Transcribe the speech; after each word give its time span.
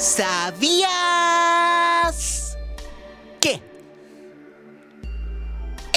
¿Sabías 0.00 0.88
que 3.38 3.60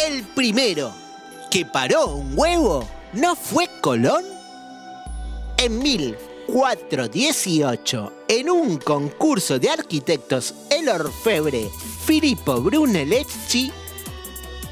el 0.05 0.23
primero 0.35 0.93
que 1.49 1.65
paró 1.65 2.15
un 2.15 2.37
huevo 2.37 2.85
no 3.13 3.37
fue 3.37 3.69
Colón? 3.79 4.25
En 5.55 5.79
1418, 5.79 8.13
en 8.27 8.49
un 8.49 8.77
concurso 8.77 9.57
de 9.57 9.69
arquitectos, 9.69 10.53
el 10.69 10.89
orfebre 10.89 11.71
Filippo 12.05 12.59
Brunelleschi 12.59 13.71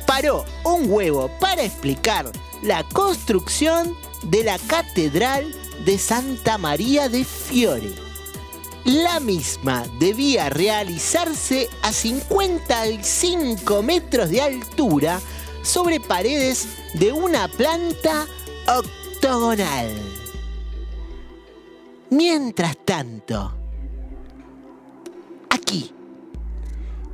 paró 0.06 0.44
un 0.66 0.92
huevo 0.92 1.32
para 1.40 1.64
explicar 1.64 2.30
la 2.64 2.84
construcción 2.90 3.96
de 4.24 4.44
la 4.44 4.60
Catedral 4.60 5.56
de 5.86 5.98
Santa 5.98 6.58
María 6.58 7.08
de 7.08 7.24
Fiore. 7.24 8.11
La 8.86 9.20
misma 9.20 9.84
debía 10.00 10.50
realizarse 10.50 11.70
a 11.84 11.92
55 11.94 13.84
metros 13.84 14.30
de 14.32 14.42
altura 14.42 15.22
sobre 15.62 16.00
paredes 16.00 16.68
de 16.96 17.12
una 17.12 17.48
planta 17.48 18.26
octogonal. 18.68 19.88
Mientras 22.10 22.76
tanto, 22.84 23.54
aquí, 25.52 25.94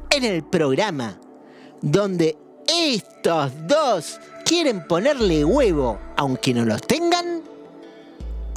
en 0.10 0.24
el 0.24 0.44
programa 0.44 1.20
donde 1.82 2.38
estos 2.66 3.52
dos 3.68 4.20
quieren 4.46 4.88
ponerle 4.88 5.44
huevo 5.44 6.00
aunque 6.16 6.54
no 6.54 6.64
los 6.64 6.82
tengan, 6.82 7.44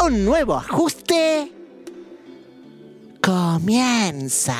un 0.03 0.25
nuevo 0.25 0.55
ajuste 0.55 1.60
comienza. 3.21 4.57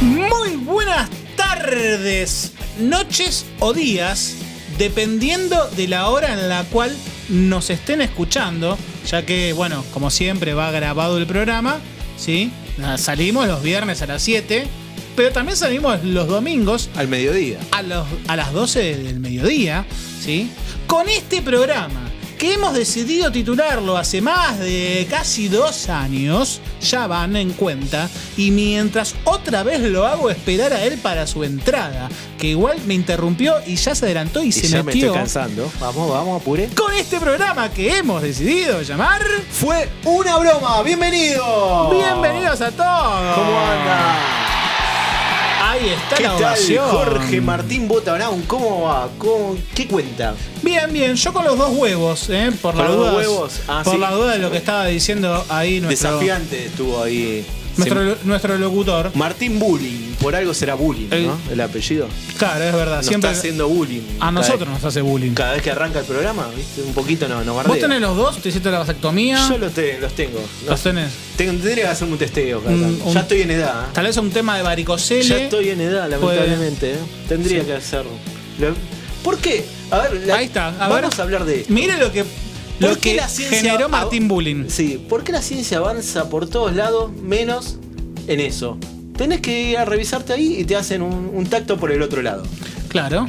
Muy 0.00 0.56
buenas 0.56 1.08
tardes, 1.36 2.52
noches 2.78 3.46
o 3.60 3.72
días, 3.72 4.34
dependiendo 4.78 5.68
de 5.70 5.88
la 5.88 6.08
hora 6.10 6.32
en 6.32 6.48
la 6.48 6.64
cual 6.64 6.94
nos 7.28 7.70
estén 7.70 8.00
escuchando, 8.00 8.78
ya 9.06 9.24
que, 9.24 9.52
bueno, 9.52 9.84
como 9.92 10.10
siempre 10.10 10.54
va 10.54 10.70
grabado 10.70 11.18
el 11.18 11.26
programa, 11.26 11.78
¿sí? 12.16 12.50
Salimos 12.98 13.48
los 13.48 13.62
viernes 13.62 14.02
a 14.02 14.06
las 14.06 14.22
7, 14.22 14.66
pero 15.16 15.32
también 15.32 15.56
salimos 15.56 16.04
los 16.04 16.28
domingos 16.28 16.90
Al 16.94 17.08
mediodía. 17.08 17.58
a, 17.70 17.82
los, 17.82 18.06
a 18.28 18.36
las 18.36 18.52
12 18.52 18.96
del 18.96 19.20
mediodía, 19.20 19.86
¿sí? 20.20 20.50
Con 20.86 21.08
este 21.08 21.42
programa 21.42 22.05
que 22.38 22.54
hemos 22.54 22.74
decidido 22.74 23.32
titularlo 23.32 23.96
hace 23.96 24.20
más 24.20 24.58
de 24.58 25.06
casi 25.08 25.48
dos 25.48 25.88
años, 25.88 26.60
ya 26.80 27.06
van 27.06 27.36
en 27.36 27.52
cuenta, 27.52 28.08
y 28.36 28.50
mientras 28.50 29.14
otra 29.24 29.62
vez 29.62 29.80
lo 29.80 30.06
hago 30.06 30.30
esperar 30.30 30.72
a 30.72 30.84
él 30.84 30.98
para 30.98 31.26
su 31.26 31.44
entrada, 31.44 32.08
que 32.38 32.48
igual 32.48 32.78
me 32.86 32.94
interrumpió 32.94 33.54
y 33.66 33.76
ya 33.76 33.94
se 33.94 34.06
adelantó 34.06 34.42
y, 34.42 34.48
Y 34.48 34.52
se 34.52 34.68
ya 34.68 34.78
me 34.78 34.84
metió 34.84 35.06
estoy 35.06 35.18
cansando. 35.18 35.70
Vamos, 35.80 36.10
vamos, 36.10 36.42
apure. 36.42 36.68
con 36.74 36.92
este 36.94 37.18
programa 37.18 37.70
que 37.70 37.98
hemos 37.98 38.22
decidido 38.22 38.82
llamar 38.82 39.22
Fue 39.50 39.88
una 40.04 40.38
broma. 40.38 40.82
Bienvenido. 40.82 41.90
Bienvenidos 41.90 42.60
a 42.60 42.70
todos. 42.70 43.34
¿Cómo 43.36 43.60
anda? 43.60 44.45
Ahí 45.68 45.88
está 45.88 46.16
¿Qué 46.16 46.22
la 46.22 46.28
tal, 46.30 46.42
ovación. 46.44 46.88
Jorge 46.90 47.40
Martín 47.40 47.88
Bota 47.88 48.14
Brown? 48.14 48.42
¿Cómo 48.42 48.82
va? 48.82 49.08
¿Cómo- 49.18 49.56
¿Qué 49.74 49.88
cuenta? 49.88 50.34
Bien, 50.62 50.92
bien, 50.92 51.16
yo 51.16 51.32
con 51.32 51.44
los 51.44 51.58
dos 51.58 51.70
huevos, 51.76 52.30
¿eh? 52.30 52.52
por 52.62 52.74
¿Con 52.74 52.84
la 52.84 52.88
los 52.90 52.96
dos 52.98 53.06
duda. 53.10 53.16
huevos? 53.18 53.60
Ah, 53.66 53.82
por 53.84 53.94
sí. 53.94 54.00
la 54.00 54.10
duda 54.12 54.32
de 54.34 54.38
lo 54.38 54.50
que 54.50 54.58
estaba 54.58 54.86
diciendo 54.86 55.44
ahí 55.48 55.80
nuestro, 55.80 56.10
Desafiante 56.12 56.66
estuvo 56.66 57.02
ahí. 57.02 57.44
Nuestro, 57.76 58.16
Se- 58.16 58.24
nuestro 58.24 58.58
locutor. 58.58 59.10
Martín 59.14 59.58
Bullying. 59.58 60.06
Por 60.20 60.34
algo 60.34 60.54
será 60.54 60.74
bullying, 60.74 61.08
El- 61.10 61.26
¿no? 61.26 61.38
El 61.52 61.60
apellido. 61.60 62.08
Claro, 62.38 62.64
es 62.64 62.72
verdad. 62.72 62.96
Nos 62.96 63.06
siempre 63.06 63.30
está 63.30 63.38
haciendo 63.38 63.68
bullying. 63.68 64.00
a 64.18 64.32
nosotros 64.32 64.60
vez- 64.60 64.68
nos 64.70 64.84
hace 64.84 65.02
bullying. 65.02 65.32
Cada 65.32 65.52
vez 65.52 65.62
que 65.62 65.70
arranca 65.70 65.98
el 66.00 66.06
programa, 66.06 66.48
¿viste? 66.56 66.82
Un 66.82 66.94
poquito 66.94 67.28
no, 67.28 67.44
no 67.44 67.54
¿Vos 67.54 67.78
tenés 67.78 68.00
los 68.00 68.16
dos? 68.16 68.38
¿Te 68.38 68.48
hiciste 68.48 68.70
la 68.70 68.78
vasectomía? 68.78 69.46
Yo 69.48 69.58
los, 69.58 69.72
te- 69.72 69.98
los 70.00 70.12
tengo. 70.14 70.40
¿Los 70.66 70.80
tenés? 70.80 71.10
Tengo- 71.36 71.52
tendría 71.52 71.74
que 71.84 71.86
hacerme 71.88 72.14
un 72.14 72.18
testeo. 72.18 72.60
cada 72.62 72.74
Un- 72.74 72.82
tanto. 72.82 73.04
un- 73.04 73.14
ya 73.14 73.20
estoy 73.20 73.42
en 73.42 73.50
edad. 73.50 73.82
¿eh? 73.84 73.88
Tal 73.92 74.06
vez 74.06 74.16
un 74.16 74.30
tema 74.30 74.56
de 74.56 74.62
varicocele. 74.62 75.22
Ya 75.22 75.36
estoy 75.38 75.68
en 75.68 75.80
edad, 75.82 76.08
lamentablemente. 76.08 76.92
¿eh? 76.92 76.98
Tendría 77.28 77.60
Sí. 77.60 77.66
que 77.66 77.72
hacerlo. 77.74 78.10
Lo- 78.58 78.74
¿Por 79.22 79.38
qué? 79.38 79.64
A 79.90 79.98
ver, 79.98 80.26
la- 80.26 80.36
Ahí 80.36 80.46
está, 80.46 80.68
a 80.68 80.88
vamos 80.88 81.10
ver. 81.10 81.20
a 81.20 81.22
hablar 81.22 81.44
de 81.44 81.60
esto. 81.60 81.72
Mire 81.72 81.98
lo 81.98 82.10
que, 82.12 82.24
lo 82.78 82.88
¿Por 82.88 82.98
qué 82.98 83.10
que 83.10 83.16
la 83.16 83.28
ciencia 83.28 83.58
generó 83.60 83.88
Martín 83.88 84.28
Bullying. 84.28 84.64
Sí, 84.68 85.02
¿por 85.08 85.24
qué 85.24 85.32
la 85.32 85.42
ciencia 85.42 85.78
avanza 85.78 86.28
por 86.28 86.48
todos 86.48 86.74
lados 86.74 87.10
menos 87.12 87.76
en 88.28 88.40
eso? 88.40 88.78
Tenés 89.16 89.40
que 89.40 89.62
ir 89.70 89.78
a 89.78 89.84
revisarte 89.86 90.32
ahí 90.34 90.56
y 90.60 90.64
te 90.64 90.76
hacen 90.76 91.00
un, 91.02 91.30
un 91.32 91.46
tacto 91.46 91.78
por 91.78 91.90
el 91.90 92.02
otro 92.02 92.20
lado. 92.22 92.42
Claro. 92.88 93.26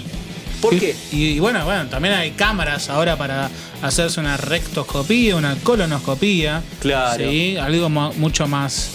¿Por 0.62 0.74
Y- 0.74 0.80
qué? 0.80 0.96
Y, 1.12 1.24
y 1.28 1.40
bueno, 1.40 1.64
bueno, 1.66 1.86
también 1.88 2.14
hay 2.16 2.32
cámaras 2.32 2.90
ahora 2.90 3.16
para 3.18 3.50
hacerse 3.82 4.20
una 4.20 4.36
rectoscopía, 4.38 5.36
una 5.36 5.56
colonoscopía. 5.64 6.62
Claro. 6.82 7.24
Sí, 7.30 7.56
algo 7.58 7.90
mucho 7.90 8.48
más 8.48 8.90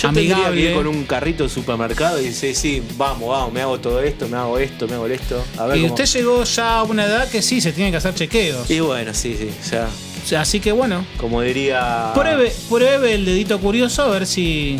Yo 0.00 0.08
tendría 0.08 0.26
que 0.36 0.42
amigable. 0.46 0.60
ir 0.70 0.74
con 0.76 0.86
un 0.86 1.04
carrito 1.04 1.42
de 1.44 1.48
supermercado 1.50 2.20
y 2.20 2.24
decir, 2.26 2.54
sí, 2.54 2.82
vamos, 2.96 3.28
vamos, 3.28 3.52
me 3.52 3.60
hago 3.62 3.78
todo 3.80 4.00
esto, 4.02 4.28
me 4.28 4.36
hago 4.36 4.58
esto, 4.58 4.86
me 4.86 4.94
hago 4.94 5.06
esto. 5.06 5.44
A 5.56 5.66
ver 5.66 5.78
Y 5.78 5.82
cómo- 5.82 5.94
usted 5.94 6.06
llegó 6.06 6.44
ya 6.44 6.78
a 6.78 6.82
una 6.84 7.04
edad 7.04 7.28
que 7.30 7.42
sí 7.42 7.60
se 7.60 7.72
tienen 7.72 7.92
que 7.92 7.96
hacer 7.98 8.14
chequeos. 8.14 8.70
Y 8.70 8.80
bueno, 8.80 9.12
sí, 9.14 9.36
sí, 9.38 9.50
ya. 9.70 9.88
O 10.24 10.26
sea, 10.28 10.40
Así 10.42 10.60
que 10.60 10.72
bueno, 10.72 11.04
Como 11.16 11.40
diría. 11.42 12.12
pruebe, 12.14 12.52
pruebe 12.68 13.14
el 13.14 13.24
dedito 13.24 13.58
curioso 13.60 14.02
a 14.02 14.08
ver 14.08 14.26
si. 14.26 14.78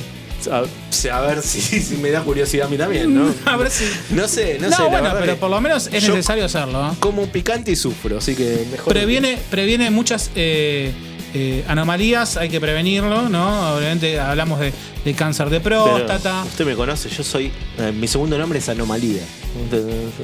A, 0.52 0.62
a 1.12 1.20
ver 1.22 1.42
si, 1.42 1.60
si 1.82 1.96
me 1.96 2.10
da 2.10 2.20
curiosidad 2.22 2.66
a 2.66 2.70
mí 2.70 2.76
también, 2.76 3.12
¿no? 3.14 3.34
A 3.44 3.56
ver 3.56 3.70
si. 3.70 3.84
No 4.10 4.28
sé, 4.28 4.58
no, 4.60 4.68
No, 4.68 4.76
sé. 4.76 4.82
bueno, 4.84 5.12
pero 5.18 5.36
por 5.36 5.50
lo 5.50 5.60
menos 5.60 5.88
es 5.92 6.06
necesario 6.08 6.44
hacerlo. 6.44 6.86
¿eh? 6.92 6.96
Como 7.00 7.26
picante 7.26 7.72
y 7.72 7.76
sufro, 7.76 8.18
así 8.18 8.34
que 8.36 8.66
mejor. 8.70 8.92
Previene, 8.92 9.38
previene 9.50 9.90
muchas 9.90 10.30
eh, 10.36 10.92
eh, 11.34 11.64
anomalías, 11.68 12.36
hay 12.36 12.48
que 12.48 12.60
prevenirlo, 12.60 13.28
¿no? 13.28 13.74
Obviamente 13.76 14.18
hablamos 14.18 14.60
de, 14.60 14.72
de 15.04 15.14
cáncer 15.14 15.50
de 15.50 15.60
Pero 15.60 15.84
próstata. 15.84 16.42
Usted 16.44 16.64
me 16.66 16.74
conoce, 16.74 17.08
yo 17.10 17.22
soy. 17.22 17.52
eh, 17.78 17.92
mi 17.92 18.08
segundo 18.08 18.38
nombre 18.38 18.58
es 18.58 18.68
Anomalía. 18.68 19.22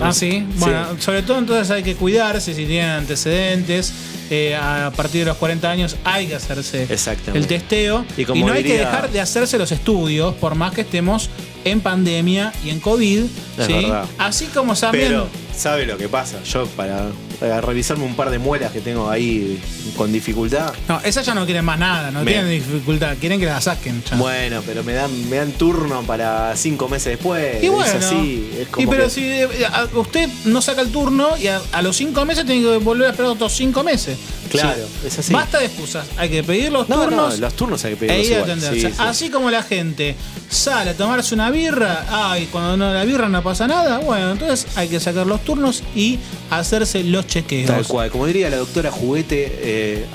Ah, 0.01 0.13
sí. 0.13 0.47
Bueno, 0.57 0.97
sobre 0.99 1.23
todo 1.23 1.39
entonces 1.39 1.71
hay 1.71 1.83
que 1.83 1.95
cuidarse 1.95 2.55
si 2.55 2.67
tienen 2.67 2.91
antecedentes. 2.91 3.93
Eh, 4.31 4.55
a 4.57 4.91
partir 4.97 5.21
de 5.21 5.27
los 5.27 5.37
40 5.37 5.71
años 5.71 5.97
hay 6.03 6.27
que 6.27 6.35
hacerse 6.35 6.85
Exactamente. 6.85 7.39
el 7.39 7.47
testeo. 7.47 8.05
Y 8.17 8.25
no 8.43 8.53
hay 8.53 8.63
que 8.63 8.79
dejar 8.79 9.11
de 9.11 9.21
hacerse 9.21 9.59
los 9.59 9.71
estudios, 9.73 10.35
por 10.37 10.55
más 10.55 10.73
que 10.73 10.83
estemos 10.83 11.29
en 11.65 11.81
pandemia 11.81 12.53
y 12.65 12.71
en 12.71 12.81
COVID. 12.81 13.25
Es 13.59 13.67
¿sí? 13.67 13.73
verdad. 13.73 14.07
Así 14.19 14.47
como. 14.47 14.75
Pero, 14.93 15.29
¿sabe 15.57 15.87
lo 15.87 15.99
que 15.99 16.09
pasa? 16.09 16.43
Yo, 16.45 16.67
para, 16.69 17.07
para 17.41 17.61
revisarme 17.61 18.05
un 18.05 18.15
par 18.17 18.31
de 18.31 18.39
muelas 18.39 18.72
que 18.72 18.81
tengo 18.81 19.11
ahí 19.11 19.61
con 19.97 20.12
dificultad. 20.12 20.72
No, 20.89 21.00
esas 21.00 21.25
ya 21.27 21.34
no 21.34 21.45
quieren 21.45 21.65
más 21.65 21.78
nada, 21.78 22.11
no 22.11 22.21
Me- 22.25 22.33
tienen 22.33 22.50
dificultad, 22.50 23.17
quieren 23.21 23.39
que 23.41 23.47
la 23.47 23.61
saquen. 23.61 24.03
ya. 24.09 24.17
Bueno, 24.17 24.62
pero 24.67 24.83
me 24.84 24.93
dan, 24.95 25.28
me 25.31 25.37
dan 25.37 25.53
turno 25.53 26.03
para 26.03 26.55
cinco 26.56 26.89
meses 26.89 27.12
después. 27.17 27.62
Y 27.62 27.67
es 27.67 27.73
bueno, 27.73 27.99
así. 27.99 28.50
Es 28.61 28.69
como 28.69 28.84
y 28.87 28.91
pero 28.91 29.05
que- 29.05 29.11
si 29.11 29.25
eh, 29.25 29.49
a- 29.71 29.89
usted 29.99 30.28
no 30.47 30.61
saca 30.62 30.81
el 30.81 30.91
turno 30.91 31.37
y 31.37 31.47
a, 31.49 31.61
a 31.73 31.83
los 31.83 31.97
cinco 31.97 32.25
meses 32.25 32.44
tiene 32.47 32.62
que 32.62 32.76
volver 32.79 33.09
a 33.09 33.11
esperar 33.11 33.32
otros 33.32 33.53
cinco 33.55 33.82
meses. 33.82 34.17
Claro, 34.61 34.87
Sí. 35.01 35.06
es 35.09 35.19
así. 35.19 35.33
Basta 35.33 35.59
de 35.59 35.67
excusas, 35.67 36.06
hay 36.17 36.29
que 36.29 36.43
pedir 36.45 36.71
los 36.73 36.89
No, 36.89 36.97
no, 36.97 37.03
turnos 37.05 37.39
los 37.39 37.55
turnos 37.55 37.85
hay 37.85 37.95
que 37.97 38.05
e 38.05 38.09
pedirlos 38.09 38.49
ir 38.49 38.55
igual. 38.56 38.61
Sí, 38.75 38.81
sí. 38.81 38.89
Así 38.99 39.31
como 39.31 39.51
la 39.51 39.62
gente 39.62 40.15
sale 40.49 40.91
a 40.91 40.95
tomarse 40.95 41.35
una 41.35 41.51
birra, 41.51 42.06
ay, 42.09 42.49
cuando 42.53 42.77
no 42.77 42.93
la 42.93 43.05
birra 43.05 43.29
no 43.29 43.43
pasa 43.43 43.67
nada, 43.67 43.99
bueno, 43.99 44.33
entonces 44.33 44.67
hay 44.77 44.89
que 44.89 45.01
sacar 45.01 45.27
los 45.27 45.43
turnos 45.45 45.83
y 45.97 46.19
hacerse 46.51 47.03
los 47.05 47.27
chequeos. 47.27 47.67
Tal 47.69 47.87
cual, 47.87 48.11
como 48.11 48.27
diría 48.27 48.49
la 48.51 48.59
doctora 48.59 48.91
Juguete, 48.91 49.51
eh, 49.61 50.06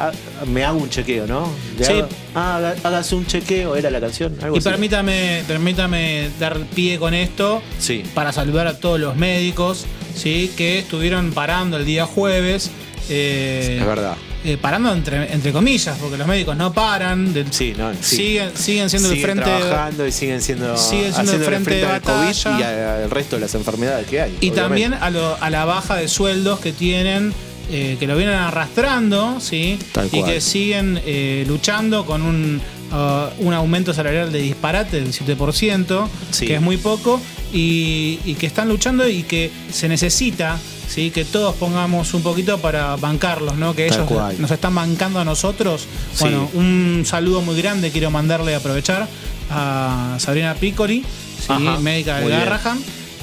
me 0.48 0.64
hago 0.64 0.80
un 0.80 0.90
chequeo, 0.90 1.28
¿no? 1.28 1.50
Le 1.78 1.86
Sí. 1.86 1.92
hago- 1.94 2.08
ah, 2.36 2.74
hágase 2.84 3.16
un 3.16 3.26
chequeo, 3.26 3.76
era 3.76 3.90
la 3.92 4.00
canción. 4.00 4.36
Algo 4.42 4.56
Y 4.56 4.60
así. 4.60 4.70
permítame, 4.70 5.44
permítame 5.48 6.30
dar 6.40 6.58
pie 6.76 6.98
con 6.98 7.14
esto 7.14 7.62
Sí. 7.80 8.04
para 8.14 8.32
saludar 8.32 8.68
a 8.68 8.78
todos 8.80 9.00
los 9.00 9.16
médicos 9.16 9.86
¿sí? 10.16 10.52
que 10.58 10.80
estuvieron 10.80 11.32
parando 11.32 11.78
el 11.78 11.86
día 11.86 12.06
jueves. 12.06 12.70
eh, 13.12 13.78
Es 13.80 13.86
verdad. 13.88 14.16
Eh, 14.46 14.58
parando 14.60 14.94
entre, 14.94 15.34
entre 15.34 15.52
comillas, 15.52 15.98
porque 16.00 16.18
los 16.18 16.28
médicos 16.28 16.56
no 16.56 16.72
paran. 16.74 17.34
de- 17.34 17.46
Sí, 17.52 17.74
no, 17.78 17.92
sí. 18.02 18.16
Siguen, 18.16 18.52
siguen 18.56 18.90
siendo 18.90 19.10
siguen 19.10 19.38
el 19.38 19.44
frente. 19.44 19.60
trabajando 19.68 20.08
y 20.08 20.12
siguen 20.12 20.42
siendo, 20.42 20.78
siguen 20.78 21.14
siendo 21.14 21.34
el 21.34 21.44
frente 21.44 21.76
de 21.76 21.86
al 21.86 22.02
COVID 22.02 22.14
batalla. 22.16 22.60
y 22.60 23.04
al 23.04 23.12
resto 23.12 23.36
de 23.36 23.42
las 23.42 23.56
enfermedades 23.56 24.08
que 24.08 24.22
hay. 24.22 24.32
Y 24.42 24.50
obviamente. 24.52 24.62
también 24.62 24.94
a, 24.94 25.10
lo- 25.10 25.36
a 25.42 25.50
la 25.50 25.66
baja 25.66 25.96
de 25.96 26.08
sueldos 26.08 26.60
que 26.60 26.72
tienen, 26.72 27.34
eh, 27.72 27.98
que 28.00 28.08
lo 28.08 28.16
vienen 28.18 28.36
arrastrando, 28.36 29.40
¿sí? 29.42 29.78
Tal 29.92 30.08
y 30.08 30.22
cual. 30.22 30.32
que 30.32 30.42
siguen 30.42 31.00
eh, 31.06 31.44
luchando 31.48 32.06
con 32.06 32.22
un 32.22 32.62
uh, 32.92 33.46
un 33.46 33.54
aumento 33.54 33.94
salarial 33.94 34.32
de 34.32 34.40
disparate 34.42 35.00
del 35.02 35.14
7%, 35.14 36.08
Sí. 36.32 36.48
que 36.48 36.56
es 36.56 36.62
muy 36.62 36.78
poco, 36.78 37.22
y, 37.54 38.20
y 38.26 38.34
que 38.36 38.48
están 38.48 38.68
luchando 38.70 39.08
y 39.08 39.24
que 39.24 39.52
se 39.72 39.88
necesita 39.88 40.58
¿sí? 40.90 41.12
que 41.12 41.24
todos 41.24 41.56
pongamos 41.56 42.14
un 42.14 42.24
poquito 42.24 42.58
para 42.60 42.96
bancarlos, 42.98 43.56
¿no? 43.56 43.76
que 43.76 43.88
Tal 43.88 43.98
ellos 44.00 44.08
cual. 44.10 44.36
nos 44.42 44.52
están 44.52 44.74
bancando 44.76 45.20
a 45.20 45.26
nosotros. 45.26 45.82
Sí. 46.14 46.22
Bueno, 46.22 46.50
un 46.56 47.04
saludo 47.06 47.42
muy 47.42 47.56
grande 47.62 47.92
quiero 47.92 48.10
mandarle 48.12 48.54
a 48.56 48.58
aprovechar 48.58 49.08
a 49.52 50.16
Sabrina 50.20 50.56
Piccoli, 50.56 51.02
¿sí? 51.40 51.46
Ajá, 51.50 51.80
médica 51.80 52.18
de. 52.18 52.26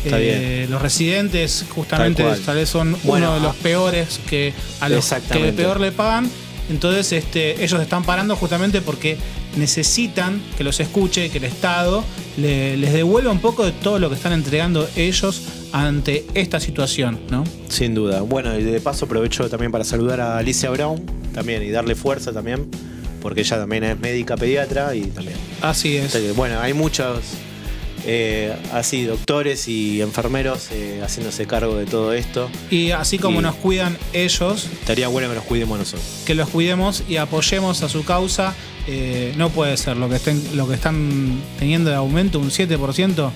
Está 0.05 0.19
Eh, 0.21 0.67
los 0.71 0.81
residentes 0.81 1.65
justamente 1.75 2.23
Tal 2.23 2.41
tal 2.41 2.57
vez 2.57 2.69
son 2.69 2.97
Bueno, 3.03 3.27
uno 3.31 3.35
de 3.35 3.41
los 3.41 3.57
peores 3.57 4.21
que 4.29 4.55
a 4.81 4.89
los 4.89 5.05
que 5.33 5.53
peor 5.53 5.81
le 5.81 5.91
pagan. 5.93 6.31
Entonces 6.71 7.13
este, 7.13 7.63
ellos 7.65 7.81
están 7.81 8.03
parando 8.05 8.35
justamente 8.37 8.81
porque 8.81 9.17
necesitan 9.57 10.41
que 10.57 10.65
los 10.65 10.79
escuche, 10.81 11.31
que 11.31 11.39
el 11.39 11.45
Estado 11.45 12.05
le- 12.37 12.77
les 12.77 12.93
devuelva 12.93 13.31
un 13.33 13.41
poco 13.41 13.65
de 13.65 13.73
todo 13.73 13.99
lo 13.99 14.09
que 14.09 14.15
están 14.17 14.33
entregando 14.33 14.89
ellos 14.97 15.43
ante 15.73 16.25
esta 16.35 16.61
situación, 16.61 17.21
¿no? 17.31 17.45
Sin 17.69 17.95
duda. 17.95 18.23
Bueno, 18.23 18.59
y 18.59 18.63
de 18.63 18.81
paso 18.81 19.05
aprovecho 19.07 19.49
también 19.49 19.73
para 19.73 19.85
saludar 19.85 20.21
a 20.21 20.39
Alicia 20.39 20.71
Brown 20.71 21.05
también 21.35 21.63
y 21.63 21.71
darle 21.71 21.95
fuerza 21.95 22.33
también, 22.33 22.69
porque 23.21 23.41
ella 23.43 23.57
también 23.59 23.85
es 23.85 23.99
médica 24.01 24.37
pediatra 24.37 24.95
y 24.95 25.03
también. 25.03 25.37
Así 25.61 25.97
es. 25.97 26.35
bueno, 26.37 26.61
hay 26.61 26.73
muchos 26.73 27.19
eh, 28.09 28.55
así 28.73 29.03
doctores 29.05 29.67
y 29.69 30.01
enfermeros 30.01 30.69
eh, 30.71 31.01
haciéndose 31.03 31.47
cargo 31.47 31.77
de 31.77 31.87
todo 31.87 32.13
esto. 32.13 32.49
Y 32.71 32.93
así 32.93 33.19
como 33.19 33.41
Y- 33.41 33.43
nos 33.43 33.57
cuidan 33.57 33.99
ellos, 34.13 34.69
Estaría 34.81 35.09
bueno 35.09 35.29
que 35.29 35.35
nos 35.35 35.45
cuidemos 35.45 35.79
nosotros. 35.79 36.23
que 36.25 36.35
los 36.37 36.49
cuidemos 36.49 37.03
y 37.09 37.17
apoyemos 37.17 37.83
a 37.83 37.89
su 37.89 38.05
causa. 38.05 38.55
Eh, 38.89 39.35
no 39.37 39.51
puede 39.51 39.77
ser 39.77 39.97
lo 39.97 40.09
que, 40.09 40.15
estén, 40.17 40.41
lo 40.57 40.69
que 40.69 40.75
están 40.75 41.41
teniendo 41.59 41.91
de 41.91 41.97
aumento, 41.97 42.39
un 42.39 42.51
7%, 42.51 43.31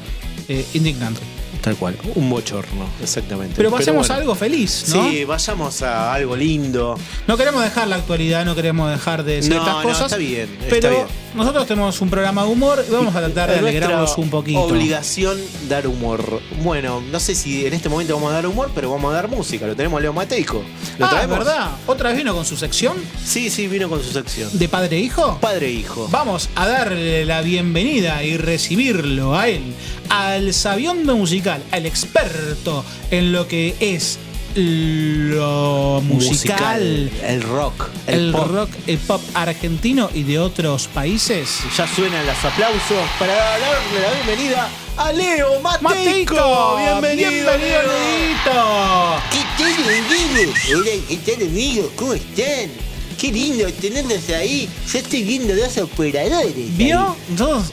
eh, 0.49 0.65
indignante. 0.75 1.21
Tal 1.61 1.77
cual. 1.77 1.97
Un 2.15 2.31
bochorno, 2.31 2.87
exactamente. 3.03 3.55
Pero 3.57 3.71
pasemos 3.71 4.07
bueno. 4.09 4.15
a 4.15 4.23
algo 4.23 4.35
feliz, 4.35 4.85
¿no? 4.95 5.11
Sí, 5.11 5.25
vayamos 5.25 5.83
a 5.83 6.15
algo 6.15 6.35
lindo. 6.37 6.99
No 7.27 7.37
queremos 7.37 7.63
dejar 7.63 7.89
la 7.89 7.97
actualidad, 7.97 8.45
no 8.45 8.55
queremos 8.55 8.91
dejar 8.91 9.25
de 9.25 9.37
decir 9.37 9.53
No, 9.53 9.59
estas 9.59 9.77
no, 9.77 9.83
cosas. 9.83 10.05
está 10.07 10.17
bien, 10.17 10.49
está 10.61 10.69
pero 10.71 10.91
bien. 10.91 11.07
nosotros 11.35 11.67
tenemos 11.67 12.01
un 12.01 12.09
programa 12.09 12.45
de 12.45 12.49
humor 12.51 12.85
y 12.89 12.93
vamos 12.93 13.15
a 13.15 13.21
tratar 13.21 13.51
de 13.51 13.59
alegrarlos 13.59 14.17
un 14.17 14.31
poquito. 14.31 14.61
Obligación 14.63 15.39
dar 15.69 15.87
humor. 15.87 16.41
Bueno, 16.63 17.03
no 17.11 17.21
sé 17.21 17.35
si 17.35 17.67
en 17.67 17.75
este 17.75 17.89
momento 17.89 18.15
vamos 18.15 18.31
a 18.31 18.35
dar 18.37 18.47
humor, 18.47 18.71
pero 18.75 18.91
vamos 18.91 19.11
a 19.13 19.17
dar 19.17 19.29
música. 19.29 19.67
Lo 19.67 19.77
tenemos 19.77 19.99
a 19.99 20.01
Leo 20.03 20.13
Mateico. 20.13 20.63
¿Lo 20.99 21.07
ah, 21.07 21.11
traemos? 21.11 21.39
verdad. 21.39 21.71
Otra 21.87 22.09
vez 22.11 22.19
vino 22.19 22.35
con 22.35 22.45
su 22.47 22.57
sección 22.57 22.97
Sí, 23.25 23.51
sí, 23.51 23.69
vino 23.69 23.89
con 23.89 24.03
su 24.03 24.13
sección. 24.13 24.49
de 24.53 24.69
padre 24.69 24.97
e 24.97 25.01
hijo. 25.01 25.39
Padre 25.41 25.67
e 25.67 25.73
hijo. 25.73 26.09
Vamos 26.11 26.49
a 26.55 26.67
darle 26.67 27.25
la 27.27 27.43
bienvenida 27.43 28.23
y 28.25 28.37
recibirlo 28.37 29.37
a 29.37 29.49
él, 29.49 29.63
al 30.11 30.53
sabiondo 30.53 31.17
musical, 31.17 31.63
al 31.71 31.87
experto 31.87 32.85
en 33.11 33.33
lo 33.33 33.49
que 33.49 33.75
es 33.81 34.19
lo 34.55 36.01
musical, 36.05 37.09
El 37.23 37.43
rock. 37.43 37.89
el, 38.09 38.33
pop. 38.33 38.49
rock, 38.51 38.71
el 38.89 38.99
pop 38.99 39.23
argentino 39.35 40.11
y 40.13 40.25
de 40.25 40.39
otros 40.41 40.89
países. 40.89 41.61
Ya 41.77 41.87
suenan 41.87 42.27
los 42.27 42.45
aplausos 42.45 43.09
para 43.19 43.33
darle 43.35 43.67
la 44.03 44.13
bienvenida 44.15 44.69
a 44.97 45.13
Leo 45.13 45.61
Mateico. 45.61 46.35
Mateico, 46.35 46.77
Bienvenido, 46.79 47.31
bienvenido, 47.31 47.59
Leo. 47.59 47.83
Leito. 47.83 49.23
¿Qué 49.31 49.45
tal, 49.57 49.85
amigos? 49.85 50.57
Hola, 50.75 50.91
¿qué 51.09 51.17
tal, 51.19 51.47
amigos? 51.49 51.91
¿Cómo 51.97 52.15
están? 52.15 52.90
Qué 53.21 53.31
lindo 53.31 53.67
tenerlos 53.81 54.29
ahí. 54.31 54.67
Ya 54.93 54.99
estoy 55.01 55.23
viendo 55.25 55.55
dos 55.55 55.77
operadores. 55.79 56.77
¿Vio? 56.77 57.15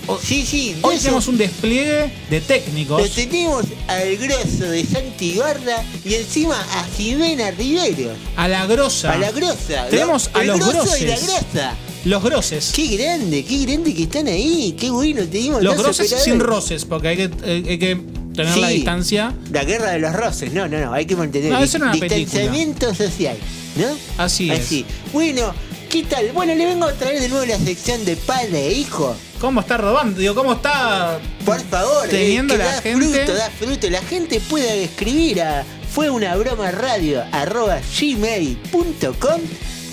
O- 0.08 0.20
Sí, 0.22 0.46
sí. 0.46 0.76
hoy 0.82 0.96
dos 0.96 1.04
tenemos 1.04 1.28
un 1.28 1.38
despliegue 1.38 2.12
de 2.30 2.42
técnicos. 2.42 3.02
Lo 3.02 3.08
tenemos 3.10 3.66
al 3.88 4.18
grosso 4.18 4.66
de 4.70 4.84
Santi 4.86 5.38
Barra 5.38 5.84
y 6.04 6.16
encima 6.16 6.60
a 6.60 6.84
Jimena 6.98 7.52
Rivero. 7.52 8.12
A 8.36 8.48
la 8.50 8.66
grosa. 8.66 9.14
A 9.14 9.18
la 9.18 9.32
grosa. 9.32 9.88
Tenemos 9.90 10.30
¿no? 10.34 10.40
a 10.40 10.42
El 10.42 10.48
los 10.50 10.60
grosso 10.60 10.98
y 10.98 11.02
la 11.06 11.16
groses. 11.16 11.28
grosa. 11.54 11.76
Los 12.06 12.24
groses. 12.24 12.72
Qué 12.76 12.98
grande, 12.98 13.44
qué 13.46 13.66
grande 13.66 13.94
que 13.94 14.04
están 14.04 14.28
ahí. 14.28 14.76
Qué 14.78 14.90
bueno, 14.90 15.24
tenemos 15.32 15.62
Los 15.64 15.76
dos 15.76 15.84
groses 15.86 16.08
operadores. 16.08 16.34
sin 16.34 16.40
roces, 16.42 16.86
porque 16.86 17.08
hay 17.08 17.16
que, 17.18 17.24
eh, 17.44 17.64
hay 17.70 17.78
que 17.80 17.96
tener 18.36 18.58
la 18.58 18.68
distancia. 18.70 19.34
La 19.52 19.64
guerra 19.64 19.92
de 19.92 20.00
los 20.00 20.14
roces. 20.14 20.52
No, 20.54 20.68
no, 20.68 20.78
no. 20.80 20.94
Hay 20.94 21.06
que 21.06 21.16
mantener 21.16 21.52
No, 21.54 21.60
el 21.64 21.70
distanciamiento 22.00 22.94
social. 22.94 23.38
¿No? 23.78 23.98
Así 24.18 24.50
es. 24.52 24.60
Así. 24.60 24.86
Bueno, 25.14 25.54
¿qué 25.90 26.04
tal? 26.04 26.32
Bueno, 26.32 26.54
le 26.56 26.66
vengo 26.66 26.86
a 26.86 26.94
traer 26.94 27.20
de 27.22 27.30
nuevo 27.30 27.46
la 27.46 27.58
sección 27.60 28.04
de 28.06 28.16
padre 28.16 28.68
e 28.68 28.74
hijo. 28.74 29.16
¿Cómo 29.40 29.62
está 29.62 29.78
robando? 29.78 30.20
Digo, 30.20 30.34
¿cómo 30.36 30.54
está 30.54 31.20
Por 31.46 31.62
favor, 31.62 32.08
Teniendo 32.10 32.54
que 32.56 32.58
la 32.58 32.66
da 32.66 32.82
gente- 32.82 33.08
fruto, 33.26 33.34
da 33.36 33.50
fruto. 33.52 33.90
La 33.90 34.02
gente 34.02 34.40
puede 34.42 34.84
escribir 34.84 35.42
a 35.42 35.64
fue 35.92 36.10
una 36.10 36.36
broma 36.36 36.72
radio 36.72 37.24
arroba 37.32 37.80
gmail.com 38.00 39.42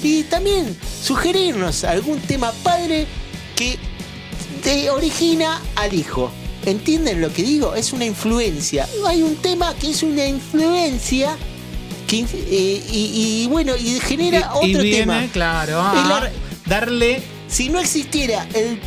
y 0.03 0.23
también 0.25 0.77
sugerirnos 1.03 1.85
algún 1.85 2.21
tema 2.21 2.53
padre 2.63 3.07
que 3.57 3.79
te 4.63 4.91
origina 4.91 5.61
al 5.77 5.95
hijo. 5.95 6.31
¿Entienden 6.67 7.21
lo 7.21 7.33
que 7.33 7.43
digo? 7.43 7.75
Es 7.75 7.93
una 7.93 8.05
influencia. 8.07 8.89
Hay 9.07 9.23
un 9.23 9.37
tema 9.37 9.75
que 9.75 9.91
es 9.91 10.03
una 10.03 10.27
influencia 10.27 11.37
que, 12.07 12.21
eh, 12.21 12.83
y, 12.93 13.43
y 13.45 13.47
bueno, 13.49 13.73
y 13.77 13.99
genera 14.01 14.51
y, 14.63 14.67
y 14.67 14.71
otro 14.75 14.83
viene, 14.83 14.99
tema. 15.01 15.27
claro, 15.33 15.83
Y 15.95 16.09
la- 16.09 16.31
darle 16.67 17.23
Si 17.49 17.69
no 17.69 17.79
existiera 17.81 18.47
el, 18.55 18.79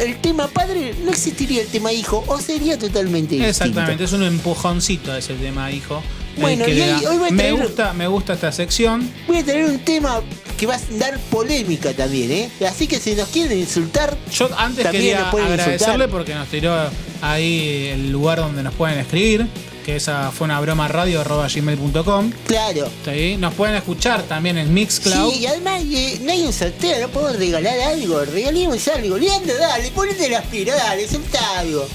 el 0.00 0.16
tema 0.20 0.48
padre, 0.48 0.94
no 1.04 1.10
existiría 1.10 1.62
el 1.62 1.68
tema 1.68 1.92
hijo 1.92 2.24
o 2.28 2.40
sería 2.40 2.78
totalmente 2.78 3.34
distinto. 3.34 3.48
exactamente, 3.64 4.04
es 4.04 4.12
un 4.12 4.22
empujoncito 4.22 5.14
ese 5.14 5.34
tema, 5.34 5.70
hijo. 5.70 6.02
Bueno, 6.38 6.66
y 6.68 6.80
hoy- 6.80 7.16
voy 7.18 7.28
a 7.28 7.32
me 7.32 7.42
traer- 7.50 7.62
gusta, 7.62 7.92
me 7.94 8.06
gusta 8.08 8.34
esta 8.34 8.52
sección. 8.52 9.10
Voy 9.26 9.38
a 9.38 9.44
tener 9.44 9.64
un 9.64 9.78
tema 9.80 10.20
que 10.58 10.66
va 10.66 10.74
a 10.74 10.80
dar 10.98 11.18
polémica 11.30 11.92
también, 11.94 12.30
¿eh? 12.30 12.50
Así 12.68 12.86
que 12.86 13.00
si 13.00 13.14
nos 13.14 13.28
quieren 13.28 13.58
insultar, 13.58 14.16
Yo 14.32 14.48
antes 14.58 14.86
quería 14.88 15.28
agradecerle 15.30 15.72
insultar. 15.74 16.08
porque 16.10 16.34
nos 16.34 16.48
tiró 16.48 16.74
ahí 17.22 17.88
el 17.92 18.10
lugar 18.12 18.38
donde 18.38 18.62
nos 18.62 18.74
pueden 18.74 18.98
escribir, 18.98 19.46
que 19.86 19.94
esa 19.94 20.32
fue 20.32 20.46
una 20.46 20.58
broma 20.58 20.88
radio 20.88 21.20
arroba 21.20 21.46
gmail.com. 21.46 22.32
claro. 22.48 22.90
Nos 23.38 23.54
pueden 23.54 23.76
escuchar 23.76 24.24
también 24.24 24.58
en 24.58 24.74
Mixcloud. 24.74 25.30
Sí, 25.32 25.38
y 25.42 25.46
además 25.46 25.80
eh, 25.86 26.18
no 26.22 26.32
hay 26.32 26.42
un 26.42 26.52
sorteo, 26.52 27.00
no 27.00 27.08
podemos 27.08 27.36
regalar 27.36 27.78
algo, 27.78 28.24
regalemos 28.24 28.88
algo. 28.88 29.16
Leandro, 29.16 29.56
dale, 29.56 29.92
ponete 29.92 30.28
las 30.28 30.44
pilas, 30.46 30.76
dale, 30.76 31.06
soltá 31.06 31.60
algo. 31.60 31.86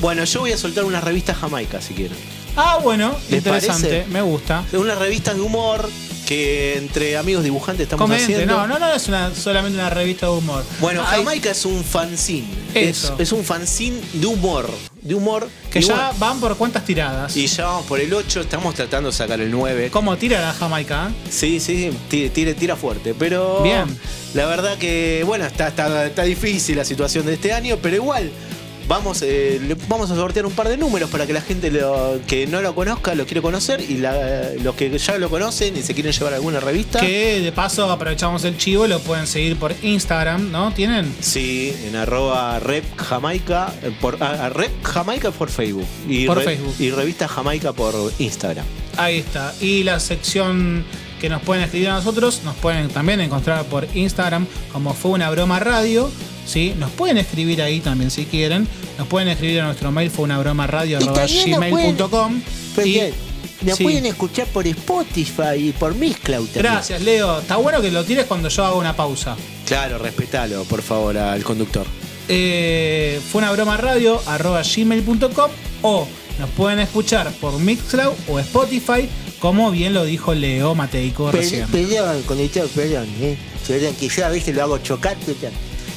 Bueno, 0.00 0.24
yo 0.24 0.40
voy 0.40 0.52
a 0.52 0.56
soltar 0.56 0.84
una 0.84 1.02
revista 1.02 1.34
Jamaica 1.34 1.82
si 1.82 1.92
quieren. 1.92 2.16
Ah, 2.56 2.78
bueno, 2.82 3.14
¿Les 3.28 3.38
interesante, 3.38 3.88
parece? 3.88 4.08
me 4.08 4.22
gusta. 4.22 4.64
Una 4.72 4.94
revista 4.94 5.34
de 5.34 5.42
humor 5.42 5.86
que 6.26 6.78
entre 6.78 7.18
amigos 7.18 7.44
dibujantes 7.44 7.84
estamos 7.84 8.04
Comente, 8.04 8.24
haciendo. 8.32 8.56
no, 8.56 8.66
no, 8.66 8.78
no 8.78 8.90
es 8.92 9.06
una, 9.06 9.34
solamente 9.34 9.78
una 9.78 9.90
revista 9.90 10.26
de 10.26 10.32
humor. 10.32 10.64
Bueno, 10.80 11.04
Jamaica 11.04 11.50
es 11.50 11.64
un 11.66 11.84
fanzine. 11.84 12.48
Es, 12.74 13.04
Eso. 13.04 13.16
es 13.18 13.32
un 13.32 13.44
fanzine 13.44 14.00
de 14.14 14.26
humor. 14.26 14.70
De 15.08 15.14
humor. 15.14 15.48
que 15.72 15.78
y 15.78 15.82
ya 15.82 15.94
bueno, 15.94 16.18
van 16.18 16.38
por 16.40 16.56
cuántas 16.58 16.84
tiradas. 16.84 17.34
y 17.36 17.46
ya 17.46 17.64
vamos 17.64 17.86
por 17.86 17.98
el 17.98 18.12
8, 18.12 18.42
estamos 18.42 18.74
tratando 18.74 19.10
de 19.10 19.16
sacar 19.16 19.40
el 19.40 19.50
9. 19.50 19.88
¿Cómo 19.90 20.16
tira 20.18 20.40
la 20.40 20.52
Jamaica? 20.52 21.08
eh? 21.08 21.28
Sí, 21.30 21.60
sí, 21.60 21.90
tira, 22.08 22.30
tira, 22.32 22.54
tira 22.54 22.76
fuerte. 22.76 23.14
Pero. 23.18 23.62
Bien. 23.62 23.84
La 24.34 24.44
verdad 24.44 24.76
que, 24.76 25.22
bueno, 25.26 25.46
está, 25.46 25.68
está, 25.68 26.06
está 26.06 26.22
difícil 26.24 26.76
la 26.76 26.84
situación 26.84 27.24
de 27.24 27.34
este 27.34 27.52
año, 27.54 27.78
pero 27.80 27.96
igual. 27.96 28.30
Vamos, 28.88 29.20
eh, 29.20 29.60
le- 29.62 29.76
vamos 29.86 30.10
a 30.10 30.14
sortear 30.14 30.46
un 30.46 30.52
par 30.52 30.66
de 30.68 30.78
números 30.78 31.10
para 31.10 31.26
que 31.26 31.34
la 31.34 31.42
gente 31.42 31.70
lo- 31.70 32.18
que 32.26 32.46
no 32.46 32.62
lo 32.62 32.74
conozca 32.74 33.14
lo 33.14 33.26
quiere 33.26 33.42
conocer 33.42 33.80
y 33.82 33.98
la- 33.98 34.50
los 34.62 34.74
que 34.76 34.96
ya 34.98 35.18
lo 35.18 35.28
conocen 35.28 35.76
y 35.76 35.82
se 35.82 35.92
quieren 35.92 36.12
llevar 36.12 36.32
alguna 36.32 36.58
revista. 36.58 36.98
Que 36.98 37.40
de 37.40 37.52
paso 37.52 37.90
aprovechamos 37.90 38.44
el 38.44 38.56
chivo, 38.56 38.86
lo 38.86 38.98
pueden 39.00 39.26
seguir 39.26 39.56
por 39.56 39.74
Instagram, 39.82 40.50
¿no? 40.50 40.72
¿Tienen? 40.72 41.14
Sí, 41.20 41.74
en 41.84 41.96
arroba 41.96 42.58
rep 42.60 42.84
Jamaica, 42.96 43.72
eh, 43.82 43.92
por, 44.00 44.22
a- 44.22 44.46
a 44.46 44.48
rep 44.48 44.72
Jamaica 44.82 45.30
por 45.32 45.50
Facebook. 45.50 45.86
Y 46.08 46.24
Por 46.26 46.42
Facebook. 46.42 46.74
Y 46.78 46.90
revista 46.90 47.28
Jamaica 47.28 47.72
por 47.74 47.94
Instagram. 48.18 48.64
Ahí 48.96 49.18
está. 49.18 49.54
Y 49.60 49.82
la 49.84 50.00
sección 50.00 50.82
que 51.20 51.28
nos 51.28 51.42
pueden 51.42 51.64
escribir 51.64 51.88
a 51.90 51.94
nosotros, 51.94 52.40
nos 52.44 52.54
pueden 52.56 52.88
también 52.88 53.20
encontrar 53.20 53.64
por 53.66 53.86
Instagram 53.94 54.46
como 54.72 54.94
fue 54.94 55.10
una 55.10 55.28
broma 55.30 55.58
radio. 55.60 56.10
¿Sí? 56.48 56.74
Nos 56.76 56.90
pueden 56.90 57.18
escribir 57.18 57.62
ahí 57.62 57.80
también 57.80 58.10
si 58.10 58.24
quieren. 58.24 58.66
Nos 58.96 59.06
pueden 59.06 59.28
escribir 59.28 59.60
a 59.60 59.66
nuestro 59.66 59.92
mail 59.92 60.10
fue 60.10 60.24
una 60.24 60.38
broma 60.38 60.66
radio 60.66 60.98
gmail.com. 60.98 62.40
Ya, 62.84 63.10
nos 63.62 63.76
sí. 63.76 63.84
pueden 63.84 64.06
escuchar 64.06 64.46
por 64.48 64.66
Spotify 64.66 65.56
y 65.56 65.72
por 65.72 65.94
Mixcloud 65.94 66.46
también. 66.46 66.62
Gracias, 66.62 67.02
Leo. 67.02 67.40
Está 67.40 67.56
bueno 67.56 67.82
que 67.82 67.90
lo 67.90 68.04
tires 68.04 68.26
cuando 68.26 68.48
yo 68.48 68.64
hago 68.64 68.78
una 68.78 68.94
pausa. 68.94 69.36
Claro, 69.66 69.98
respetalo, 69.98 70.62
por 70.64 70.80
favor, 70.80 71.18
al 71.18 71.42
conductor. 71.42 71.84
Eh, 72.28 73.20
fue 73.30 73.40
una 73.40 73.50
broma 73.52 73.76
radio 73.76 74.20
arroba 74.26 74.62
gmail.com 74.62 75.50
o 75.82 76.06
nos 76.38 76.50
pueden 76.50 76.78
escuchar 76.78 77.32
por 77.40 77.58
Mixcloud 77.58 78.12
o 78.28 78.38
Spotify, 78.38 79.08
como 79.40 79.70
bien 79.72 79.92
lo 79.92 80.04
dijo 80.04 80.34
Leo 80.34 80.74
Mateico 80.76 81.32
recién. 81.32 81.66
perdón, 81.68 82.22
conductor, 82.22 82.68
perdón, 82.68 83.08
¿eh? 83.20 83.36
Perdón, 83.66 83.94
que 83.96 84.08
yo 84.08 84.24
a 84.24 84.28
veces 84.28 84.54
lo 84.54 84.62
hago 84.62 84.78
chocar, 84.78 85.16
pero 85.26 85.36
ya. 85.40 85.50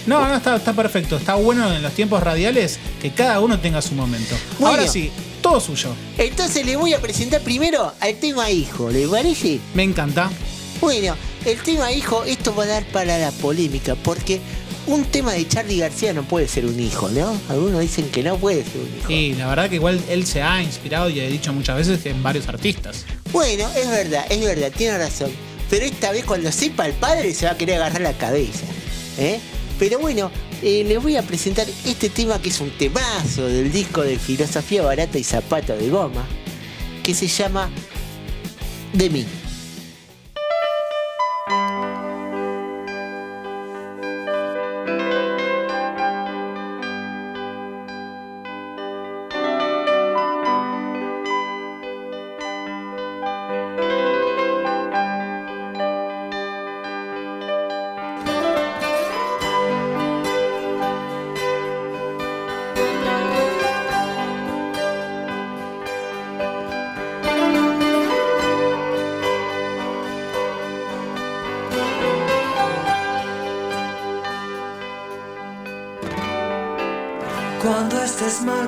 No, 0.06 0.28
no, 0.28 0.36
está, 0.36 0.56
está 0.56 0.74
perfecto. 0.74 1.18
Está 1.18 1.36
bueno 1.36 1.72
en 1.74 1.82
los 1.82 1.94
tiempos 1.94 2.24
radiales 2.24 2.80
que 3.02 3.12
cada 3.12 3.40
uno 3.40 3.60
tenga 3.60 3.82
su 3.82 3.94
momento. 3.96 4.36
Bueno. 4.60 4.78
Ahora 4.78 4.88
sí, 4.92 5.12
todo 5.42 5.60
suyo. 5.60 5.94
Entonces 6.18 6.66
le 6.66 6.76
voy 6.76 6.94
a 6.94 7.02
presentar 7.02 7.42
primero 7.42 7.94
al 8.00 8.16
tema 8.16 8.50
hijo, 8.50 8.90
¿le 8.90 9.08
parece? 9.08 9.60
Me 9.74 9.84
encanta. 9.84 10.30
Bueno, 10.80 11.16
el 11.46 11.62
tema 11.62 11.92
hijo, 11.92 12.24
esto 12.24 12.56
va 12.56 12.64
a 12.64 12.68
dar 12.68 12.84
para 12.86 13.18
la 13.18 13.32
polémica, 13.32 13.96
porque 13.96 14.40
un 14.88 15.06
tema 15.06 15.34
de 15.34 15.48
Charlie 15.48 15.78
García 15.78 16.12
no 16.14 16.24
puede 16.24 16.48
ser 16.48 16.66
un 16.66 16.80
hijo, 16.80 17.08
¿no? 17.10 17.40
Algunos 17.50 17.82
dicen 17.82 18.10
que 18.10 18.24
no 18.24 18.38
puede 18.38 18.64
ser 18.64 18.82
un 18.82 18.98
hijo. 18.98 19.12
Y 19.12 19.34
la 19.36 19.48
verdad 19.48 19.70
que 19.70 19.76
igual 19.76 20.02
él 20.10 20.26
se 20.26 20.42
ha 20.42 20.62
inspirado 20.62 21.10
y 21.10 21.20
ha 21.20 21.28
dicho 21.28 21.54
muchas 21.54 21.78
veces 21.78 22.04
en 22.08 22.24
varios 22.24 22.48
artistas. 22.48 23.06
Bueno, 23.32 23.70
es 23.76 23.88
verdad, 23.88 24.26
es 24.30 24.42
verdad, 24.42 24.72
tiene 24.76 24.98
razón. 24.98 25.32
Pero 25.70 25.86
esta 25.86 26.12
vez 26.12 26.26
cuando 26.26 26.52
sepa 26.52 26.88
el 26.88 26.94
padre 26.94 27.34
se 27.34 27.46
va 27.46 27.52
a 27.52 27.58
querer 27.58 27.76
agarrar 27.76 28.02
la 28.02 28.14
cabeza. 28.14 28.66
¿eh? 29.20 29.40
Pero 29.82 29.98
bueno, 29.98 30.30
eh, 30.62 30.84
les 30.84 31.02
voy 31.02 31.16
a 31.16 31.24
presentar 31.24 31.66
este 31.88 32.12
tema 32.12 32.40
que 32.40 32.50
es 32.50 32.62
un 32.62 32.70
temazo 32.70 33.48
del 33.48 33.72
disco 33.72 34.04
de 34.04 34.20
Filosofía 34.20 34.84
Barata 34.84 35.18
y 35.18 35.24
Zapato 35.24 35.76
de 35.76 35.90
Goma, 35.90 36.24
que 37.04 37.16
se 37.16 37.26
llama 37.26 37.68
De 38.94 39.10
mí. 39.10 39.26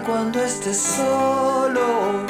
Cuando 0.05 0.43
estés 0.43 0.77
solo, 0.77 2.25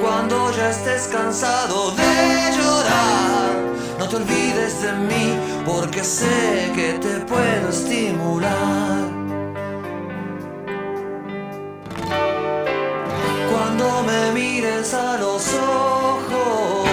cuando 0.00 0.50
ya 0.52 0.70
estés 0.70 1.08
cansado 1.08 1.90
de 1.92 2.52
llorar, 2.56 3.50
no 3.98 4.08
te 4.08 4.16
olvides 4.16 4.82
de 4.82 4.92
mí 4.92 5.38
porque 5.64 6.04
sé 6.04 6.72
que 6.74 6.92
te 7.00 7.20
puedo 7.26 7.68
estimular. 7.68 9.00
Cuando 13.50 14.02
me 14.04 14.32
mires 14.32 14.94
a 14.94 15.16
los 15.18 15.54
ojos 15.54 16.88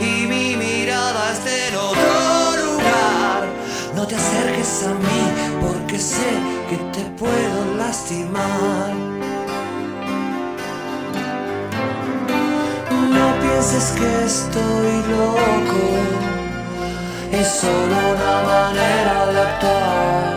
y 0.00 0.26
mi 0.26 0.56
mirada 0.56 1.32
esté 1.32 1.68
en 1.68 1.76
otro 1.76 2.64
lugar, 2.64 3.44
no 3.96 4.06
te 4.06 4.14
acerques 4.14 4.84
a 4.86 4.94
mí 4.94 5.22
porque 5.60 5.98
sé 5.98 6.30
que 6.68 6.76
te 6.92 7.04
puedo 7.18 7.51
No 13.16 13.26
pienses 13.42 13.92
que 13.98 14.24
estoy 14.24 14.92
loco, 15.10 15.84
es 17.30 17.48
solo 17.48 17.96
una 18.14 18.36
manera 18.52 19.26
de 19.26 19.40
actuar. 19.40 20.32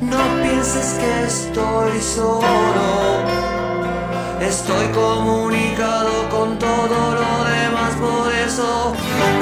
No 0.00 0.22
pienses 0.42 0.88
que 1.00 1.12
estoy 1.26 2.00
solo, 2.00 2.88
estoy 4.40 4.86
comunicado 4.94 6.30
con 6.30 6.58
todo 6.58 7.14
lo 7.20 7.44
demás, 7.44 7.92
por 8.00 8.32
eso 8.32 8.94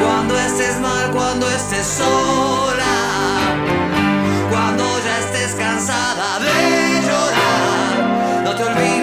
cuando 0.02 0.36
estés 0.36 0.80
mal, 0.80 1.12
cuando 1.12 1.48
estés 1.48 1.86
sola, 1.86 2.87
cansada 5.78 6.40
de 6.40 7.02
llorar, 7.06 8.42
no 8.42 8.56
te 8.56 8.62
olvides 8.64 8.97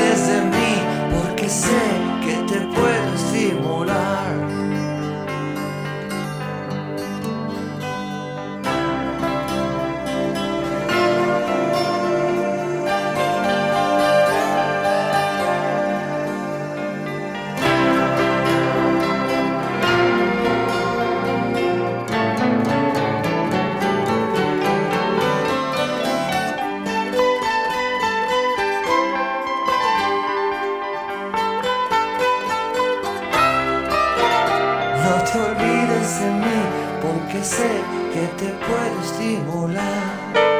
No 35.06 35.24
te 35.24 35.38
olvides 35.38 36.20
de 36.20 36.32
mí, 36.32 36.60
porque 37.00 37.44
sé 37.44 37.70
que 38.12 38.26
te 38.44 38.50
puedo 38.66 39.02
estimular. 39.04 40.55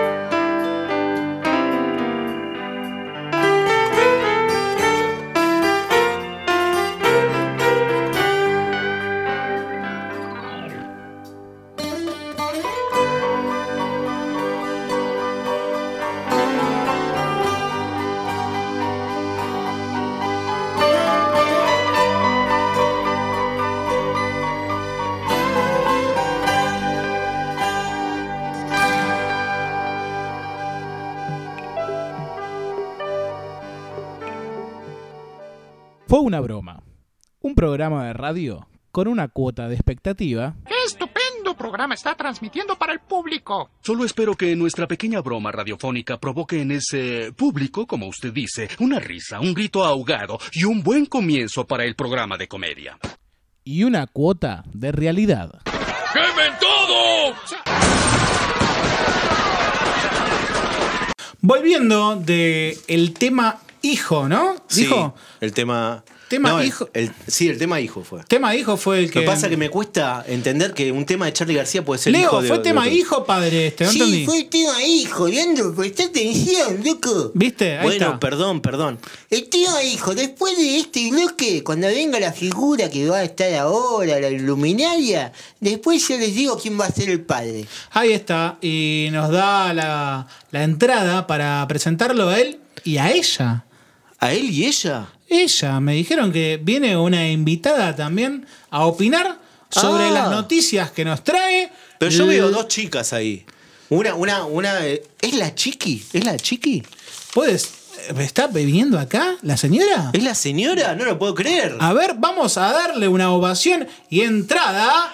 Una 36.36 36.42
broma. 36.42 36.84
Un 37.40 37.56
programa 37.56 38.08
de 38.08 38.14
radio 38.14 38.68
con 38.92 39.08
una 39.08 39.28
cuota 39.30 39.68
de 39.70 39.76
expectativa 39.76 40.56
¡Qué 40.68 40.74
estupendo 40.86 41.56
programa 41.58 41.94
está 41.94 42.14
transmitiendo 42.16 42.78
para 42.78 42.92
el 42.92 43.00
público! 43.00 43.70
Solo 43.82 44.04
espero 44.04 44.36
que 44.36 44.54
nuestra 44.56 44.86
pequeña 44.86 45.22
broma 45.22 45.54
radiofónica 45.54 46.18
provoque 46.20 46.62
en 46.62 46.72
ese 46.72 47.32
público, 47.38 47.88
como 47.88 48.08
usted 48.08 48.34
dice, 48.34 48.68
una 48.80 49.00
risa, 49.00 49.40
un 49.40 49.54
grito 49.54 49.86
ahogado 49.86 50.38
y 50.52 50.66
un 50.66 50.84
buen 50.84 51.06
comienzo 51.06 51.66
para 51.66 51.86
el 51.86 51.96
programa 51.96 52.38
de 52.38 52.50
comedia. 52.50 52.98
y 53.64 53.84
una 53.86 54.06
cuota 54.08 54.64
de 54.74 54.92
realidad. 54.92 55.62
¡Quemen 56.14 56.54
todo! 56.60 57.34
Volviendo 61.42 62.16
de 62.18 62.78
el 62.88 63.14
tema 63.14 63.60
hijo, 63.82 64.28
¿no? 64.28 64.56
Sí, 64.68 64.90
el 65.42 65.54
tema. 65.54 66.04
Tema 66.28 66.50
No, 66.50 66.64
hijo. 66.64 66.90
el- 66.94 67.12
sí, 67.28 67.50
el 67.50 67.60
tema 67.60 67.80
hijo 67.80 68.04
fue. 68.04 68.24
Tema 68.28 68.56
hijo 68.56 68.78
fue 68.78 68.98
el 69.00 69.06
Lo 69.06 69.12
que. 69.12 69.20
que 69.20 69.26
pasa 69.28 69.46
es 69.46 69.52
que 69.52 69.58
me 69.58 69.70
cuesta 69.70 70.26
entender 70.28 70.74
que 70.74 70.92
un 70.92 71.06
tema 71.06 71.28
de 71.28 71.34
Charlie 71.34 71.54
García 71.56 71.86
puede 71.86 72.02
ser 72.02 72.14
Leo, 72.14 72.22
hijo 72.24 72.42
de 72.42 72.48
fue 72.48 72.58
de 72.58 72.64
tema 72.64 72.90
hijo 72.90 73.24
padre 73.26 73.68
este, 73.68 73.84
¿no 73.86 73.92
sí, 73.92 74.00
entendí? 74.00 74.26
fue 74.26 74.38
el 74.40 74.50
tema 74.50 74.84
hijo, 74.84 75.28
Leandro, 75.28 75.76
presta 75.76 76.06
atención, 76.06 76.82
loco. 76.84 77.32
¿Viste? 77.36 77.78
Ahí 77.78 77.84
Bueno, 77.84 78.06
está. 78.08 78.20
perdón, 78.20 78.62
perdón. 78.62 78.98
El 79.30 79.48
tema 79.50 79.84
hijo, 79.84 80.16
después 80.16 80.58
de 80.58 80.80
este 80.80 81.12
bloque, 81.12 81.64
cuando 81.64 81.86
venga 81.88 82.20
la 82.20 82.34
figura 82.34 82.90
que 82.90 83.08
va 83.08 83.18
a 83.18 83.24
estar 83.24 83.54
ahora, 83.54 84.20
la 84.20 84.30
iluminaria, 84.30 85.32
después 85.60 86.08
yo 86.08 86.18
les 86.18 86.34
digo 86.34 86.58
quién 86.60 86.80
va 86.80 86.86
a 86.86 86.92
ser 86.92 87.10
el 87.10 87.22
padre. 87.22 87.66
Ahí 87.92 88.14
está. 88.14 88.58
Y 88.62 89.10
nos 89.12 89.30
da 89.32 89.74
la, 89.76 90.28
la 90.52 90.64
entrada 90.64 91.28
para 91.28 91.66
presentarlo 91.68 92.30
a 92.30 92.40
él 92.40 92.60
y 92.84 92.98
a 92.98 93.12
ella. 93.12 93.64
¿A 94.20 94.32
él 94.34 94.50
y 94.50 94.66
ella? 94.66 95.08
Ella, 95.28 95.80
me 95.80 95.94
dijeron 95.94 96.32
que 96.32 96.60
viene 96.62 96.96
una 96.98 97.28
invitada 97.30 97.96
también 97.96 98.46
a 98.70 98.86
opinar 98.86 99.38
sobre 99.70 100.06
Ah. 100.08 100.12
las 100.12 100.32
noticias 100.32 100.92
que 100.92 101.04
nos 101.06 101.24
trae. 101.24 101.72
Pero 102.00 102.12
yo 102.12 102.28
veo 102.28 102.50
dos 102.52 102.68
chicas 102.68 103.12
ahí. 103.14 103.46
Una, 103.90 104.16
una, 104.16 104.46
una. 104.46 104.86
eh, 104.86 105.04
¿Es 105.22 105.34
la 105.36 105.54
chiqui? 105.54 106.04
¿Es 106.14 106.24
la 106.24 106.38
chiqui? 106.38 106.84
¿Puedes? 107.34 107.70
¿Está 108.20 108.48
bebiendo 108.48 109.00
acá 109.00 109.36
la 109.42 109.58
señora? 109.58 110.12
¿Es 110.14 110.24
la 110.24 110.36
señora? 110.36 110.96
No 110.96 111.06
lo 111.06 111.18
puedo 111.18 111.34
creer. 111.34 111.76
A 111.80 111.94
ver, 111.94 112.16
vamos 112.18 112.58
a 112.58 112.72
darle 112.72 113.08
una 113.08 113.32
ovación 113.32 113.88
y 114.10 114.22
entrada 114.22 115.12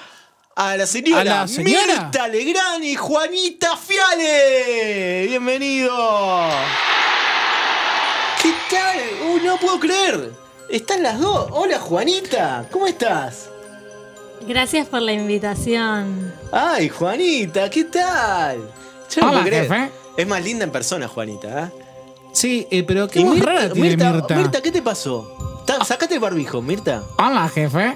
a 0.56 0.78
la 0.78 0.86
señora, 0.86 1.22
¿A 1.22 1.24
la 1.44 1.48
señora? 1.48 2.04
Mirta 2.04 2.28
Legrand 2.28 2.84
y 2.84 2.96
Juanita 2.96 3.78
Fiale. 3.78 5.28
Bienvenido. 5.28 5.98
¿Qué 8.42 8.54
tal? 8.70 8.98
Uy, 9.34 9.42
no 9.44 9.58
puedo 9.58 9.80
creer. 9.80 10.32
Están 10.70 11.04
las 11.04 11.20
dos. 11.20 11.48
Hola 11.52 11.80
Juanita, 11.80 12.66
¿cómo 12.72 12.88
estás? 12.88 13.50
Gracias 14.48 14.88
por 14.88 15.02
la 15.02 15.14
invitación. 15.14 16.34
Ay, 16.52 16.90
Juanita, 16.90 17.70
¿qué 17.70 17.84
tal? 17.86 18.58
Yo 19.14 19.22
no 19.22 19.28
Hola, 19.30 19.42
puedo 19.42 19.44
creer. 19.46 19.64
jefe. 19.68 19.92
Es 20.18 20.28
más 20.28 20.44
linda 20.44 20.64
en 20.64 20.72
persona, 20.72 21.08
Juanita. 21.08 21.66
¿eh? 21.66 21.72
Sí, 22.34 22.68
eh, 22.72 22.84
pero 22.84 23.08
qué 23.08 23.20
Y 23.20 23.24
voz 23.24 23.36
Mirta, 23.36 23.50
rara 23.52 23.70
tiene 23.74 23.90
Mirta, 23.90 24.12
Mirta. 24.14 24.36
Mirta, 24.36 24.62
¿qué 24.62 24.72
te 24.72 24.82
pasó? 24.82 25.64
Ta- 25.66 25.84
Sacate 25.86 26.16
el 26.16 26.20
barbijo, 26.20 26.62
Mirta. 26.62 27.04
Hola, 27.18 27.48
jefe. 27.50 27.96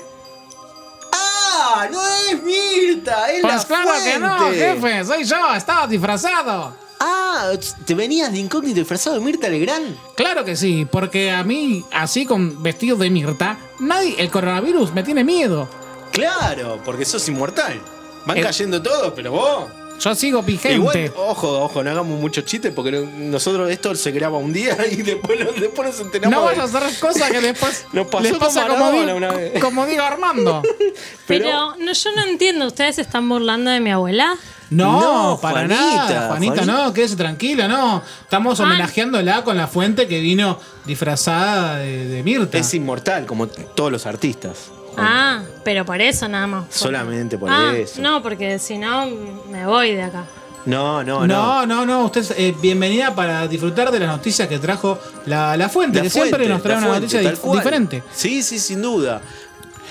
¡Ah! 1.12 1.88
¡No 1.92 2.00
es 2.30 2.44
Mirta! 2.44 3.32
¡Es 3.32 3.42
la 3.42 3.50
Pues 3.50 3.66
claro 3.66 3.92
que 4.04 4.20
no, 4.20 4.38
fuente! 4.38 4.58
jefe. 4.60 5.06
Soy 5.06 5.24
yo, 5.24 5.56
estaba 5.56 5.88
disfrazado. 5.88 6.75
Ah, 7.00 7.52
¿te 7.86 7.94
venías 7.94 8.32
de 8.32 8.40
incógnito 8.40 8.80
disfrazado 8.80 9.18
de 9.18 9.22
Mirta 9.25 9.50
Legrand? 9.50 9.96
Claro 10.16 10.46
que 10.46 10.56
sí, 10.56 10.88
porque 10.90 11.32
a 11.32 11.44
mí, 11.44 11.84
así 11.92 12.25
con 12.25 12.64
vestido 12.64 12.96
de 12.98 13.10
Mirta, 13.10 13.58
nadie, 13.80 14.16
el 14.18 14.32
coronavirus 14.32 14.94
me 14.94 15.04
tiene 15.04 15.24
miedo. 15.24 15.68
Claro, 16.12 16.80
porque 16.86 17.04
sos 17.06 17.28
inmortal. 17.28 17.82
Van 18.25 18.38
Eh, 18.38 18.42
cayendo 18.42 18.82
todos, 18.82 19.14
pero 19.16 19.32
vos. 19.32 19.66
Yo 20.00 20.14
sigo 20.14 20.44
vigente. 20.44 20.75
Igual, 20.75 21.14
ojo, 21.16 21.62
ojo, 21.64 21.84
no 21.84 21.90
hagamos 21.90 22.20
muchos 22.20 22.46
chistes 22.46 22.72
porque 22.75 22.92
no- 22.92 23.06
nosotros 23.32 23.70
esto 23.70 23.96
se 23.96 24.12
graba 24.12 24.38
un 24.38 24.52
día 24.54 24.78
y 24.92 24.98
después, 24.98 25.40
no- 25.40 25.52
después 25.54 25.90
nos 25.90 26.00
enteramos. 26.02 26.36
no 26.36 26.42
de- 26.42 26.56
vayas 26.56 26.74
a 26.74 26.78
hacer 26.78 27.00
cosas 27.00 27.32
que 27.32 27.40
después 27.42 27.86
Nos 27.94 28.08
pasó 28.08 28.24
les 28.24 28.34
pasa 28.38 28.68
como, 28.68 28.92
di- 28.92 29.00
una 29.12 29.32
vez. 29.32 29.62
como 29.64 29.86
digo 29.86 30.04
Armando. 30.04 30.62
Pero, 31.28 31.46
Pero- 31.46 31.75
no, 31.80 31.92
yo 31.94 32.12
no 32.16 32.24
entiendo, 32.25 32.68
¿ustedes 32.68 33.00
están 33.00 33.28
burlando 33.30 33.72
de 33.72 33.80
mi 33.80 33.92
abuela? 33.92 34.36
No, 34.70 35.00
No, 35.34 35.40
para 35.40 35.60
Juanita, 35.68 35.75
nada. 35.75 36.28
Juanita, 36.28 36.56
Juanita. 36.56 36.66
no, 36.66 36.94
quédese 36.94 37.16
tranquila, 37.16 37.68
no. 37.68 38.02
Estamos 38.22 38.60
Ah. 38.60 38.64
homenajeándola 38.64 39.44
con 39.44 39.56
la 39.58 39.68
fuente 39.68 40.08
que 40.08 40.20
vino 40.20 40.60
disfrazada 40.86 41.78
de, 41.78 42.08
de 42.08 42.24
Mirta. 42.24 42.58
Es 42.58 42.74
inmortal, 42.74 43.25
como 43.28 43.48
todos 43.48 43.92
los 43.92 44.06
artistas. 44.08 44.72
Ah, 44.98 45.42
pero 45.64 45.86
por 45.86 46.02
eso 46.02 46.28
nada 46.28 46.48
más. 46.48 46.66
Solamente 46.70 47.38
por 47.38 47.50
ah, 47.50 47.74
eso. 47.75 48.02
No, 48.02 48.22
porque 48.22 48.60
si 48.60 48.78
no, 48.78 49.08
me 49.50 49.66
voy 49.66 49.96
de 49.96 50.04
acá. 50.04 50.25
No, 50.66 51.04
no, 51.04 51.28
no. 51.28 51.28
No, 51.28 51.66
no, 51.66 51.86
no, 51.86 52.06
usted 52.06 52.22
es 52.22 52.32
eh, 52.38 52.56
bienvenida 52.60 53.14
para 53.14 53.48
disfrutar 53.48 53.92
de 53.92 54.00
las 54.00 54.10
noticias 54.10 54.48
que 54.48 54.58
trajo 54.58 54.98
la, 55.28 55.56
la 55.58 55.70
fuente, 55.70 55.98
La 56.00 56.04
que 56.04 56.10
siempre 56.10 56.32
fuente, 56.46 56.50
nos 56.54 56.64
trae 56.64 56.74
la 56.75 56.80
una 56.80 56.88
fuente, 56.88 57.02
noticia 57.06 57.24
tal 57.24 57.38
dif- 57.38 57.42
cual. 57.42 57.60
diferente. 57.60 58.04
Sí, 58.14 58.42
sí, 58.42 58.58
sin 58.58 58.82
duda. 58.82 59.22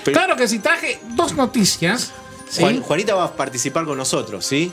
Pero 0.03 0.17
Claro 0.17 0.35
que 0.35 0.47
sí, 0.47 0.59
traje 0.59 0.99
dos 1.15 1.33
noticias. 1.33 2.11
¿sí? 2.49 2.61
Juan- 2.61 2.81
Juanita 2.81 3.15
va 3.15 3.23
a 3.23 3.31
participar 3.31 3.85
con 3.85 3.97
nosotros, 3.97 4.45
¿sí? 4.45 4.71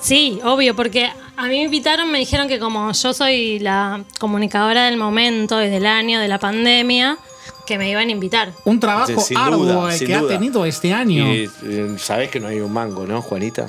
Sí, 0.00 0.38
obvio, 0.44 0.74
porque 0.74 1.10
a 1.36 1.42
mí 1.44 1.48
me 1.58 1.62
invitaron, 1.62 2.10
me 2.10 2.18
dijeron 2.18 2.48
que 2.48 2.58
como 2.58 2.92
yo 2.92 3.12
soy 3.14 3.58
la 3.58 4.02
comunicadora 4.18 4.84
del 4.86 4.96
momento 4.96 5.62
y 5.62 5.68
del 5.70 5.86
año 5.86 6.20
de 6.20 6.28
la 6.28 6.38
pandemia, 6.38 7.16
que 7.66 7.78
me 7.78 7.88
iban 7.90 8.08
a 8.08 8.10
invitar. 8.12 8.52
Un 8.64 8.78
trabajo 8.78 9.20
Sin 9.20 9.36
arduo 9.38 9.64
duda, 9.64 9.98
que 9.98 10.14
ha 10.14 10.20
duda. 10.20 10.28
tenido 10.34 10.64
este 10.66 10.92
año. 10.92 11.32
Y 11.32 11.50
eh, 11.64 11.94
sabés 11.98 12.30
que 12.30 12.40
no 12.40 12.48
hay 12.48 12.60
un 12.60 12.72
mango, 12.72 13.06
¿no, 13.06 13.22
Juanita? 13.22 13.66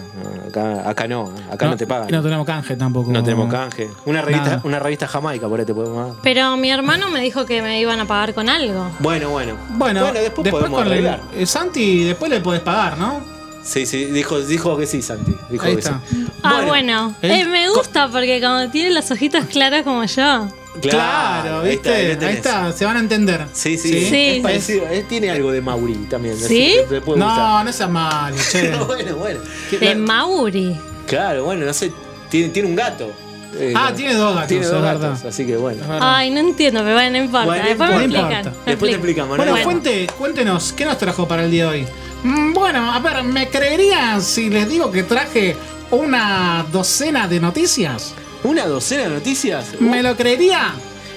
Acá, 0.47 0.89
acá 0.89 1.07
no, 1.07 1.31
acá 1.51 1.67
no, 1.67 1.77
te 1.77 1.87
pagan. 1.87 2.09
y 2.09 2.11
no 2.11 2.21
tenemos 2.21 2.45
canje 2.45 2.75
tampoco. 2.75 3.11
No 3.11 3.23
tenemos 3.23 3.49
canje. 3.51 3.89
Una 4.05 4.21
revista, 4.21 4.49
Nada. 4.49 4.61
una 4.63 4.79
revista 4.79 5.07
jamaica, 5.07 5.47
por 5.47 5.59
ahí 5.59 5.65
te 5.65 5.73
podemos 5.73 6.07
dar. 6.13 6.15
Pero 6.23 6.57
mi 6.57 6.69
hermano 6.71 7.09
me 7.09 7.21
dijo 7.21 7.45
que 7.45 7.61
me 7.61 7.79
iban 7.79 7.99
a 7.99 8.05
pagar 8.05 8.33
con 8.33 8.49
algo. 8.49 8.89
Bueno, 8.99 9.29
bueno. 9.29 9.55
Bueno, 9.69 10.11
después, 10.11 10.49
podemos 10.49 10.77
con 10.79 10.87
el- 10.87 10.93
arreglar. 10.93 11.21
eh, 11.35 11.45
Santi, 11.45 12.03
después 12.03 12.29
le 12.31 12.39
podés 12.41 12.61
pagar, 12.61 12.97
¿no? 12.97 13.21
Sí, 13.63 13.85
sí, 13.87 14.05
dijo, 14.05 14.39
dijo 14.41 14.77
que 14.77 14.85
sí, 14.85 15.01
Santi. 15.01 15.33
Dijo 15.49 15.65
Ahí 15.65 15.73
que 15.73 15.79
está. 15.79 15.99
sí. 16.07 16.27
Ah, 16.43 16.63
bueno. 16.67 17.15
¿eh? 17.23 17.41
Eh, 17.41 17.45
me 17.45 17.67
gusta 17.69 18.09
porque 18.09 18.39
como 18.39 18.69
tiene 18.69 18.91
las 18.91 19.09
hojitas 19.09 19.45
claras 19.47 19.83
como 19.83 20.03
yo. 20.05 20.47
Claro, 20.81 21.61
ahí 21.61 21.71
¿viste? 21.71 22.11
está, 22.11 22.27
ahí 22.27 22.33
está, 22.35 22.71
se 22.71 22.85
van 22.85 22.97
a 22.97 22.99
entender. 22.99 23.45
Sí, 23.53 23.77
sí, 23.77 24.05
Sí. 24.09 24.27
Es 24.37 24.41
parecido, 24.43 24.85
eh, 24.89 25.05
tiene 25.07 25.29
algo 25.31 25.51
de 25.51 25.61
Mauri 25.61 25.93
también. 26.09 26.35
así 26.35 26.47
¿Sí? 26.47 26.75
puede 26.87 27.19
No, 27.19 27.25
gustar. 27.27 27.65
no 27.65 27.71
seas 27.73 27.89
malo, 27.89 28.37
che. 28.51 28.71
bueno, 28.75 29.15
bueno. 29.15 29.39
De 29.79 29.95
Mauri. 29.95 30.75
Claro, 31.07 31.45
bueno, 31.45 31.65
no 31.65 31.73
sé, 31.73 31.91
tiene, 32.29 32.49
tiene 32.49 32.67
un 32.69 32.75
gato. 32.75 33.11
Eh, 33.57 33.73
Ah, 33.75 33.93
tiene 33.95 34.15
dos 34.15 34.33
gatos, 34.33 34.49
Tiene 34.49 34.65
dos 34.65 34.81
verdad. 34.81 34.99
gatos, 35.11 35.25
así 35.25 35.45
que 35.45 35.55
bueno. 35.55 35.81
Ay, 36.01 36.29
no 36.29 36.39
entiendo, 36.41 36.81
pero 36.81 36.95
bueno, 36.95 37.11
no 37.11 37.23
importa. 37.23 37.45
Bueno, 37.45 37.63
Después 37.65 37.89
me 37.89 38.03
importa. 38.03 38.29
explican. 38.39 38.53
Después 38.65 38.89
te 38.91 38.95
explicamos, 38.97 39.29
¿no? 39.29 39.37
Bueno, 39.37 39.51
Bueno. 39.53 39.63
Fuente, 39.63 40.07
cuéntenos, 40.17 40.73
¿qué 40.73 40.83
nos 40.83 40.97
trajo 40.97 41.25
para 41.27 41.45
el 41.45 41.51
día 41.51 41.63
de 41.65 41.69
hoy? 41.69 41.87
Mm, 42.23 42.51
Bueno, 42.53 42.91
a 42.91 42.99
ver, 42.99 43.23
¿me 43.23 43.47
creerían 43.49 44.21
si 44.21 44.49
les 44.49 44.67
digo 44.67 44.91
que 44.91 45.03
traje 45.03 45.55
una 45.91 46.65
docena 46.69 47.27
de 47.29 47.39
noticias? 47.39 48.13
¿Una 48.45 48.65
docena 48.67 49.03
de 49.03 49.09
noticias? 49.09 49.79
¿Me 49.79 50.03
lo 50.03 50.15
creería? 50.15 50.73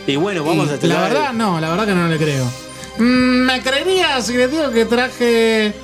Y 0.06 0.16
bueno, 0.16 0.42
vamos 0.44 0.70
a 0.70 0.78
tener. 0.78 0.96
La 0.96 1.02
verdad, 1.08 1.32
no, 1.32 1.60
la 1.60 1.68
verdad 1.68 1.86
que 1.86 1.94
no 1.94 2.08
le 2.08 2.16
creo. 2.16 2.44
Mm, 2.98 3.44
¿Me 3.46 3.62
creería 3.62 4.20
si 4.22 4.32
les 4.34 4.50
digo 4.50 4.70
que 4.70 4.84
traje 4.86 5.74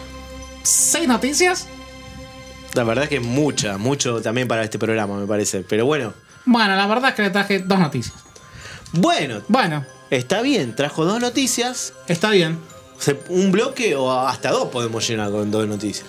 seis 0.63 1.07
noticias? 1.07 1.67
La 2.73 2.83
verdad 2.85 3.05
es 3.05 3.11
que 3.11 3.17
es 3.17 3.23
mucha, 3.23 3.77
mucho 3.79 4.21
también 4.23 4.49
para 4.49 4.65
este 4.65 4.79
programa, 4.79 5.17
me 5.19 5.27
parece. 5.27 5.61
Pero 5.61 5.85
bueno, 5.87 6.15
Bueno, 6.47 6.75
la 6.77 6.87
verdad 6.87 7.11
es 7.11 7.15
que 7.17 7.23
le 7.23 7.31
traje 7.31 7.59
dos 7.61 7.79
noticias. 7.79 8.15
bueno, 8.93 9.43
Bueno, 9.49 9.85
está 10.11 10.41
bien, 10.41 10.75
trajo 10.75 11.05
dos 11.05 11.21
noticias. 11.21 11.93
está 12.09 12.31
bien. 12.31 12.59
Un 13.29 13.53
bloque 13.53 13.95
o 13.97 14.11
hasta 14.27 14.51
dos 14.51 14.69
podemos 14.71 15.07
llenar 15.07 15.31
con 15.31 15.51
dos 15.51 15.67
noticias. 15.69 16.07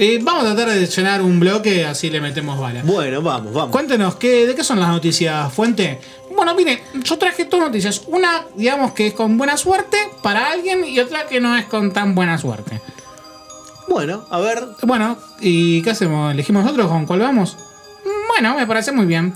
Eh, 0.00 0.20
vamos 0.22 0.44
a 0.44 0.54
tratar 0.54 0.74
de 0.74 0.86
llenar 0.86 1.22
un 1.22 1.40
bloque, 1.40 1.84
así 1.84 2.08
le 2.08 2.20
metemos 2.20 2.58
balas. 2.60 2.86
Bueno, 2.86 3.20
vamos, 3.20 3.52
vamos. 3.52 3.70
Cuéntenos, 3.72 4.14
¿qué, 4.14 4.46
¿de 4.46 4.54
qué 4.54 4.62
son 4.62 4.78
las 4.78 4.88
noticias, 4.90 5.52
Fuente? 5.52 6.00
Bueno, 6.34 6.54
mire, 6.54 6.84
yo 7.02 7.18
traje 7.18 7.46
dos 7.46 7.58
noticias. 7.60 8.02
Una, 8.06 8.44
digamos, 8.54 8.92
que 8.92 9.08
es 9.08 9.14
con 9.14 9.36
buena 9.36 9.56
suerte 9.56 9.96
para 10.22 10.50
alguien 10.52 10.84
y 10.84 11.00
otra 11.00 11.26
que 11.26 11.40
no 11.40 11.56
es 11.56 11.64
con 11.66 11.92
tan 11.92 12.14
buena 12.14 12.38
suerte. 12.38 12.80
Bueno, 13.88 14.24
a 14.30 14.38
ver. 14.38 14.68
Bueno, 14.82 15.18
¿y 15.40 15.82
qué 15.82 15.90
hacemos? 15.90 16.32
¿Elegimos 16.32 16.62
nosotros 16.62 16.86
con 16.88 17.04
cuál 17.06 17.20
vamos? 17.20 17.56
Bueno, 18.28 18.54
me 18.54 18.66
parece 18.68 18.92
muy 18.92 19.06
bien. 19.06 19.34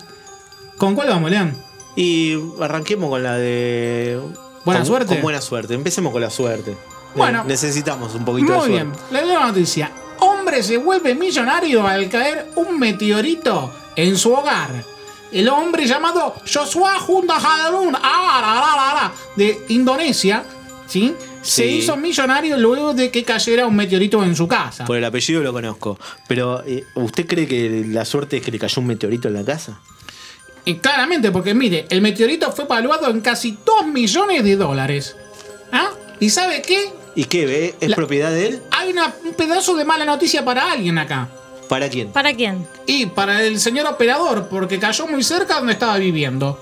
¿Con 0.78 0.94
cuál 0.94 1.08
vamos, 1.08 1.28
León? 1.30 1.56
Y 1.96 2.36
arranquemos 2.60 3.10
con 3.10 3.22
la 3.22 3.36
de. 3.36 4.20
Buena 4.64 4.80
con- 4.80 4.86
suerte. 4.86 5.14
Con 5.14 5.22
buena 5.22 5.40
suerte. 5.40 5.74
Empecemos 5.74 6.12
con 6.12 6.20
la 6.22 6.30
suerte. 6.30 6.76
Bueno. 7.16 7.42
Ne- 7.42 7.48
necesitamos 7.48 8.14
un 8.14 8.24
poquito 8.24 8.52
de 8.52 8.58
Muy 8.58 8.66
suerte. 8.68 8.84
bien, 8.84 8.92
le 9.10 9.20
doy 9.22 9.32
la 9.32 9.46
noticia. 9.48 9.90
Hombre 10.52 10.64
se 10.64 10.76
vuelve 10.76 11.14
millonario 11.14 11.86
al 11.86 12.10
caer 12.10 12.50
un 12.56 12.78
meteorito 12.78 13.72
en 13.96 14.18
su 14.18 14.34
hogar. 14.34 14.84
El 15.32 15.48
hombre 15.48 15.86
llamado 15.86 16.34
Joshua 16.44 17.02
Hunda 17.08 17.36
Harun 17.36 17.96
ah, 17.96 19.10
de 19.34 19.64
Indonesia, 19.70 20.44
¿sí? 20.86 21.14
Se 21.40 21.62
Sí. 21.62 21.68
hizo 21.76 21.96
millonario 21.96 22.58
luego 22.58 22.92
de 22.92 23.10
que 23.10 23.24
cayera 23.24 23.66
un 23.66 23.74
meteorito 23.74 24.22
en 24.22 24.36
su 24.36 24.46
casa. 24.46 24.84
Por 24.84 24.98
el 24.98 25.04
apellido 25.06 25.42
lo 25.42 25.54
conozco. 25.54 25.98
Pero, 26.28 26.62
eh, 26.66 26.84
¿usted 26.96 27.26
cree 27.26 27.48
que 27.48 27.86
la 27.88 28.04
suerte 28.04 28.36
es 28.36 28.42
que 28.42 28.50
le 28.50 28.58
cayó 28.58 28.82
un 28.82 28.88
meteorito 28.88 29.28
en 29.28 29.34
la 29.34 29.44
casa? 29.46 29.80
Y 30.66 30.74
claramente, 30.74 31.30
porque 31.30 31.54
mire, 31.54 31.86
el 31.88 32.02
meteorito 32.02 32.52
fue 32.52 32.66
valuado 32.66 33.08
en 33.08 33.22
casi 33.22 33.56
2 33.64 33.86
millones 33.86 34.44
de 34.44 34.56
dólares. 34.56 35.16
¿Ah? 35.72 35.88
¿Y 36.20 36.28
sabe 36.28 36.60
qué? 36.60 36.92
¿Y 37.14 37.24
qué 37.24 37.46
ve? 37.46 37.74
¿Es 37.80 37.90
La- 37.90 37.96
propiedad 37.96 38.30
de 38.30 38.46
él? 38.48 38.62
Hay 38.70 38.90
una- 38.90 39.12
un 39.24 39.34
pedazo 39.34 39.74
de 39.76 39.84
mala 39.84 40.04
noticia 40.04 40.44
para 40.44 40.72
alguien 40.72 40.98
acá. 40.98 41.28
¿Para 41.68 41.88
quién? 41.88 42.08
¿Para 42.12 42.32
quién? 42.34 42.66
Y 42.86 43.06
para 43.06 43.42
el 43.42 43.58
señor 43.60 43.86
operador, 43.86 44.48
porque 44.48 44.78
cayó 44.78 45.06
muy 45.06 45.22
cerca 45.22 45.56
donde 45.56 45.72
estaba 45.72 45.96
viviendo. 45.98 46.58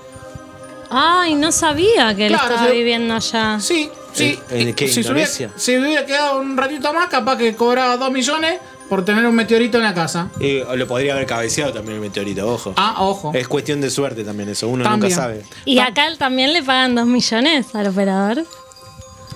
Ay, 0.89 1.35
no 1.35 1.51
sabía 1.51 2.13
que 2.15 2.27
él 2.27 2.33
Claro, 2.33 2.53
estaba 2.55 2.71
viviendo 2.71 3.13
allá. 3.13 3.59
Sí, 3.61 3.89
sí. 4.13 4.37
¿En- 4.49 4.67
en 4.69 4.73
qué, 4.75 4.87
si, 4.89 5.03
se 5.03 5.11
hubiera, 5.11 5.29
si 5.55 5.77
hubiera 5.77 6.05
quedado 6.05 6.39
un 6.41 6.57
ratito 6.57 6.93
más, 6.93 7.07
capaz 7.07 7.37
que 7.37 7.55
cobraba 7.55 7.95
2 7.97 8.11
millones 8.11 8.59
por 8.89 9.05
tener 9.05 9.25
un 9.25 9.33
meteorito 9.33 9.77
en 9.77 9.85
la 9.85 9.93
casa. 9.93 10.29
Eh, 10.41 10.65
lo 10.75 10.85
podría 10.87 11.13
haber 11.13 11.25
cabeceado 11.25 11.71
también 11.71 11.95
el 11.95 12.01
meteorito, 12.01 12.45
ojo. 12.45 12.73
Ah, 12.75 12.95
ojo. 12.99 13.31
Es 13.33 13.47
cuestión 13.47 13.79
de 13.79 13.89
suerte 13.89 14.25
también 14.25 14.49
eso, 14.49 14.67
uno 14.67 14.83
También. 14.83 15.11
nunca 15.11 15.15
sabe. 15.21 15.45
¿Y 15.63 15.79
acá 15.79 16.07
también 16.17 16.51
le 16.51 16.61
pagan 16.61 16.95
dos 16.95 17.05
millones 17.05 17.73
al 17.73 17.87
operador? 17.87 18.43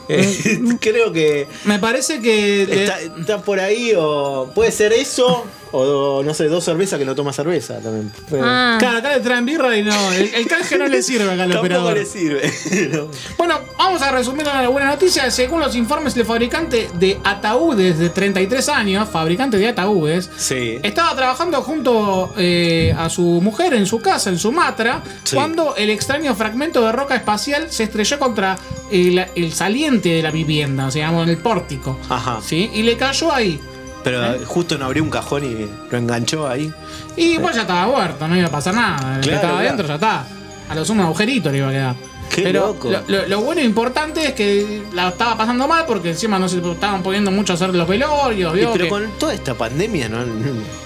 Creo 0.79 1.11
que 1.11 1.47
Me 1.65 1.79
parece 1.79 2.21
que. 2.21 2.63
está, 2.63 3.01
está 3.01 3.41
por 3.41 3.59
ahí 3.59 3.93
o 3.97 4.51
puede 4.53 4.71
ser 4.71 4.93
eso 4.93 5.45
o 5.71 6.23
no 6.23 6.34
sé, 6.34 6.47
dos 6.47 6.63
cervezas 6.63 6.97
que 6.99 7.06
no 7.06 7.15
toma 7.15 7.34
cerveza 7.34 7.80
también. 7.80 8.12
Ah, 8.41 8.78
Claro, 8.80 8.97
acá 8.99 9.10
le 9.15 9.19
traen 9.21 9.45
birra 9.45 9.75
y 9.78 9.84
no. 9.84 10.12
El, 10.13 10.34
el 10.34 10.47
canje 10.47 10.78
no 10.78 10.88
le 10.88 11.01
sirve 11.01 11.23
acá 11.25 11.34
al 11.43 11.51
Tampoco 11.51 11.60
operador. 11.60 11.93
le 11.97 12.06
sirve. 12.06 12.51
No. 12.95 13.08
Bueno, 13.38 13.60
vamos 13.78 14.01
a 14.01 14.12
resumir 14.12 14.45
la 14.45 14.67
buena 14.69 14.89
noticia. 14.89 15.30
Según 15.32 15.60
los 15.60 15.75
informes 15.75 16.13
del 16.15 16.25
fabricante 16.25 16.89
de 16.95 17.19
ataúdes 17.23 17.97
de 17.99 18.10
33 18.10 18.69
años, 18.69 19.10
fabricante 19.10 19.58
de 19.58 19.67
ataúdes, 19.69 20.30
Sí. 20.38 20.78
estaba 20.84 21.15
trabajando 21.15 21.62
junto 21.62 22.34
eh, 22.38 22.93
a 22.97 23.10
su 23.10 23.21
mujer 23.41 23.73
en 23.73 23.86
su 23.86 23.99
casa, 24.01 24.30
en 24.30 24.38
Sumatra, 24.39 25.01
Sí. 25.23 25.36
cuando 25.36 25.75
el 25.75 25.89
extraño 25.89 26.36
fragmento 26.36 26.84
de 26.86 26.91
roca 26.91 27.15
espacial 27.15 27.67
se 27.71 27.84
estrelló 27.84 28.19
contra 28.19 28.58
el, 28.91 29.25
el 29.36 29.54
saliente 29.54 30.10
de 30.10 30.21
la 30.21 30.32
vivienda, 30.32 30.88
o 30.88 30.91
sea, 30.91 31.06
digamos, 31.08 31.23
en 31.23 31.30
el 31.30 31.38
pórtico. 31.38 31.99
Ajá. 32.10 32.39
¿sí? 32.43 32.69
Y 32.73 32.84
le 32.84 32.97
cayó 32.97 33.34
ahí. 33.34 33.60
Pero 34.05 34.23
¿Eh? 34.23 34.41
justo 34.45 34.77
no 34.77 34.85
abrió 34.85 35.03
un 35.03 35.09
cajón 35.09 35.43
y 35.43 35.67
lo 35.91 35.97
enganchó 35.97 36.47
ahí. 36.47 36.71
Y 37.17 37.39
pues 37.39 37.55
ya 37.55 37.61
estaba 37.63 37.87
muerto, 37.87 38.25
no 38.27 38.37
iba 38.37 38.47
a 38.47 38.51
pasar 38.51 38.73
nada. 38.75 39.15
El 39.15 39.21
que 39.21 39.29
Claro, 39.29 39.35
estaba 39.35 39.53
claro. 39.53 39.57
adentro 39.67 39.87
ya 39.87 39.95
está. 39.95 40.25
A 40.69 40.75
lo 40.75 40.85
sumo 40.85 41.01
un 41.01 41.07
agujerito 41.07 41.51
le 41.51 41.57
iba 41.57 41.67
a 41.67 41.71
quedar. 41.71 41.95
Qué 42.29 42.41
Pero 42.43 42.67
loco. 42.67 42.89
Lo, 42.91 43.01
lo- 43.07 43.27
lo 43.27 43.41
bueno 43.41 43.61
e 43.61 43.63
importante 43.63 44.25
es 44.27 44.33
que 44.33 44.83
la 44.93 45.09
estaba 45.09 45.38
pasando 45.38 45.67
mal 45.67 45.85
porque 45.88 46.09
encima 46.09 46.38
no 46.38 46.49
se 46.49 46.57
estaban 46.57 47.01
poniendo 47.01 47.31
mucho 47.31 47.53
a 47.53 47.55
hacer 47.55 47.73
los 47.73 47.88
velorios. 47.88 48.53
Y 48.55 48.59
pero 48.59 48.73
que- 48.73 48.89
con 48.89 49.09
toda 49.17 49.33
esta 49.33 49.53
pandemia 49.53 50.09
no, 50.09 50.19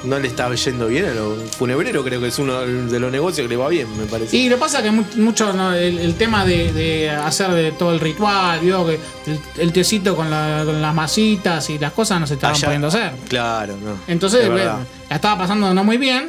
no 0.04 0.20
le 0.20 0.28
estaba 0.28 0.54
yendo 0.56 0.88
bien 0.88 1.06
a 1.06 1.14
los 1.14 1.56
funebreros, 1.56 2.04
creo 2.06 2.20
que 2.22 2.28
es 2.28 2.38
uno 2.40 2.60
de 2.62 3.00
los 3.00 3.12
negocios 3.12 3.46
que 3.46 3.50
le 3.50 3.58
va 3.58 3.68
bien, 3.70 3.88
me 3.98 4.06
parece. 4.06 4.38
Y 4.38 4.48
lo 4.50 4.56
que 4.58 4.60
pasa 4.60 4.84
que 4.84 4.92
mu- 4.92 5.04
mucho 5.16 5.52
¿no? 5.54 5.74
el, 5.74 5.98
el 6.00 6.16
tema 6.16 6.46
de, 6.46 6.72
de 6.74 7.10
hacer 7.10 7.52
de 7.52 7.72
todo 7.72 7.94
el 7.94 8.00
ritual, 8.00 8.60
vio 8.60 8.86
que 8.86 9.00
el, 9.28 9.40
el 9.58 9.74
tecito 9.74 10.16
con, 10.16 10.30
la- 10.30 10.64
con 10.66 10.82
las 10.82 10.94
masitas 10.94 11.70
y 11.70 11.80
las 11.80 11.94
cosas 11.94 12.20
no 12.20 12.28
se 12.28 12.36
estaban 12.36 12.56
Allá- 12.56 12.68
pudiendo 12.68 12.88
hacer. 12.88 13.12
Claro, 13.28 13.76
no. 13.84 13.98
Entonces, 14.08 14.48
bueno, 14.50 14.80
la 15.10 15.16
estaba 15.16 15.38
pasando 15.40 15.74
no 15.74 15.84
muy 15.84 15.98
bien 15.98 16.28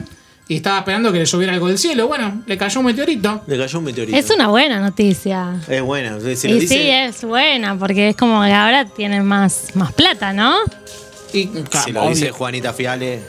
y 0.50 0.56
estaba 0.56 0.80
esperando 0.80 1.12
que 1.12 1.20
le 1.20 1.26
lloviera 1.26 1.52
algo 1.52 1.68
del 1.68 1.78
cielo. 1.78 2.08
Bueno, 2.08 2.42
le 2.44 2.58
cayó 2.58 2.80
un 2.80 2.86
meteorito. 2.86 3.40
Le 3.46 3.56
cayó 3.56 3.78
un 3.78 3.84
meteorito. 3.84 4.18
Es 4.18 4.30
una 4.30 4.48
buena 4.48 4.80
noticia. 4.80 5.60
Es 5.68 5.80
buena. 5.80 6.18
Si 6.34 6.48
lo 6.48 6.56
y 6.56 6.58
dice, 6.58 6.74
sí, 6.74 6.90
es 6.90 7.22
buena, 7.22 7.78
porque 7.78 8.08
es 8.08 8.16
como 8.16 8.42
que 8.42 8.52
ahora 8.52 8.84
tienen 8.84 9.24
más, 9.24 9.76
más 9.76 9.92
plata, 9.92 10.32
¿no? 10.32 10.56
Y, 11.32 11.48
si 11.84 11.92
lo 11.92 12.02
obvio, 12.02 12.10
dice 12.16 12.32
Juanita 12.32 12.72
Fiale, 12.72 13.20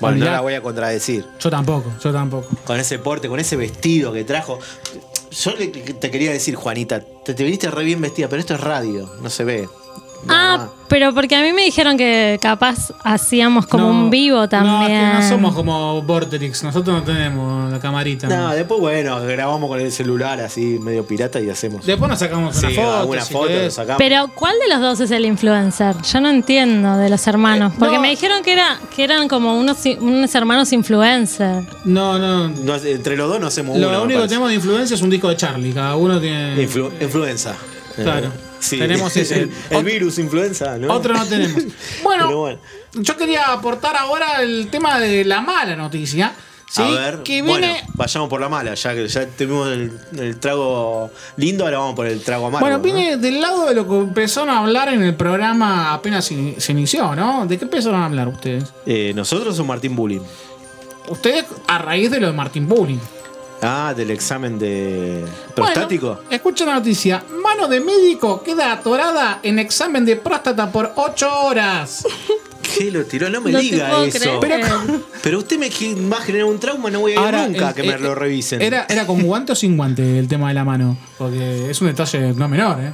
bueno, 0.00 0.24
no 0.24 0.24
la 0.24 0.40
voy 0.40 0.54
a 0.54 0.60
contradecir. 0.60 1.24
Yo 1.38 1.50
tampoco, 1.50 1.92
yo 2.02 2.12
tampoco. 2.12 2.48
Con 2.64 2.80
ese 2.80 2.98
porte, 2.98 3.28
con 3.28 3.38
ese 3.38 3.54
vestido 3.54 4.12
que 4.12 4.24
trajo. 4.24 4.58
Yo 5.30 5.54
te 5.54 6.10
quería 6.10 6.32
decir, 6.32 6.56
Juanita, 6.56 7.00
te, 7.24 7.34
te 7.34 7.44
viniste 7.44 7.70
re 7.70 7.84
bien 7.84 8.00
vestida, 8.00 8.28
pero 8.28 8.40
esto 8.40 8.54
es 8.54 8.60
radio, 8.60 9.08
no 9.22 9.30
se 9.30 9.44
ve. 9.44 9.68
Ah, 10.28 10.68
pero 10.88 11.12
porque 11.12 11.34
a 11.34 11.42
mí 11.42 11.52
me 11.52 11.64
dijeron 11.64 11.96
que 11.98 12.38
capaz 12.40 12.92
hacíamos 13.02 13.66
como 13.66 13.84
No, 13.86 13.90
un 13.90 14.10
vivo 14.10 14.36
No, 14.36 14.44
es 14.44 14.50
también. 14.50 14.88
que 15.00 15.14
no 15.18 15.28
somos 15.28 15.54
como 15.54 16.00
Vorterix, 16.02 16.62
nosotros 16.62 16.98
no 16.98 17.02
tenemos 17.02 17.72
la 17.72 17.80
camarita. 17.80 18.28
No, 18.28 18.36
¿no? 18.48 18.54
después, 18.54 18.80
bueno, 18.80 19.20
grabamos 19.22 19.68
con 19.68 19.80
el 19.80 19.90
celular 19.90 20.40
así, 20.40 20.78
medio 20.80 21.04
pirata 21.04 21.40
y 21.40 21.50
hacemos. 21.50 21.84
Después 21.84 22.08
nos 22.08 22.18
sacamos 22.20 22.56
una 22.56 22.68
Sí, 22.70 22.76
foto. 22.76 22.96
alguna 22.98 23.20
si 23.22 23.32
foto 23.32 23.48
querés. 23.48 23.64
lo 23.64 23.70
sacamos. 23.72 23.98
Pero 23.98 24.28
¿cuál 24.34 24.54
de 24.64 24.72
los 24.74 24.80
dos 24.80 25.00
es 25.00 25.10
el 25.10 25.26
influencer? 25.26 25.96
Yo 26.02 26.20
no 26.20 26.30
entiendo 26.30 26.96
de 26.96 27.10
los 27.10 27.26
hermanos. 27.26 27.72
Eh, 27.72 27.76
Porque 27.80 27.96
no. 27.96 28.02
me 28.02 28.10
dijeron 28.10 28.42
que, 28.44 28.52
era, 28.52 28.78
que 28.94 29.02
eran 29.02 29.26
como 29.26 29.58
unos, 29.58 29.78
unos 30.00 30.34
hermanos 30.36 30.72
influencers. 30.72 31.66
No, 31.84 32.18
no. 32.18 32.48
No, 32.48 32.74
entre 32.76 33.16
los 33.16 33.28
dos 33.28 33.40
no 33.40 33.48
hacemos 33.48 33.76
Lo 33.76 33.88
uno. 33.88 33.98
me 33.98 34.04
único 34.04 34.08
que 34.08 34.14
parece. 34.20 34.28
tenemos 34.28 34.48
de 34.50 34.54
influencia 34.54 34.94
es 34.94 35.02
un 35.02 35.10
disco 35.10 35.28
de 35.28 35.36
Charlie. 35.36 35.72
Cada 35.72 35.96
uno 35.96 36.20
tiene. 36.20 36.56
Influ- 36.64 36.92
influenza. 37.00 37.56
Claro. 37.96 38.26
Eh, 38.28 38.30
sí. 38.60 38.78
Tenemos 38.78 39.16
ese. 39.16 39.48
El, 39.70 39.84
virus 39.84 40.18
influenza, 40.18 40.78
¿no? 40.78 40.92
Otro 40.92 41.14
no 41.14 41.24
tenemos. 41.26 41.62
Bueno, 42.02 42.58
yo 42.94 43.16
quería 43.16 43.52
aportar 43.52 43.96
ahora 43.96 44.42
el 44.42 44.68
tema 44.70 44.98
de 44.98 45.24
la 45.24 45.40
mala 45.40 45.76
noticia. 45.76 46.32
¿sí? 46.70 46.82
A 46.82 46.90
ver, 46.90 47.22
que 47.22 47.42
viene. 47.42 47.48
bueno, 47.48 47.74
vayamos 47.94 48.28
por 48.28 48.40
la 48.40 48.48
mala, 48.48 48.74
ya 48.74 48.94
que 48.94 49.06
ya 49.06 49.26
tuvimos 49.26 49.68
el, 49.68 49.92
el 50.18 50.38
trago 50.38 51.10
lindo, 51.36 51.64
ahora 51.64 51.78
vamos 51.78 51.94
por 51.94 52.06
el 52.06 52.22
trago 52.22 52.46
amargo. 52.46 52.64
Bueno, 52.64 52.78
¿no? 52.78 52.82
viene 52.82 53.16
del 53.16 53.40
lado 53.40 53.66
de 53.66 53.74
lo 53.74 53.88
que 53.88 53.96
empezaron 53.96 54.50
a 54.50 54.58
hablar 54.58 54.88
en 54.92 55.02
el 55.02 55.14
programa 55.14 55.92
apenas 55.92 56.24
se 56.24 56.72
inició, 56.72 57.14
¿no? 57.14 57.46
¿De 57.46 57.58
qué 57.58 57.64
empezaron 57.64 58.00
a 58.00 58.06
hablar 58.06 58.28
ustedes? 58.28 58.72
Eh, 58.84 59.12
nosotros 59.14 59.58
o 59.58 59.64
Martín 59.64 59.94
Bullying. 59.94 60.22
Ustedes 61.08 61.44
a 61.68 61.78
raíz 61.78 62.10
de 62.10 62.20
lo 62.20 62.26
de 62.28 62.32
Martín 62.32 62.68
Bullying. 62.68 62.98
Ah, 63.62 63.94
del 63.96 64.10
examen 64.10 64.58
de 64.58 65.24
prostático. 65.54 66.14
Bueno, 66.14 66.30
escucha 66.30 66.66
la 66.66 66.74
noticia. 66.74 67.24
Mano 67.42 67.68
de 67.68 67.80
médico 67.80 68.42
queda 68.42 68.72
atorada 68.72 69.40
en 69.42 69.58
examen 69.58 70.04
de 70.04 70.16
próstata 70.16 70.70
por 70.70 70.92
8 70.94 71.42
horas. 71.44 72.04
¿Qué 72.76 72.90
lo 72.90 73.04
tiró? 73.06 73.30
No 73.30 73.40
me 73.40 73.52
No 73.52 73.58
diga 73.58 74.04
eso. 74.04 74.38
Pero, 74.40 74.58
pero 75.22 75.38
usted 75.38 75.58
me 75.58 75.70
va 76.12 76.18
a 76.18 76.20
generar 76.20 76.46
un 76.46 76.58
trauma, 76.60 76.90
no 76.90 77.00
voy 77.00 77.12
a 77.12 77.14
ir 77.14 77.20
Ahora, 77.20 77.46
nunca 77.48 77.68
el- 77.70 77.74
que 77.74 77.82
me 77.84 77.94
el- 77.94 78.02
lo 78.02 78.14
revisen. 78.14 78.60
Era, 78.60 78.86
¿Era 78.88 79.06
con 79.06 79.22
guante 79.22 79.52
o 79.52 79.54
sin 79.54 79.76
guante 79.76 80.18
el 80.18 80.28
tema 80.28 80.48
de 80.48 80.54
la 80.54 80.64
mano? 80.64 80.96
Porque 81.16 81.70
es 81.70 81.80
un 81.80 81.86
detalle 81.86 82.34
no 82.34 82.48
menor, 82.48 82.78
¿eh? 82.80 82.92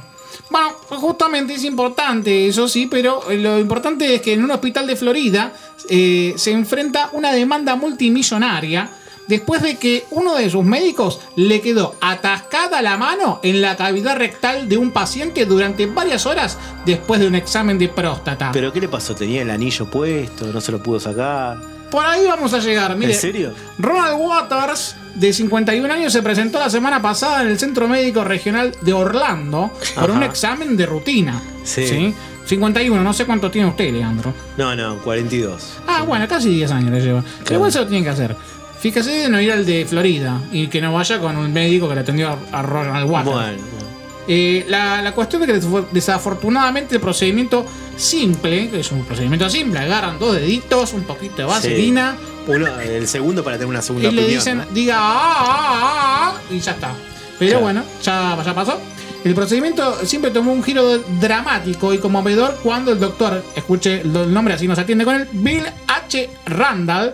Bueno, 0.49 0.69
justamente 0.89 1.55
es 1.55 1.63
importante, 1.63 2.47
eso 2.47 2.67
sí, 2.67 2.87
pero 2.87 3.23
lo 3.31 3.59
importante 3.59 4.15
es 4.15 4.21
que 4.21 4.33
en 4.33 4.43
un 4.43 4.51
hospital 4.51 4.85
de 4.87 4.95
Florida 4.95 5.51
eh, 5.89 6.33
se 6.37 6.51
enfrenta 6.51 7.09
una 7.13 7.31
demanda 7.33 7.75
multimillonaria 7.75 8.89
después 9.27 9.61
de 9.61 9.77
que 9.77 10.05
uno 10.11 10.35
de 10.35 10.49
sus 10.49 10.63
médicos 10.63 11.19
le 11.35 11.61
quedó 11.61 11.95
atascada 12.01 12.81
la 12.81 12.97
mano 12.97 13.39
en 13.43 13.61
la 13.61 13.75
cavidad 13.75 14.17
rectal 14.17 14.67
de 14.69 14.77
un 14.77 14.91
paciente 14.91 15.45
durante 15.45 15.85
varias 15.85 16.25
horas 16.25 16.57
después 16.85 17.19
de 17.19 17.27
un 17.27 17.35
examen 17.35 17.77
de 17.77 17.89
próstata. 17.89 18.51
¿Pero 18.51 18.71
qué 18.73 18.81
le 18.81 18.87
pasó? 18.89 19.15
¿Tenía 19.15 19.41
el 19.41 19.49
anillo 19.49 19.85
puesto? 19.89 20.45
¿No 20.47 20.61
se 20.61 20.71
lo 20.71 20.81
pudo 20.81 20.99
sacar? 20.99 21.57
Por 21.89 22.03
ahí 22.03 22.25
vamos 22.25 22.53
a 22.53 22.59
llegar, 22.59 22.95
mire. 22.97 23.13
¿En 23.13 23.19
serio? 23.19 23.53
Ronald 23.77 24.17
Waters, 24.19 24.95
de 25.13 25.31
51 25.31 25.93
años, 25.93 26.11
se 26.11 26.23
presentó 26.23 26.59
la 26.59 26.69
semana 26.69 26.99
pasada 27.01 27.43
en 27.43 27.49
el 27.49 27.59
Centro 27.59 27.87
Médico 27.87 28.23
Regional 28.23 28.75
de 28.81 28.93
Orlando 28.93 29.71
por 29.93 30.05
Ajá. 30.09 30.13
un 30.13 30.23
examen 30.23 30.75
de 30.75 30.87
rutina. 30.87 31.39
Sí. 31.63 32.13
51, 32.45 33.01
no 33.03 33.13
sé 33.13 33.25
cuánto 33.25 33.49
tiene 33.51 33.69
usted, 33.69 33.91
Leandro. 33.93 34.33
No, 34.57 34.75
no, 34.75 34.97
42. 35.03 35.77
Ah, 35.87 36.03
bueno, 36.05 36.27
casi 36.27 36.49
10 36.49 36.71
años 36.71 36.91
le 36.91 36.99
lleva. 37.01 37.23
Pero 37.43 37.55
igual 37.55 37.71
se 37.71 37.79
lo 37.79 37.87
tiene 37.87 38.03
que 38.03 38.09
hacer. 38.09 38.35
Fíjese 38.83 39.11
de 39.11 39.29
no 39.29 39.39
ir 39.39 39.49
al 39.49 39.65
de 39.65 39.85
Florida 39.85 40.41
y 40.51 40.67
que 40.67 40.81
no 40.81 40.91
vaya 40.93 41.17
con 41.19 41.37
un 41.37 41.53
médico 41.53 41.87
que 41.87 41.95
le 41.95 42.01
atendió 42.01 42.37
a- 42.51 42.61
Ronald 42.61 43.09
Waters. 43.09 43.33
Bueno, 43.33 43.83
Eh, 44.27 44.65
la, 44.67 45.01
la 45.01 45.13
cuestión 45.13 45.41
es 45.43 45.47
que 45.49 45.61
desaf- 45.61 45.87
desafortunadamente 45.91 46.95
el 46.95 47.01
procedimiento 47.01 47.65
simple, 47.97 48.69
que 48.69 48.81
es 48.81 48.91
un 48.91 49.03
procedimiento 49.05 49.49
simple, 49.49 49.79
agarran 49.79 50.19
dos 50.19 50.35
deditos, 50.35 50.91
un 50.93 51.03
poquito 51.03 51.37
de 51.37 51.43
vaselina, 51.45 52.15
uno, 52.47 52.67
el 52.81 53.07
segundo 53.07 53.41
para 53.43 53.55
tener 53.57 53.69
una 53.69 53.81
segunda 53.81 54.09
y 54.09 54.11
le 54.11 54.21
opinión. 54.21 54.39
dicen, 54.39 54.57
¿no? 54.59 54.65
diga 54.73 54.95
ah, 54.97 55.33
ah, 55.37 55.45
ah, 55.47 56.33
ah", 56.35 56.41
y 56.53 56.59
ya 56.59 56.71
está. 56.71 56.91
Pero 57.39 57.51
Claro. 57.51 57.63
bueno, 57.63 57.83
ya, 58.03 58.37
ya 58.45 58.53
pasó. 58.53 58.79
El 59.23 59.33
procedimiento 59.33 60.05
siempre 60.05 60.31
tomó 60.31 60.51
un 60.51 60.61
giro 60.63 60.99
dramático 61.21 61.93
y 61.93 61.97
conmovedor 61.99 62.59
cuando 62.61 62.91
el 62.91 62.99
doctor, 62.99 63.41
escuche 63.55 64.01
el 64.01 64.33
nombre 64.33 64.53
así 64.53 64.67
nos 64.67 64.77
atiende 64.79 65.05
con 65.05 65.15
él, 65.15 65.27
Bill 65.31 65.63
H. 65.87 66.29
Randall, 66.47 67.13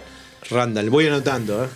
Randall, 0.50 0.90
voy 0.90 1.08
anotando, 1.08 1.64
¿eh? 1.66 1.68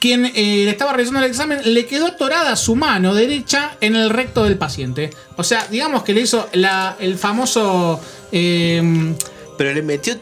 quien 0.00 0.26
eh, 0.26 0.32
le 0.64 0.70
estaba 0.70 0.92
realizando 0.92 1.20
el 1.20 1.30
examen, 1.30 1.60
le 1.64 1.86
quedó 1.86 2.06
atorada 2.06 2.56
su 2.56 2.76
mano 2.76 3.14
derecha 3.14 3.76
en 3.80 3.96
el 3.96 4.10
recto 4.10 4.44
del 4.44 4.58
paciente. 4.58 5.10
O 5.36 5.44
sea, 5.44 5.66
digamos 5.70 6.02
que 6.02 6.12
le 6.12 6.20
hizo 6.22 6.48
la, 6.52 6.96
el 7.00 7.16
famoso... 7.16 7.98
eh, 8.30 8.82
Pero 9.56 9.72
le 9.72 9.80
metió. 9.82 10.14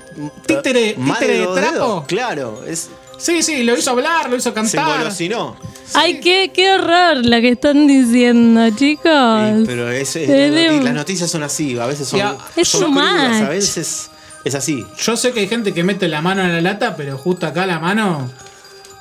Títere- 0.47 0.97
más 0.99 1.19
títere 1.19 1.39
de 1.41 1.47
trapo. 1.47 1.73
dedos. 1.73 2.05
Claro, 2.07 2.63
es, 2.65 2.91
sí, 3.19 3.43
sí, 3.43 3.65
lo 3.65 3.77
hizo 3.77 3.91
hablar, 3.91 4.31
lo 4.31 4.37
hizo 4.37 4.51
se 4.51 4.55
cantar. 4.55 4.95
engolosinó. 4.99 5.57
Ay, 5.95 6.21
qué, 6.21 6.53
qué 6.55 6.75
horror 6.75 7.17
lo 7.27 7.41
que 7.41 7.49
están 7.49 7.89
diciendo, 7.89 8.71
chicos. 8.77 9.03
Sí, 9.05 9.65
pero 9.67 9.91
es, 9.91 10.15
las, 10.15 10.29
leo. 10.29 10.73
noti- 10.75 10.83
las 10.85 10.95
noticias 10.95 11.29
son 11.29 11.43
así, 11.43 11.77
a 11.77 11.87
veces 11.87 12.07
son, 12.07 12.19
Ya, 12.21 12.37
Es 12.55 12.69
son 12.69 12.93
crudas, 12.93 13.43
a 13.43 13.49
veces 13.49 14.11
es 14.45 14.55
así. 14.55 14.87
Yo 14.99 15.17
sé 15.17 15.33
que 15.33 15.41
hay 15.41 15.49
gente 15.49 15.73
que 15.75 15.85
mete 15.85 16.09
la 16.09 16.21
mano 16.23 16.43
en 16.43 16.53
la 16.53 16.61
lata, 16.61 16.97
pero 16.97 17.17
justo 17.19 17.47
acá 17.47 17.67
la 17.67 17.79
mano... 17.79 18.31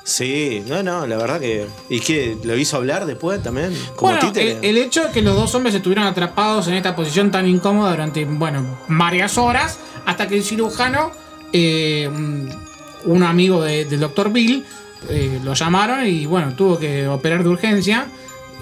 Sí, 0.04 0.64
no, 0.66 0.82
no, 0.82 1.06
la 1.06 1.16
verdad 1.16 1.38
que. 1.38 1.68
¿Y 1.88 2.00
qué? 2.00 2.36
¿Lo 2.42 2.56
hizo 2.56 2.76
hablar 2.76 3.06
después 3.06 3.40
también? 3.40 3.72
Como 3.94 4.12
Bueno, 4.12 4.32
el, 4.34 4.58
el 4.60 4.76
hecho 4.78 5.04
de 5.04 5.12
que 5.12 5.22
los 5.22 5.36
dos 5.36 5.54
hombres 5.54 5.76
estuvieron 5.76 6.04
atrapados 6.06 6.66
en 6.66 6.74
esta 6.74 6.96
posición 6.96 7.30
tan 7.30 7.46
incómoda 7.46 7.92
durante, 7.92 8.24
bueno, 8.24 8.78
varias 8.88 9.38
horas, 9.38 9.78
hasta 10.04 10.26
que 10.26 10.36
el 10.38 10.42
cirujano, 10.42 11.12
eh, 11.52 12.08
un- 12.12 12.50
un 13.04 13.22
amigo 13.22 13.62
de- 13.62 13.84
del 13.84 14.00
doctor 14.00 14.32
Bill, 14.32 14.64
eh, 15.08 15.38
lo 15.44 15.54
llamaron 15.54 16.04
y, 16.04 16.26
bueno, 16.26 16.52
tuvo 16.56 16.80
que 16.80 17.06
operar 17.06 17.44
de 17.44 17.48
urgencia. 17.50 18.06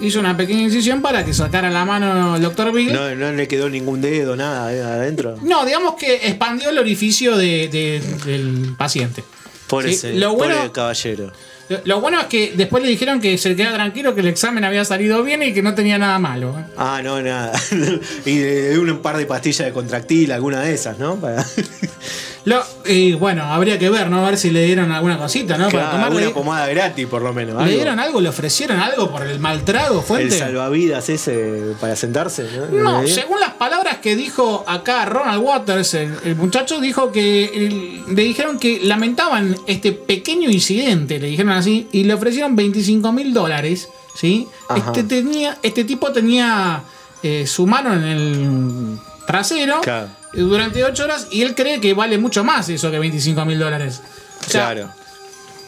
Hizo 0.01 0.19
una 0.19 0.35
pequeña 0.35 0.61
incisión 0.63 1.01
para 1.01 1.23
que 1.23 1.33
sacara 1.33 1.69
la 1.69 1.85
mano 1.85 2.35
el 2.35 2.41
doctor 2.41 2.71
Bill. 2.73 2.91
No, 2.91 3.13
no 3.15 3.31
le 3.31 3.47
quedó 3.47 3.69
ningún 3.69 4.01
dedo, 4.01 4.35
nada 4.35 4.67
ahí 4.67 4.79
adentro. 4.79 5.37
No, 5.43 5.65
digamos 5.65 5.95
que 5.95 6.15
expandió 6.27 6.69
el 6.69 6.77
orificio 6.79 7.37
de- 7.37 7.67
de- 7.69 8.01
del 8.25 8.73
paciente. 8.77 9.23
Pobre, 9.67 9.89
Sí, 9.89 9.93
ese- 9.95 10.13
lo 10.15 10.33
bueno- 10.33 10.71
caballero. 10.73 11.31
Lo- 11.69 11.79
Lo 11.85 12.01
bueno 12.01 12.19
es 12.19 12.25
que 12.25 12.51
después 12.57 12.83
le 12.83 12.89
dijeron 12.89 13.21
que 13.21 13.37
se 13.37 13.55
quedara 13.55 13.75
tranquilo, 13.75 14.13
que 14.13 14.19
el 14.19 14.27
examen 14.27 14.65
había 14.65 14.83
salido 14.83 15.23
bien 15.23 15.41
y 15.41 15.53
que 15.53 15.61
no 15.61 15.73
tenía 15.73 15.97
nada 15.97 16.19
malo. 16.19 16.53
Ah, 16.75 16.99
no, 17.01 17.21
nada. 17.21 17.53
y 18.25 18.37
de, 18.39 18.69
de 18.71 18.79
un 18.79 19.01
par 19.01 19.15
de 19.15 19.25
pastillas 19.25 19.67
de 19.67 19.71
contractil, 19.71 20.33
alguna 20.33 20.59
de 20.61 20.73
esas, 20.73 20.99
¿no? 20.99 21.15
Para, 21.15 21.45
Lo, 22.43 22.63
y 22.85 23.13
bueno, 23.13 23.43
habría 23.43 23.77
que 23.77 23.89
ver, 23.91 24.09
¿no? 24.09 24.25
A 24.25 24.29
ver 24.31 24.37
si 24.37 24.49
le 24.49 24.65
dieron 24.65 24.91
alguna 24.91 25.17
cosita, 25.19 25.57
¿no? 25.59 25.69
Para 25.69 25.91
tomar. 25.91 26.11
Le, 26.13 26.29
pomada 26.31 26.67
gratis, 26.67 27.05
por 27.05 27.21
lo 27.21 27.33
menos. 27.33 27.63
le 27.63 27.71
dieron 27.75 27.99
algo? 27.99 28.19
¿Le 28.19 28.29
ofrecieron 28.29 28.79
algo 28.79 29.11
por 29.11 29.27
el 29.27 29.39
mal 29.39 29.63
trago, 29.63 29.99
El 29.99 30.05
fuente? 30.05 30.39
salvavidas 30.39 31.07
ese 31.09 31.73
para 31.79 31.95
sentarse, 31.95 32.47
¿no? 32.71 33.07
Según 33.07 33.39
las 33.39 33.51
palabras 33.51 33.97
que 33.97 34.15
dijo 34.15 34.63
acá 34.67 35.05
Ronald 35.05 35.43
Waters, 35.43 35.93
el, 35.93 36.15
el 36.25 36.35
muchacho 36.35 36.79
dijo 36.81 37.11
que 37.11 37.45
el- 37.45 38.15
le 38.15 38.23
dijeron 38.23 38.57
que 38.57 38.79
lamentaban 38.83 39.55
este 39.67 39.91
pequeño 39.91 40.49
incidente, 40.49 41.19
le 41.19 41.27
dijeron 41.27 41.51
así, 41.51 41.87
y 41.91 42.05
le 42.05 42.13
ofrecieron 42.15 42.55
25 42.55 43.11
mil 43.11 43.33
dólares, 43.35 43.87
¿sí? 44.15 44.47
Ajá. 44.67 44.79
Este, 44.87 45.03
tenía, 45.03 45.59
este 45.61 45.83
tipo 45.83 46.11
tenía 46.11 46.81
eh, 47.21 47.45
su 47.45 47.67
mano 47.67 47.93
en 47.93 48.03
el 48.03 48.97
trasero 49.27 49.81
Claro. 49.81 50.07
Durante 50.33 50.83
8 50.83 51.03
horas 51.03 51.27
y 51.31 51.41
él 51.41 51.55
cree 51.55 51.79
que 51.81 51.93
vale 51.93 52.17
mucho 52.17 52.43
más 52.43 52.69
eso 52.69 52.89
que 52.91 52.99
25 52.99 53.45
mil 53.45 53.59
dólares. 53.59 54.01
O 54.47 54.49
sea, 54.49 54.71
Claro. 54.71 54.91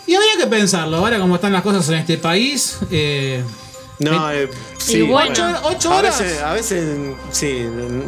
Y 0.06 0.16
habría 0.16 0.36
que 0.38 0.48
pensarlo, 0.48 0.98
ahora 0.98 1.18
como 1.20 1.36
están 1.36 1.54
las 1.54 1.62
cosas 1.62 1.88
en 1.90 1.96
este 1.96 2.18
país. 2.18 2.78
eh, 2.92 3.44
No, 4.12 4.32
eh, 4.32 4.50
sí, 4.78 5.02
bueno. 5.02 5.32
Ocho, 5.32 5.46
ocho 5.64 5.92
A 5.94 5.98
horas. 5.98 6.20
veces, 6.20 6.42
a 6.42 6.54
veces 6.54 6.98
sí, 7.32 7.66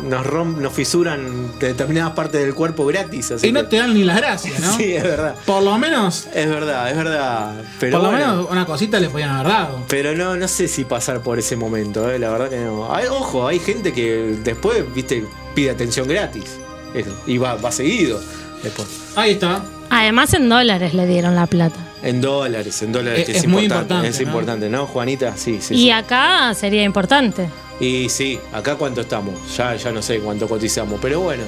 nos 0.07 0.25
romp, 0.25 0.59
nos 0.59 0.73
fisuran 0.73 1.57
determinadas 1.59 2.13
partes 2.13 2.41
del 2.41 2.53
cuerpo 2.53 2.85
gratis. 2.85 3.31
Así 3.31 3.47
y 3.47 3.51
no 3.51 3.61
que- 3.61 3.67
te 3.67 3.77
dan 3.77 3.93
ni 3.93 4.03
las 4.03 4.17
gracias, 4.17 4.59
¿no? 4.59 4.71
Sí, 4.77 4.93
es 4.93 5.03
verdad. 5.03 5.35
Por 5.45 5.63
lo 5.63 5.77
menos, 5.77 6.27
Es 6.33 6.49
verdad, 6.49 6.89
es 6.89 6.97
verdad. 6.97 7.53
Pero 7.79 7.97
por 7.99 8.03
lo 8.07 8.11
bueno, 8.15 8.31
menos 8.33 8.51
una 8.51 8.65
cosita 8.65 8.99
le 8.99 9.09
podían 9.09 9.29
haber 9.29 9.47
dado. 9.51 9.83
Pero 9.87 10.15
no, 10.15 10.35
no 10.35 10.47
sé 10.47 10.67
si 10.67 10.85
pasar 10.85 11.21
por 11.21 11.39
ese 11.39 11.55
momento, 11.55 12.09
eh, 12.11 12.19
la 12.19 12.29
verdad 12.29 12.49
que 12.49 12.57
no. 12.59 12.93
Hay- 12.93 13.07
ojo, 13.07 13.47
hay 13.47 13.59
gente 13.59 13.93
que 13.93 14.37
después, 14.43 14.83
viste, 14.93 15.25
pide 15.53 15.69
atención 15.71 16.07
gratis. 16.07 16.57
Eso, 16.93 17.11
y 17.27 17.37
va, 17.37 17.55
va 17.55 17.71
seguido 17.71 18.21
después. 18.63 18.87
Ahí 19.15 19.31
está. 19.31 19.63
Además 19.89 20.33
en 20.33 20.49
dólares 20.49 20.93
le 20.93 21.05
dieron 21.05 21.35
la 21.35 21.45
plata. 21.45 21.79
En 22.05 22.21
dólares, 22.21 22.81
en 22.83 22.91
dólares, 22.91 23.19
Es- 23.21 23.25
que 23.25 23.31
es, 23.33 23.37
es 23.39 23.47
muy 23.47 23.63
importante. 23.63 23.93
importante, 23.95 24.09
Es 24.09 24.21
¿no? 24.21 24.27
importante, 24.27 24.69
¿no, 24.69 24.85
Juanita? 24.87 25.35
Sí, 25.35 25.59
sí. 25.61 25.73
y 25.73 25.77
sí. 25.77 25.91
acá 25.91 26.53
sería 26.53 26.83
importante. 26.83 27.49
Y 27.79 28.07
sí, 28.09 28.39
acá 28.53 28.75
cuánto 28.75 29.01
estamos. 29.01 29.33
Ya, 29.57 29.75
ya 29.75 29.91
no 29.91 30.01
sé 30.01 30.19
cuánto 30.19 30.47
cotizamos, 30.47 30.99
pero 31.01 31.19
bueno. 31.21 31.43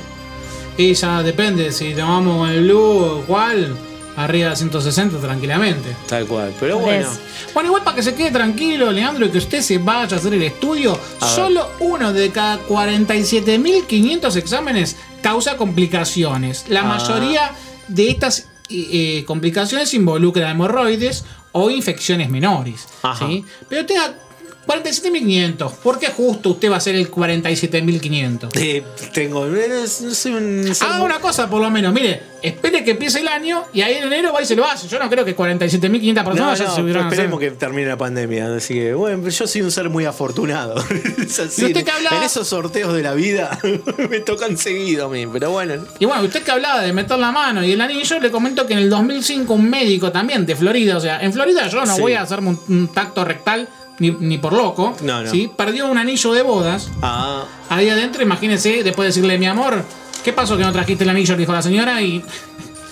Y 0.78 0.94
ya 0.94 1.24
depende, 1.24 1.72
si 1.72 1.94
tomamos 1.94 2.38
con 2.40 2.50
el 2.50 2.64
blue, 2.64 3.24
cuál, 3.26 3.76
arriba 4.16 4.50
de 4.50 4.56
160 4.58 5.20
tranquilamente. 5.20 5.96
Tal 6.10 6.26
cual. 6.26 6.54
Pero 6.60 6.80
bueno. 6.80 7.08
Bueno, 7.54 7.68
igual 7.70 7.84
para 7.84 7.96
que 7.96 8.04
se 8.04 8.14
quede 8.14 8.32
tranquilo, 8.32 8.92
Leandro, 8.92 9.26
y 9.26 9.30
que 9.30 9.38
usted 9.38 9.62
se 9.62 9.78
vaya 9.78 10.16
a 10.16 10.20
hacer 10.20 10.34
el 10.34 10.44
estudio, 10.44 11.00
A 11.22 11.26
ver. 11.26 11.36
solo 11.36 11.70
uno 11.80 12.12
de 12.14 12.30
cada 12.32 12.60
47.500 12.68 14.36
exámenes 14.36 14.96
causa 15.22 15.58
complicaciones. 15.58 16.66
La 16.70 16.82
Ah. 16.82 16.84
mayoría 16.84 17.52
de 17.88 18.10
estas 18.10 18.48
eh, 18.70 19.24
complicaciones 19.26 19.94
involucran 19.94 20.52
hemorroides 20.52 21.26
o 21.52 21.70
infecciones 21.70 22.30
menores. 22.30 22.88
¿sí? 23.20 23.46
Pero 23.70 23.86
tenga 23.86 24.27
47.500. 24.68 25.72
¿Por 25.76 25.98
qué 26.00 26.08
justo 26.08 26.50
usted 26.52 26.70
va 26.72 26.78
a 26.78 26.82
ser 26.82 26.96
el 26.96 27.10
47.500? 27.10 28.50
Eh, 28.56 28.84
tengo. 29.14 29.46
No 29.46 29.88
soy 29.88 30.34
un. 30.34 30.76
soy 30.76 30.88
Haga 30.88 31.04
una 31.04 31.20
cosa 31.20 31.50
por 31.50 31.62
lo 31.62 31.70
menos, 31.70 31.94
mire, 31.94 32.22
espere 32.42 32.84
que 32.84 32.92
empiece 32.92 33.20
el 33.22 33.28
año 33.28 33.64
y 33.74 33.82
ahí 33.82 33.96
en 33.96 34.04
enero 34.06 34.34
va 34.34 34.42
y 34.42 34.46
se 34.46 34.56
lo 34.56 34.66
hace. 34.66 34.88
Yo 34.88 35.00
no 35.00 35.10
creo 35.10 35.24
que 35.24 35.36
47.500 35.36 36.14
No, 36.14 36.24
personas 36.26 36.60
ya 36.60 36.66
no, 36.66 36.76
se 36.76 36.82
hubieran 36.82 37.08
esperemos 37.08 37.40
que 37.40 37.52
termine 37.52 37.88
la 37.88 37.98
pandemia. 37.98 38.56
Así 38.56 38.74
que, 38.74 38.94
bueno, 38.94 39.28
yo 39.28 39.48
soy 39.48 39.62
un 39.62 39.72
ser 39.72 39.90
muy 39.90 40.06
afortunado. 40.06 40.76
Es 41.18 41.40
así, 41.40 41.62
¿Y 41.62 41.66
usted 41.66 41.84
qué 41.84 41.92
hablaba? 41.92 42.18
En 42.18 42.24
esos 42.24 42.48
sorteos 42.48 42.94
de 42.94 43.04
la 43.04 43.14
vida 43.14 43.58
me 44.10 44.20
tocan 44.20 44.58
seguido 44.58 45.06
a 45.06 45.10
mí, 45.10 45.26
pero 45.28 45.52
bueno. 45.52 45.76
Y 46.00 46.06
bueno, 46.06 46.24
usted 46.24 46.44
que 46.44 46.52
hablaba 46.52 46.82
de 46.82 46.94
meter 46.94 47.18
la 47.18 47.32
mano 47.32 47.64
y 47.64 47.72
el 47.72 47.82
anillo, 47.82 48.20
le 48.20 48.32
comento 48.32 48.66
que 48.68 48.74
en 48.74 48.80
el 48.80 48.90
2005 48.90 49.54
un 49.54 49.70
médico 49.70 50.12
también 50.12 50.46
de 50.46 50.56
Florida, 50.56 50.98
o 50.98 51.00
sea, 51.00 51.22
en 51.22 51.34
Florida 51.34 51.68
yo 51.68 51.84
no 51.86 51.96
Sí. 51.96 52.02
voy 52.02 52.14
a 52.14 52.22
hacerme 52.22 52.50
un, 52.50 52.60
un 52.70 52.88
tacto 52.90 53.24
rectal 53.26 53.68
ni, 54.00 54.12
ni 54.12 54.38
por 54.38 54.54
loco, 54.54 54.96
No, 55.02 55.24
no. 55.24 55.30
¿sí? 55.32 55.50
perdió 55.56 55.88
un 55.88 55.98
anillo 55.98 56.34
de 56.34 56.42
bodas 56.42 56.90
Ah, 57.02 57.46
ahí 57.70 57.90
adentro, 57.90 58.22
imagínese, 58.22 58.84
después 58.84 59.06
de 59.06 59.08
decirle, 59.22 59.38
mi 59.40 59.46
amor, 59.48 59.84
¿qué 60.24 60.34
pasó 60.34 60.58
que 60.58 60.64
no 60.64 60.72
trajiste 60.72 61.04
el 61.04 61.10
anillo? 61.10 61.34
Le 61.36 61.40
dijo 61.42 61.54
la 61.54 61.62
señora 61.62 62.02
y 62.02 62.24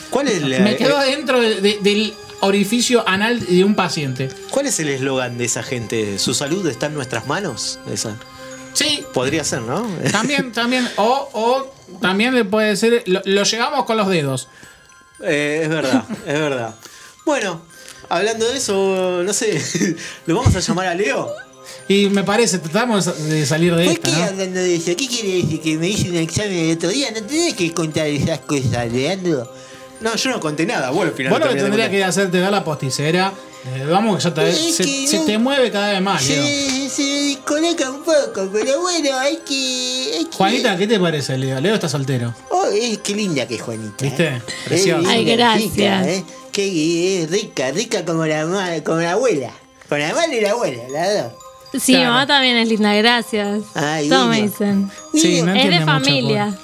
¿cuál 0.10 0.28
es, 0.28 0.42
la- 0.42 0.60
me 0.60 0.76
quedó 0.76 0.96
eh, 1.02 1.04
adentro 1.14 1.40
de- 1.40 1.62
de- 1.62 1.80
del 1.82 2.14
orificio 2.42 3.04
anal 3.08 3.40
de 3.46 3.64
un 3.64 3.76
paciente. 3.76 4.30
¿Cuál 4.52 4.68
es 4.68 4.80
el 4.80 4.90
eslogan 4.90 5.38
de 5.38 5.46
esa 5.46 5.64
gente? 5.64 6.20
¿Su 6.20 6.34
salud 6.34 6.68
está 6.68 6.88
en 6.88 6.94
nuestras 6.94 7.26
manos? 7.28 7.80
Esa. 7.92 8.18
Sí, 8.74 9.04
Podría 9.14 9.44
ser, 9.46 9.62
¿no? 9.62 9.88
también, 10.12 10.52
también, 10.52 10.88
o, 10.98 11.30
o 11.34 11.74
también 12.02 12.36
le 12.36 12.44
puede 12.46 12.70
decir, 12.70 13.04
lo, 13.08 13.22
lo 13.24 13.44
llegamos 13.44 13.86
con 13.86 13.96
los 13.98 14.08
dedos. 14.10 14.48
Eh, 15.24 15.62
es 15.64 15.70
verdad, 15.70 16.04
es 16.28 16.34
verdad. 16.40 16.76
Bueno, 17.26 17.62
hablando 18.10 18.48
de 18.50 18.58
eso, 18.58 19.22
no 19.24 19.34
sé, 19.34 19.62
¿lo 20.26 20.36
vamos 20.38 20.56
a 20.56 20.60
llamar 20.60 20.88
a 20.88 20.96
Leo? 20.96 21.32
Y 21.88 22.08
me 22.10 22.24
parece, 22.24 22.58
tratamos 22.60 23.06
de 23.28 23.46
salir 23.46 23.76
de 23.76 23.86
¿Por 23.86 23.94
esta, 23.94 24.10
qué 24.10 24.18
¿no? 24.18 24.24
hablando 24.26 24.60
de 24.60 24.76
eso? 24.76 24.86
¿Qué 24.96 25.08
quiere 25.08 25.42
decir? 25.44 25.62
¿Que 25.62 25.78
me 25.78 25.88
hice 25.90 26.10
un 26.10 26.16
examen 26.18 26.54
el 26.70 26.78
otro 26.78 26.90
día? 26.90 27.10
¿No 27.12 27.22
tenés 27.24 27.54
que 27.54 27.72
contar 27.74 28.08
esas 28.08 28.40
cosas, 28.40 28.92
Leandro? 28.92 29.52
No, 30.02 30.16
yo 30.16 30.30
no 30.32 30.40
conté 30.40 30.66
nada. 30.66 30.90
Bueno, 30.92 31.12
al 31.12 31.18
final 31.18 31.32
Vos 31.32 31.40
lo 31.40 31.46
que 31.48 31.54
terminé 31.56 31.64
de 31.64 31.70
tendría 31.70 31.86
contar. 31.86 32.00
que 32.00 32.04
hacerte 32.22 32.40
dar 32.40 32.52
la 32.52 32.64
posticera. 32.64 33.34
eh, 33.76 33.86
vamos, 33.90 34.18
que 34.18 34.24
ya 34.24 34.34
te, 34.34 34.54
se, 34.54 34.84
que 34.84 35.08
se 35.08 35.18
no- 35.20 35.26
te 35.26 35.38
mueve 35.38 35.72
cada 35.72 35.92
vez 35.94 36.02
más, 36.02 36.28
Leo. 36.28 36.44
Se, 36.44 36.90
se 36.90 37.04
descoloca 37.04 37.90
un 37.90 38.04
poco, 38.04 38.50
pero 38.52 38.82
bueno, 38.82 39.18
hay 39.18 39.38
que. 39.48 40.12
hay 40.18 40.26
que- 40.26 40.36
Juanita, 40.38 40.78
¿qué 40.78 40.88
te 40.88 41.00
parece, 41.00 41.38
Leo? 41.38 41.60
Leo 41.62 41.76
está 41.76 41.88
soltero. 41.88 42.34
Oh, 42.50 42.66
eh, 42.74 43.00
qué 43.04 43.14
linda 43.16 43.48
que 43.48 43.56
es 43.56 43.62
Juanita. 43.62 44.04
¿Viste? 44.04 44.28
¿eh? 44.28 44.42
Preciosa. 44.66 45.10
Ay, 45.10 45.24
gracias. 45.26 45.72
rica, 45.76 46.10
¿eh? 46.10 46.24
Qué 46.56 47.22
es 47.24 47.30
rica, 47.30 47.70
rica 47.72 48.06
como 48.06 48.26
la, 48.26 48.44
como 48.86 49.02
la 49.02 49.12
abuela. 49.12 49.52
Con 49.90 50.00
la 50.00 50.14
madre 50.14 50.38
y 50.38 50.42
la 50.42 50.52
abuela, 50.52 50.84
las 50.90 51.24
dos. 51.24 51.34
Sí, 51.84 51.92
Claro. 51.96 52.12
mamá 52.12 52.28
también 52.28 52.56
es 52.56 52.70
linda, 52.70 52.94
gracias. 52.94 53.64
Ay, 53.74 54.08
Todo 54.08 54.28
me 54.28 54.44
dicen. 54.44 54.90
Sí, 55.14 55.42
no 55.42 55.54
es 55.54 55.64
de 55.70 55.80
mucho, 55.82 55.86
familia. 55.86 56.58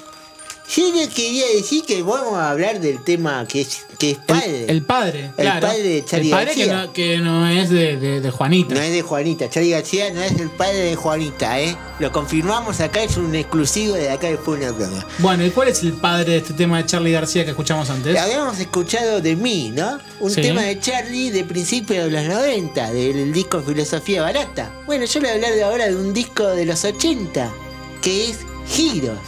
Yo 0.74 0.90
les 0.94 1.08
quería 1.10 1.44
decir 1.54 1.84
que 1.84 2.02
vamos 2.02 2.34
a 2.34 2.50
hablar 2.50 2.80
del 2.80 3.02
tema 3.04 3.46
que 3.46 3.60
es, 3.60 3.84
que 3.98 4.12
es 4.12 4.18
padre. 4.18 4.64
El, 4.64 4.70
el 4.70 4.82
padre, 4.82 5.26
El 5.36 5.44
claro. 5.44 5.66
padre 5.66 5.82
de 5.82 6.04
Charly 6.04 6.26
El 6.28 6.30
padre 6.32 6.54
que 6.54 6.66
García. 6.66 6.86
no, 6.86 6.92
que 6.94 7.18
no 7.18 7.46
es 7.48 7.68
de, 7.68 7.96
de- 7.98 8.20
de 8.22 8.30
Juanita. 8.30 8.74
No 8.76 8.80
es 8.80 8.92
de 8.92 9.02
Juanita, 9.02 9.50
Charlie 9.50 9.70
García 9.72 10.10
no 10.14 10.22
es 10.22 10.32
el 10.40 10.48
padre 10.50 10.78
de 10.78 10.96
Juanita, 10.96 11.60
¿eh? 11.60 11.76
Lo 11.98 12.10
confirmamos 12.10 12.80
acá, 12.80 13.02
es 13.02 13.18
un 13.18 13.34
exclusivo 13.34 13.94
de 13.96 14.10
acá 14.10 14.28
de 14.28 14.38
Fue 14.38 14.56
una 14.56 14.70
broma. 14.72 15.06
Bueno, 15.18 15.44
¿y 15.44 15.50
cuál 15.50 15.68
es 15.68 15.82
el 15.82 15.92
padre 15.92 16.32
de 16.32 16.36
este 16.38 16.54
tema 16.54 16.78
de 16.78 16.86
Charlie 16.86 17.12
García 17.12 17.44
que 17.44 17.50
escuchamos 17.50 17.90
antes? 17.90 18.16
Habíamos 18.18 18.58
escuchado 18.58 19.20
de 19.20 19.36
mí, 19.36 19.70
¿no? 19.74 19.98
Un 20.20 20.30
Sí. 20.30 20.40
tema 20.40 20.62
de 20.62 20.80
Charlie 20.80 21.30
de 21.30 21.44
principios 21.44 22.06
de 22.06 22.10
los 22.12 22.24
90, 22.24 22.92
del 22.92 23.30
disco 23.32 23.60
Filosofía 23.60 24.22
Barata. 24.22 24.72
Bueno, 24.86 25.04
yo 25.04 25.20
le 25.20 25.26
voy 25.26 25.32
a 25.32 25.34
hablar 25.34 25.52
de 25.54 25.62
ahora 25.64 25.88
de 25.88 25.96
un 25.96 26.14
disco 26.14 26.46
de 26.46 26.64
los 26.64 26.82
80, 26.84 27.52
que 28.00 28.30
es 28.30 28.38
Giros, 28.68 29.18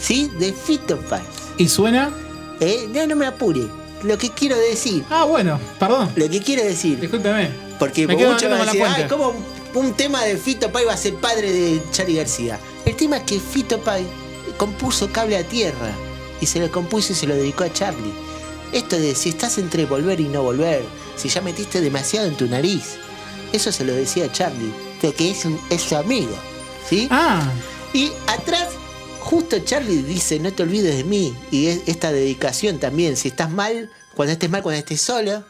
¿sí? 0.00 0.30
De 0.38 0.52
Fito 0.52 0.98
Páez. 0.98 1.24
¿Y 1.58 1.68
suena? 1.68 2.10
¿Eh? 2.60 2.88
No, 2.92 3.06
no 3.06 3.16
me 3.16 3.26
apure. 3.26 3.62
Lo 4.02 4.16
que 4.18 4.30
quiero 4.30 4.56
decir, 4.56 5.04
Ah, 5.10 5.24
bueno, 5.24 5.58
perdón. 5.78 6.10
lo 6.16 6.28
que 6.28 6.40
quiero 6.40 6.62
decir, 6.62 7.00
Discúlpeme. 7.00 7.50
porque 7.78 8.06
Me 8.06 8.14
muchos 8.14 8.42
van 8.50 8.60
a 8.60 8.64
decir, 8.66 8.82
ay, 8.84 9.06
¿cómo 9.08 9.34
un, 9.74 9.94
tema 9.94 10.22
de 10.24 10.36
Fito 10.36 10.70
Páez 10.70 10.86
va 10.88 10.92
a 10.92 10.96
ser 10.98 11.14
padre 11.16 11.50
de 11.52 11.82
Charlie 11.92 12.16
García? 12.16 12.58
El 12.84 12.94
tema 12.96 13.16
es 13.18 13.22
que 13.24 13.40
Fito 13.40 13.78
Páez 13.80 14.06
compuso 14.58 15.10
Cable 15.10 15.36
a 15.38 15.44
Tierra 15.44 15.90
y 16.40 16.46
se 16.46 16.60
lo 16.60 16.70
compuso 16.70 17.12
y 17.12 17.16
se 17.16 17.26
lo 17.26 17.34
dedicó 17.34 17.64
a 17.64 17.72
Charlie. 17.72 18.12
Esto 18.72 18.96
de 18.96 19.14
si 19.14 19.30
estás 19.30 19.58
entre 19.58 19.86
volver 19.86 20.20
y 20.20 20.24
no 20.28 20.42
volver, 20.42 20.84
si 21.16 21.28
ya 21.28 21.40
metiste 21.40 21.80
demasiado 21.80 22.26
en 22.26 22.36
tu 22.36 22.46
nariz, 22.46 22.96
eso 23.52 23.72
se 23.72 23.84
lo 23.84 23.94
decía 23.94 24.26
a 24.26 24.32
Charlie, 24.32 24.72
porque 25.00 25.30
es, 25.30 25.44
un- 25.46 25.58
es 25.70 25.80
su 25.82 25.96
amigo, 25.96 26.34
¿sí? 26.88 27.08
Ah, 27.10 27.42
Y 27.94 28.10
atrás, 28.26 28.68
justo 29.26 29.58
Charlie 29.58 30.02
dice, 30.02 30.38
no 30.38 30.52
te 30.52 30.62
olvides 30.62 30.96
de 30.96 31.04
mí. 31.04 31.34
Y 31.50 31.66
es- 31.66 31.80
esta 31.86 32.12
dedicación 32.12 32.78
también, 32.78 33.16
si 33.16 33.28
estás 33.28 33.50
mal, 33.50 33.90
cuando 34.14 34.32
estés 34.32 34.48
mal, 34.50 34.62
cuando 34.62 34.78
estés 34.78 35.00
solo. 35.00 35.44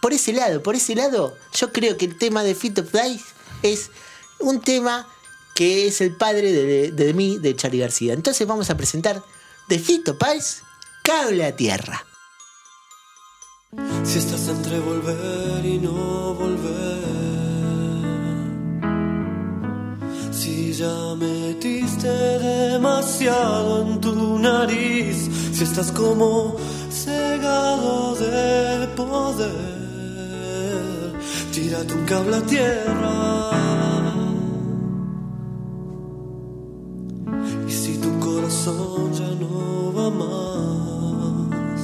Por 0.00 0.12
ese 0.12 0.32
lado, 0.32 0.62
por 0.62 0.74
ese 0.76 0.94
lado, 0.94 1.36
yo 1.54 1.72
creo 1.72 1.96
que 1.96 2.06
el 2.06 2.16
tema 2.16 2.42
de 2.42 2.54
Fito 2.54 2.84
Price 2.86 3.24
es 3.62 3.90
un 4.38 4.60
tema 4.62 5.06
que 5.54 5.86
es 5.86 6.00
el 6.00 6.16
padre 6.16 6.52
de, 6.52 6.90
de 6.92 7.12
mí, 7.12 7.36
de 7.38 7.54
Charlie 7.54 7.80
García. 7.80 8.14
Entonces 8.14 8.46
vamos 8.46 8.70
a 8.70 8.76
presentar 8.76 9.22
de 9.68 9.78
Fito 9.78 10.16
Páez, 10.16 10.62
Cable 11.02 11.44
a 11.44 11.54
Tierra. 11.54 12.06
Si 14.04 14.18
estás 14.18 14.48
entre 14.48 14.78
volver 14.80 15.64
y 15.66 15.78
no 15.78 16.34
volver. 16.34 16.89
Si 20.40 20.72
ya 20.72 21.14
metiste 21.16 22.08
demasiado 22.08 23.82
en 23.82 24.00
tu 24.00 24.38
nariz. 24.38 25.28
Si 25.52 25.64
estás 25.64 25.92
como 25.92 26.56
cegado 26.90 28.14
de 28.14 28.88
poder. 28.96 29.50
Tírate 31.52 31.92
un 31.92 32.04
cable 32.06 32.36
a 32.36 32.42
tierra. 32.54 33.50
Y 37.68 37.70
si 37.70 37.98
tu 37.98 38.18
corazón 38.18 39.12
ya 39.12 39.30
no 39.42 39.92
va 39.96 40.08
más. 40.22 41.80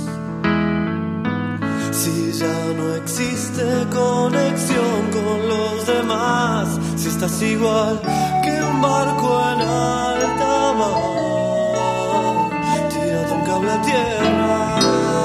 Si 1.92 2.32
ya 2.40 2.58
no 2.78 2.94
existe 3.02 3.64
conexión 3.92 4.98
con 5.12 5.38
los 5.52 5.86
demás, 5.86 6.80
si 6.96 7.08
estás 7.08 7.42
igual 7.42 8.00
barco 8.88 9.28
en 9.52 9.60
alta 9.60 10.72
mar, 10.80 10.98
tírate 12.90 13.32
un 13.32 13.42
cable 13.48 13.72
a 13.72 13.82
tierra. 13.82 15.15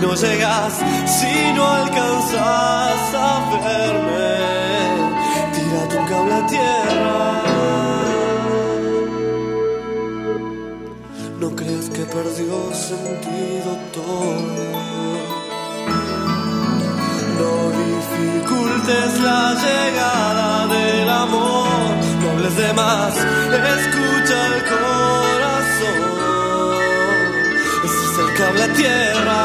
No 0.00 0.14
llegas, 0.14 0.74
si 1.06 1.52
no 1.54 1.64
alcanzas 1.66 3.14
a 3.14 3.50
verme, 3.64 4.34
tira 5.54 5.82
tu 5.88 6.10
cable 6.10 6.34
a 6.34 6.46
tierra. 6.46 7.42
No 11.40 11.48
creas 11.56 11.88
que 11.90 12.04
perdió 12.04 12.74
sentido 12.74 13.70
todo. 13.92 14.66
No 17.38 17.52
dificultes 17.84 19.20
la 19.20 19.54
llegada 19.64 20.66
del 20.66 21.08
amor, 21.08 21.68
no 22.20 22.30
hables 22.30 22.56
de 22.56 22.72
más, 22.74 23.14
escucha 23.16 24.46
el 24.46 24.64
corazón. 24.64 25.25
Ese 28.36 28.44
es 28.44 28.46
el 28.46 28.46
cable 28.46 28.62
a 28.62 28.68
tierra. 28.74 29.42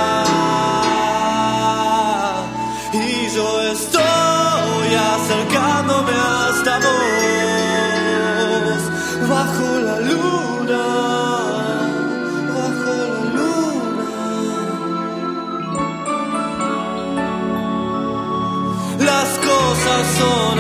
Y 2.94 3.30
yo 3.34 3.62
estoy 3.72 4.96
acercándome 5.16 6.12
hasta 6.12 6.78
vos, 6.80 8.82
bajo 9.30 9.68
la 9.88 9.98
luna, 10.00 10.84
bajo 12.54 12.94
la 13.14 13.24
luna. 13.38 14.10
Las 19.00 19.30
cosas 19.40 20.04
son 20.20 20.51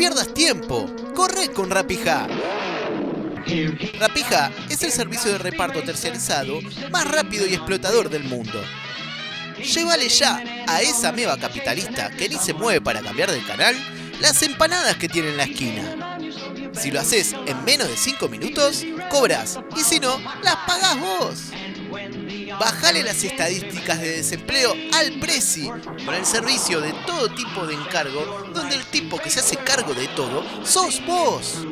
pierdas 0.00 0.32
tiempo. 0.32 0.90
Corre 1.14 1.52
con 1.52 1.68
Rapija. 1.68 2.26
Rapija 3.98 4.50
es 4.70 4.82
el 4.82 4.92
servicio 4.92 5.30
de 5.30 5.36
reparto 5.36 5.82
terciarizado 5.82 6.58
más 6.90 7.06
rápido 7.06 7.46
y 7.46 7.52
explotador 7.52 8.08
del 8.08 8.24
mundo. 8.24 8.64
Llévale 9.58 10.08
ya 10.08 10.42
a 10.66 10.80
esa 10.80 11.12
meba 11.12 11.36
capitalista 11.36 12.08
que 12.16 12.30
ni 12.30 12.36
se 12.36 12.54
mueve 12.54 12.80
para 12.80 13.02
cambiar 13.02 13.30
de 13.30 13.42
canal 13.42 13.76
las 14.22 14.42
empanadas 14.42 14.96
que 14.96 15.10
tiene 15.10 15.32
en 15.32 15.36
la 15.36 15.44
esquina. 15.44 16.18
Si 16.72 16.90
lo 16.90 17.00
haces 17.00 17.34
en 17.46 17.62
menos 17.66 17.86
de 17.86 17.98
5 17.98 18.26
minutos, 18.30 18.86
cobras. 19.10 19.58
Y 19.76 19.80
si 19.80 20.00
no, 20.00 20.18
las 20.42 20.56
pagás 20.66 20.98
vos. 20.98 21.59
Bajale 22.60 23.02
las 23.02 23.24
estadísticas 23.24 24.02
de 24.02 24.18
desempleo 24.18 24.74
al 24.92 25.18
Prezi 25.18 25.66
con 26.04 26.14
el 26.14 26.26
servicio 26.26 26.82
de 26.82 26.92
todo 27.06 27.30
tipo 27.30 27.66
de 27.66 27.72
encargo, 27.72 28.50
donde 28.52 28.76
el 28.76 28.84
tipo 28.84 29.16
que 29.16 29.30
se 29.30 29.40
hace 29.40 29.56
cargo 29.56 29.94
de 29.94 30.06
todo 30.08 30.44
sos 30.62 31.02
vos. 31.06 31.66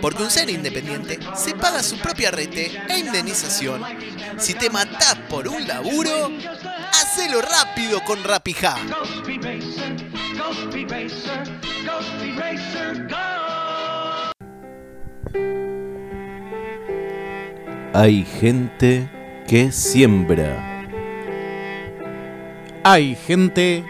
Porque 0.00 0.24
un 0.24 0.30
ser 0.32 0.50
independiente 0.50 1.20
se 1.36 1.54
paga 1.54 1.80
su 1.80 1.96
propia 1.98 2.32
rete 2.32 2.72
e 2.88 2.98
indemnización. 2.98 3.84
Si 4.36 4.54
te 4.54 4.68
matás 4.68 5.14
por 5.30 5.46
un 5.46 5.64
laburo, 5.64 6.32
hacelo 6.90 7.40
rápido 7.40 8.02
con 8.04 8.24
Rapija. 8.24 8.74
Hay 17.94 18.26
gente 18.40 19.15
que 19.46 19.70
siembra. 19.70 20.84
Hay 22.82 23.14
gente 23.14 23.84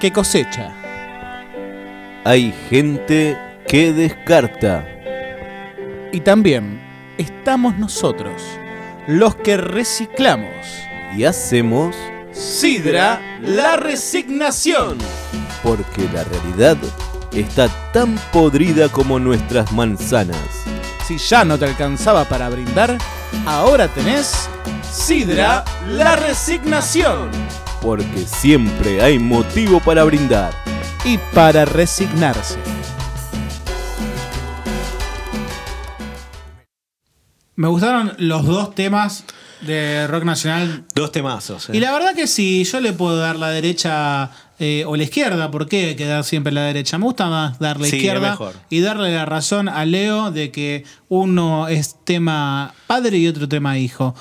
que 0.00 0.10
cosecha. 0.10 0.72
Hay 2.24 2.52
gente 2.70 3.36
que 3.66 3.92
descarta. 3.92 4.86
Y 6.12 6.20
también 6.20 6.80
estamos 7.18 7.76
nosotros, 7.78 8.42
los 9.06 9.34
que 9.36 9.56
reciclamos. 9.56 10.54
Y 11.16 11.24
hacemos 11.24 11.94
Sidra 12.32 13.20
la 13.42 13.76
resignación. 13.76 14.96
porque 15.62 16.08
la 16.12 16.24
realidad 16.24 16.78
está 17.32 17.68
tan 17.92 18.16
podrida 18.32 18.88
como 18.88 19.18
nuestras 19.18 19.70
manzanas. 19.72 20.61
Si 21.12 21.18
ya 21.18 21.44
no 21.44 21.58
te 21.58 21.66
alcanzaba 21.66 22.24
para 22.24 22.48
brindar, 22.48 22.96
ahora 23.44 23.86
tenés 23.86 24.48
Sidra 24.90 25.62
la 25.90 26.16
resignación. 26.16 27.30
Porque 27.82 28.24
siempre 28.24 29.02
hay 29.02 29.18
motivo 29.18 29.78
para 29.80 30.04
brindar. 30.04 30.54
Y 31.04 31.18
para 31.34 31.66
resignarse. 31.66 32.58
Me 37.54 37.68
gustaron 37.68 38.14
los 38.16 38.46
dos 38.46 38.74
temas 38.74 39.24
de 39.60 40.06
rock 40.06 40.24
nacional. 40.24 40.86
Dos 40.94 41.12
temazos. 41.12 41.68
eh. 41.68 41.76
Y 41.76 41.80
la 41.80 41.92
verdad 41.92 42.14
que 42.14 42.26
sí, 42.26 42.64
yo 42.64 42.80
le 42.80 42.94
puedo 42.94 43.18
dar 43.18 43.36
la 43.36 43.50
derecha 43.50 44.30
eh, 44.64 44.84
o 44.86 44.94
la 44.94 45.02
izquierda. 45.02 45.50
¿Por 45.50 45.68
qué 45.68 45.96
quedar 45.96 46.22
siempre 46.22 46.52
la 46.52 46.62
derecha? 46.62 46.96
Me 46.96 47.04
gusta 47.04 47.28
más 47.28 47.58
dar 47.58 47.80
la 47.80 47.86
Sí, 47.88 47.96
izquierda 47.96 48.38
y 48.70 48.78
darle 48.80 49.12
la 49.12 49.24
razón 49.26 49.68
a 49.68 49.84
Leo 49.84 50.30
de 50.30 50.52
que 50.52 50.84
uno 51.08 51.66
es 51.66 51.96
tema 52.04 52.72
padre 52.86 53.18
y 53.18 53.26
otro 53.26 53.48
tema 53.48 53.76
hijo. 53.78 54.14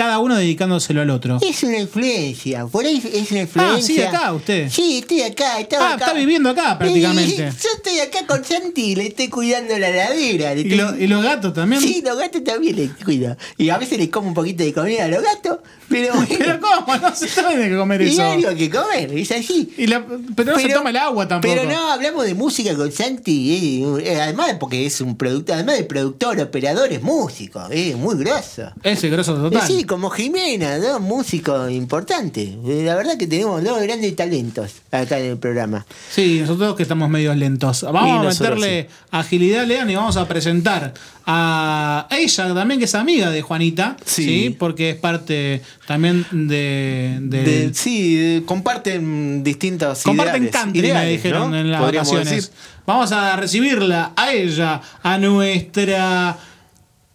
Cada 0.00 0.18
uno 0.18 0.34
dedicándoselo 0.34 1.02
al 1.02 1.10
otro. 1.10 1.38
Es 1.46 1.62
una 1.62 1.76
influencia, 1.78 2.64
por 2.66 2.86
ahí 2.86 3.02
es 3.12 3.30
una 3.32 3.40
influencia. 3.40 3.74
Ah, 3.76 3.80
sí, 3.82 4.00
acá 4.16 4.32
usted. 4.32 4.70
Sí, 4.70 4.98
estoy 5.00 5.20
acá, 5.20 5.60
estaba 5.60 5.90
Ah, 5.90 5.94
acá. 5.94 6.06
está 6.06 6.18
viviendo 6.18 6.48
acá 6.48 6.78
prácticamente. 6.78 7.52
Sí, 7.52 7.58
Yo 7.64 7.68
estoy 7.76 7.98
acá 8.00 8.26
con 8.26 8.42
Santi 8.42 8.92
y 8.92 8.94
le 8.94 9.08
estoy 9.08 9.28
cuidando 9.28 9.76
la 9.78 9.90
ladera. 9.90 10.54
le 10.54 10.62
¿Y, 10.62 10.70
lo- 10.70 10.96
y 10.96 11.06
los 11.06 11.22
gatos 11.22 11.52
también. 11.52 11.82
Sí, 11.82 12.02
los 12.02 12.16
gatos 12.16 12.42
también 12.42 12.76
les 12.76 12.92
cuido. 13.04 13.36
Y 13.58 13.68
a 13.68 13.76
veces 13.76 13.98
les 13.98 14.08
como 14.08 14.28
un 14.28 14.34
poquito 14.34 14.64
de 14.64 14.72
comida 14.72 15.04
a 15.04 15.08
los 15.08 15.22
gatos, 15.22 15.58
pero. 15.88 16.14
Pero 16.38 16.58
¿cómo? 16.60 16.96
No 16.96 17.14
se 17.14 17.26
tiene 17.26 17.68
que 17.68 17.76
comer 17.76 18.00
y 18.00 18.08
eso. 18.08 18.22
hay 18.22 18.42
algo 18.44 18.56
que 18.56 18.70
comer, 18.70 19.12
es 19.18 19.30
así. 19.32 19.70
Y 19.76 19.86
la- 19.86 20.02
pero 20.34 20.52
no 20.52 20.58
se 20.58 20.68
toma 20.70 20.88
el 20.90 20.96
agua 20.96 21.28
tampoco. 21.28 21.52
Pero 21.54 21.68
no, 21.70 21.92
hablamos 21.92 22.24
de 22.24 22.34
música 22.34 22.74
con 22.74 22.90
Santi, 22.90 23.82
eh, 23.84 24.12
eh, 24.14 24.20
además 24.20 24.54
porque 24.58 24.86
es 24.86 25.00
un 25.02 25.16
productor, 25.18 25.56
además 25.56 25.76
de 25.76 25.84
productor, 25.84 26.40
operador, 26.40 26.90
es 26.90 27.02
músico, 27.02 27.66
es 27.70 27.96
muy 27.96 28.16
grosso. 28.16 28.72
Ese 28.82 29.10
grosso 29.10 29.34
total. 29.34 29.66
Sí, 29.66 29.84
como 29.90 30.08
Jimena, 30.08 30.78
dos 30.78 31.00
músicos 31.00 31.68
importantes. 31.72 32.48
Eh, 32.64 32.82
La 32.84 32.94
verdad 32.94 33.18
que 33.18 33.26
tenemos 33.26 33.60
dos 33.64 33.82
grandes 33.82 34.14
talentos 34.14 34.70
acá 34.92 35.18
en 35.18 35.32
el 35.32 35.36
programa. 35.38 35.84
Sí, 36.12 36.38
nosotros 36.42 36.76
que 36.76 36.84
estamos 36.84 37.10
medio 37.10 37.34
lentos. 37.34 37.82
Vamos 37.82 38.24
a 38.24 38.28
meterle 38.44 38.88
agilidad, 39.10 39.66
Lean, 39.66 39.90
y 39.90 39.96
vamos 39.96 40.16
a 40.16 40.28
presentar 40.28 40.94
a 41.26 42.06
ella 42.12 42.54
también, 42.54 42.78
que 42.78 42.84
es 42.84 42.94
amiga 42.94 43.30
de 43.30 43.42
Juanita. 43.42 43.96
Sí. 44.04 44.24
Sí. 44.24 44.56
Porque 44.56 44.90
es 44.90 44.96
parte 44.96 45.60
también 45.88 46.24
de. 46.30 47.18
de- 47.22 47.42
De- 47.42 47.74
sí, 47.74 48.14
de- 48.14 48.42
comparten 48.44 49.42
distintas 49.42 50.04
Comparten 50.04 50.44
ideales, 50.44 50.52
country, 50.62 50.80
me 50.82 50.86
ideales, 50.88 51.16
dijeron 51.22 51.50
¿no? 51.50 51.56
en 51.58 51.68
las 51.72 51.80
Podríamos 51.80 52.12
vacaciones. 52.12 52.44
decir. 52.48 52.60
Vamos 52.86 53.10
a 53.10 53.34
recibirla 53.36 54.12
a 54.16 54.32
ella, 54.32 54.80
a 55.02 55.18
nuestra 55.18 56.36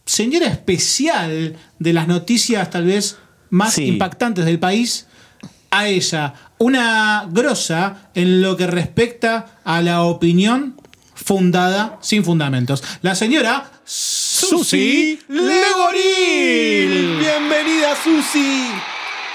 señora 0.05 0.47
especial 0.47 1.55
de 1.79 1.93
las 1.93 2.07
noticias 2.07 2.69
tal 2.69 2.85
vez 2.85 3.17
más 3.49 3.73
Sí. 3.73 3.85
impactantes 3.85 4.45
del 4.45 4.59
país, 4.59 5.07
a 5.71 5.87
ella, 5.87 6.33
una 6.57 7.27
grosa 7.29 8.09
en 8.13 8.41
lo 8.41 8.55
que 8.55 8.67
respecta 8.67 9.59
a 9.65 9.81
la 9.81 10.03
opinión 10.03 10.79
fundada 11.15 11.97
sin 12.01 12.23
fundamentos. 12.23 12.83
La 13.01 13.15
señora 13.15 13.71
Susi 13.83 15.19
Legoril. 15.27 17.17
Bienvenida, 17.19 17.95
Susi. 18.01 18.67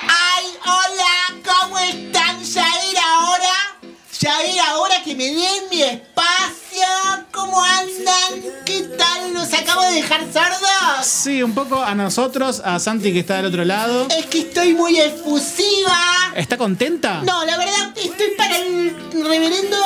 ¡Ay, 0.02 0.44
hola! 0.64 1.40
¿Cómo 1.44 1.78
están? 1.78 2.42
¿Ya 2.42 2.66
era 2.90 3.18
hora? 3.28 3.78
¿Ya 4.18 4.40
era 4.42 4.76
hora 4.78 5.02
que 5.04 5.14
me 5.14 5.24
den 5.26 5.64
mi 5.70 5.82
espacio? 5.82 6.59
¿Cómo 7.32 7.62
andan? 7.62 8.42
¿Qué 8.64 8.82
tal? 8.98 9.32
¿Los 9.34 9.52
acabo 9.52 9.82
de 9.82 9.94
dejar 9.94 10.20
sordos? 10.32 11.06
Sí, 11.06 11.42
un 11.42 11.54
poco 11.54 11.82
a 11.82 11.94
nosotros, 11.94 12.60
a 12.64 12.78
Santi 12.78 13.12
que 13.12 13.20
está 13.20 13.36
del 13.36 13.46
otro 13.46 13.64
lado. 13.64 14.06
Es 14.10 14.26
que 14.26 14.40
estoy 14.40 14.74
muy 14.74 14.98
efusiva. 14.98 15.98
¿Está 16.34 16.56
contenta? 16.56 17.22
No, 17.22 17.44
la 17.44 17.56
verdad, 17.56 17.92
estoy 17.96 18.28
para 18.36 18.56
el 18.56 18.96
reverendo... 19.12 19.76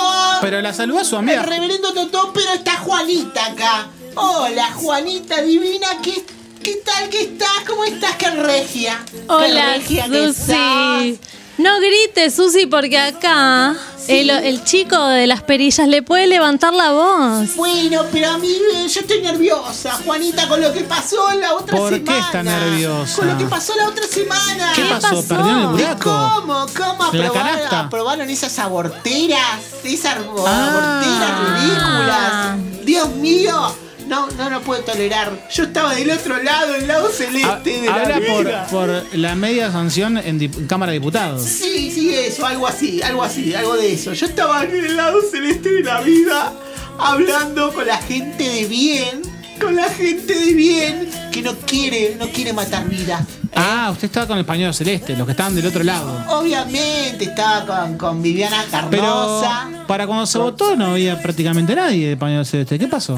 Pero 0.40 0.61
la 0.61 0.72
saludó 0.72 1.01
a 1.01 1.05
su 1.05 1.14
El 1.16 1.20
amiga. 1.20 1.42
reverendo 1.42 1.92
Totó, 1.92 2.32
pero 2.32 2.53
está 2.55 2.76
Juanita 2.78 3.47
acá. 3.47 3.86
Hola, 4.16 4.72
Juanita 4.72 5.42
divina, 5.42 5.86
¿qué, 6.03 6.24
qué 6.62 6.76
tal 6.84 7.09
que 7.09 7.22
estás? 7.22 7.49
¿Cómo 7.66 7.84
estás? 7.84 8.16
¡Qué 8.16 8.30
regia! 8.30 9.03
¡Qué 9.11 9.24
Hola, 9.28 9.74
regia 9.74 10.05
que 10.09 10.32
Susi. 10.32 11.18
sos! 11.18 11.28
No 11.57 11.71
grites, 11.79 12.35
Susi, 12.35 12.67
porque 12.67 12.99
acá 12.99 13.75
el, 14.09 14.29
el 14.31 14.65
chico 14.65 15.07
de 15.07 15.27
las 15.29 15.43
perillas 15.43 15.87
le 15.87 16.03
puede 16.03 16.27
levantar 16.27 16.75
la 16.75 16.91
voz. 16.93 17.55
Bueno, 17.55 18.03
pero 18.11 18.31
a 18.31 18.39
mí 18.39 18.49
eh, 18.75 18.89
yo 18.89 19.01
estoy 19.01 19.23
nerviosa, 19.23 19.93
Juanita, 20.05 20.49
con 20.49 20.61
lo 20.61 20.73
que 20.73 20.81
pasó 20.81 21.31
la 21.39 21.55
otra 21.55 21.77
¿Por 21.77 21.93
semana. 21.95 22.13
qué 22.13 22.19
está 22.19 22.43
nerviosa? 22.43 23.17
Con 23.17 23.29
lo 23.29 23.39
que 23.39 23.45
pasó 23.45 23.77
la 23.77 23.87
otra 23.89 24.05
semana. 24.07 24.73
¿Qué 24.75 24.83
pasó? 24.87 25.09
pasó? 25.11 25.29
¿Perdió 25.29 25.53
en 25.53 25.59
el 25.59 25.67
buraco? 25.69 26.31
¿Cómo? 26.35 26.67
¿Cómo 26.77 27.13
¿En 27.13 27.19
la 27.21 27.27
aprobaron, 27.29 27.75
aprobaron 27.75 28.31
esas 28.31 28.59
aborteras? 28.59 29.61
Esas 29.85 30.17
Ah. 30.45 31.01
aborteras 31.01 31.63
ridículas. 31.63 32.85
Dios 32.85 33.09
mío. 33.11 33.77
No, 34.09 34.29
no 34.33 34.51
lo 34.51 34.61
puedo 34.61 34.83
tolerar. 34.83 35.49
Yo 35.53 35.65
estaba 35.65 35.95
del 35.95 36.11
otro 36.11 36.43
lado, 36.43 36.75
el 36.75 36.87
lado 36.87 37.09
celeste 37.11 37.81
de 37.81 37.87
la 37.87 37.95
Habla 37.95 38.21
por, 38.27 38.45
vida. 38.45 38.67
por 38.71 39.03
la 39.17 39.35
media 39.35 39.73
sanción 39.73 40.19
en 40.19 40.39
dip- 40.39 40.67
Cámara 40.67 40.93
de 40.93 40.99
Diputados. 40.99 41.43
Sí, 41.43 41.91
sí, 41.93 42.15
eso, 42.15 42.47
algo 42.47 42.67
así, 42.67 43.01
algo 43.03 43.23
así, 43.23 43.55
algo 43.55 43.77
de 43.77 43.93
eso. 43.95 44.13
Yo 44.13 44.27
estaba 44.27 44.65
en 44.65 44.73
el 44.77 44.97
lado 44.97 45.19
celeste 45.31 45.71
de 45.71 45.83
la 45.83 46.01
vida, 46.03 46.53
hablando 46.99 47.73
con 47.73 47.87
la 47.87 47.97
gente 47.99 48.49
de 48.49 48.65
bien, 48.67 49.23
con 49.61 49.75
la 49.77 49.85
gente 49.89 50.35
de 50.35 50.53
bien 50.55 51.09
que 51.33 51.43
no 51.43 51.55
quiere, 51.55 52.17
no 52.19 52.29
quiere 52.29 52.53
matar 52.53 52.89
vida. 52.89 53.25
Ah, 53.57 53.89
usted 53.93 54.07
estaba 54.07 54.27
con 54.27 54.37
el 54.39 54.45
pañuelo 54.45 54.73
celeste, 54.73 55.17
los 55.17 55.27
que 55.27 55.31
estaban 55.31 55.55
del 55.55 55.67
otro 55.67 55.85
lado. 55.85 56.25
Obviamente 56.41 57.25
estaba 57.25 57.65
con, 57.65 57.97
con 57.97 58.21
Viviana 58.23 58.65
Pero 58.91 59.03
Carnosa. 59.05 59.69
para 59.87 60.07
cuando 60.09 60.27
se 60.27 60.39
votó 60.39 60.75
no 60.75 60.87
había 60.93 61.21
prácticamente 61.23 61.75
nadie 61.77 62.09
de 62.09 62.17
pañuelo 62.17 62.45
celeste. 62.45 62.79
¿Qué 62.81 62.89
pasó? 62.89 63.17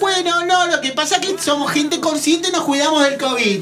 Bueno, 0.00 0.44
no, 0.44 0.66
lo 0.66 0.80
que 0.80 0.92
pasa 0.92 1.16
es 1.16 1.26
que 1.26 1.38
somos 1.42 1.72
gente 1.72 2.00
consciente 2.00 2.48
y 2.48 2.52
nos 2.52 2.64
cuidamos 2.64 3.02
del 3.02 3.16
COVID. 3.18 3.60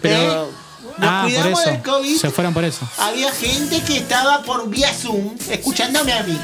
Pero. 0.00 0.44
¿eh? 0.44 0.52
Nos 0.98 1.08
ah, 1.08 1.20
por 1.22 1.32
cuidamos 1.32 1.64
del. 1.64 1.82
COVID. 1.82 2.16
Se 2.18 2.30
fueron 2.30 2.54
por 2.54 2.64
eso. 2.64 2.88
había 2.98 3.30
gente 3.32 3.80
que 3.82 3.98
estaba 3.98 4.42
por 4.42 4.68
vía 4.68 4.92
Zoom 4.92 5.36
escuchándome 5.48 6.12
a 6.12 6.22
mí. 6.22 6.38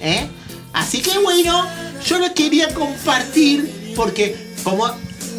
¿eh? 0.00 0.28
Así 0.72 1.00
que 1.00 1.18
bueno, 1.18 1.66
yo 2.06 2.18
lo 2.18 2.34
quería 2.34 2.74
compartir 2.74 3.92
porque 3.94 4.54
como 4.64 4.90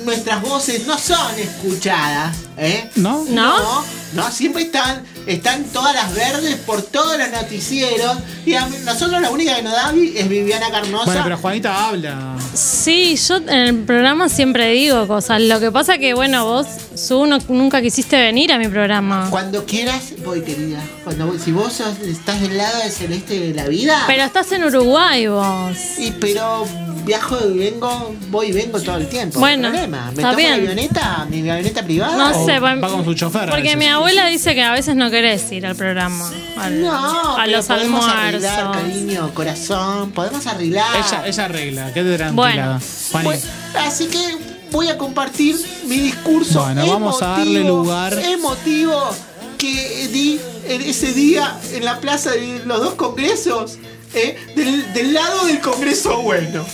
nuestras 0.06 0.42
voces 0.42 0.86
no 0.86 0.98
son 0.98 1.38
escuchadas, 1.38 2.38
¿eh? 2.58 2.90
¿No? 2.96 3.26
¿No? 3.26 3.58
No, 3.58 3.86
no, 4.14 4.32
siempre 4.32 4.64
están, 4.64 5.04
están 5.28 5.64
todas 5.66 5.94
las 5.96 6.14
verdes 6.14 6.56
por 6.58 6.82
todos 6.82 7.18
los 7.18 7.30
noticieros. 7.32 8.18
Y 8.46 8.54
a 8.54 8.66
mí- 8.68 8.78
nosotros 8.86 9.22
la 9.22 9.30
única 9.32 9.56
que 9.56 9.64
nos 9.64 9.74
da 9.74 9.92
vi- 9.92 10.14
es 10.16 10.30
Viviana 10.30 10.70
Carnosa. 10.72 11.06
Bueno, 11.06 11.22
pero 11.24 11.38
Juanita 11.38 11.88
habla. 11.88 12.36
Sí, 12.54 13.16
yo 13.28 13.38
en 13.38 13.50
el 13.50 13.76
programa 13.84 14.30
siempre 14.30 14.70
digo 14.72 15.08
cosas. 15.08 15.42
Lo 15.42 15.60
que 15.60 15.72
pasa 15.72 15.98
que, 15.98 16.14
bueno, 16.14 16.46
vos, 16.46 16.68
Su, 16.96 17.26
no- 17.26 17.40
nunca 17.50 17.82
quisiste 17.82 18.16
venir 18.18 18.54
a 18.54 18.58
mi 18.58 18.70
programa. 18.70 19.28
Cuando 19.30 19.66
quieras, 19.66 20.14
voy 20.24 20.42
querida. 20.42 20.80
Cuando 21.04 21.28
voy- 21.28 21.40
si 21.40 21.52
vos 21.52 21.74
sos- 21.74 22.00
estás 22.08 22.40
del 22.40 22.56
lado 22.58 22.80
del 22.80 22.90
celeste 22.92 23.38
de 23.38 23.54
la 23.54 23.68
vida. 23.68 24.02
Pero 24.08 24.24
estás 24.24 24.50
en 24.54 24.64
Uruguay 24.64 25.28
vos. 25.28 25.76
Y 25.98 26.12
pero 26.12 26.66
viajo 27.06 27.38
y 27.50 27.58
vengo, 27.58 28.16
voy 28.30 28.48
y 28.48 28.52
vengo 28.52 28.82
todo 28.82 28.98
el 28.98 29.08
tiempo. 29.08 29.40
Bueno, 29.40 29.70
problema. 29.70 30.06
¿Me 30.08 30.10
está 30.22 30.22
tomo 30.32 30.36
bien. 30.38 30.50
la 30.50 30.56
avioneta? 30.72 31.28
¿Mi 31.30 31.50
avioneta 31.50 31.84
privada? 31.84 32.18
No 32.18 32.42
O 32.42 32.46
sé, 32.46 32.60
va 32.60 32.76
va- 32.76 32.88
con 32.90 33.06
su 33.06 33.14
chofer. 33.14 33.50
Porque 33.50 33.76
mi 33.76 33.88
abuela 33.88 34.28
dice 34.28 34.54
que 34.56 34.64
a 34.64 34.72
veces 34.72 34.96
no 34.96 35.10
querés 35.12 35.52
ir 35.52 35.66
al 35.66 35.76
programa. 35.76 36.32
al- 36.58 36.82
No, 36.82 37.38
a 37.38 37.48
los 37.48 37.66
podemos 37.66 38.06
arreglar, 38.06 38.60
almuerzos. 38.60 38.82
cariño, 38.92 39.32
corazón. 39.34 40.12
Podemos 40.12 40.46
arreglar. 40.48 40.88
Ella, 40.98 41.24
ella 41.28 41.46
arregla, 41.46 41.94
quédate 41.94 42.18
tranquila. 42.18 42.80
Bueno. 43.12 43.30
Bueno, 43.30 43.42
así 43.86 44.08
que 44.08 44.38
voy 44.72 44.88
a 44.90 44.98
compartir 44.98 45.56
mi 45.86 45.98
discurso. 46.00 46.64
Bueno, 46.64 46.88
vamos 46.88 47.22
a 47.22 47.28
darle 47.28 47.60
emotivo, 47.62 47.78
lugar. 47.84 48.14
Emotivo 48.20 49.10
que 49.58 50.08
di 50.12 50.40
en 50.68 50.82
ese 50.82 51.14
día 51.14 51.56
en 51.74 51.86
la 51.86 52.00
plaza 52.00 52.32
de 52.32 52.62
los 52.66 52.80
dos 52.80 52.94
congresos. 52.96 53.78
¿eh? 54.14 54.38
Del, 54.56 54.94
del 54.94 55.14
lado 55.14 55.46
del 55.46 55.60
congreso 55.60 56.22
bueno. 56.22 56.66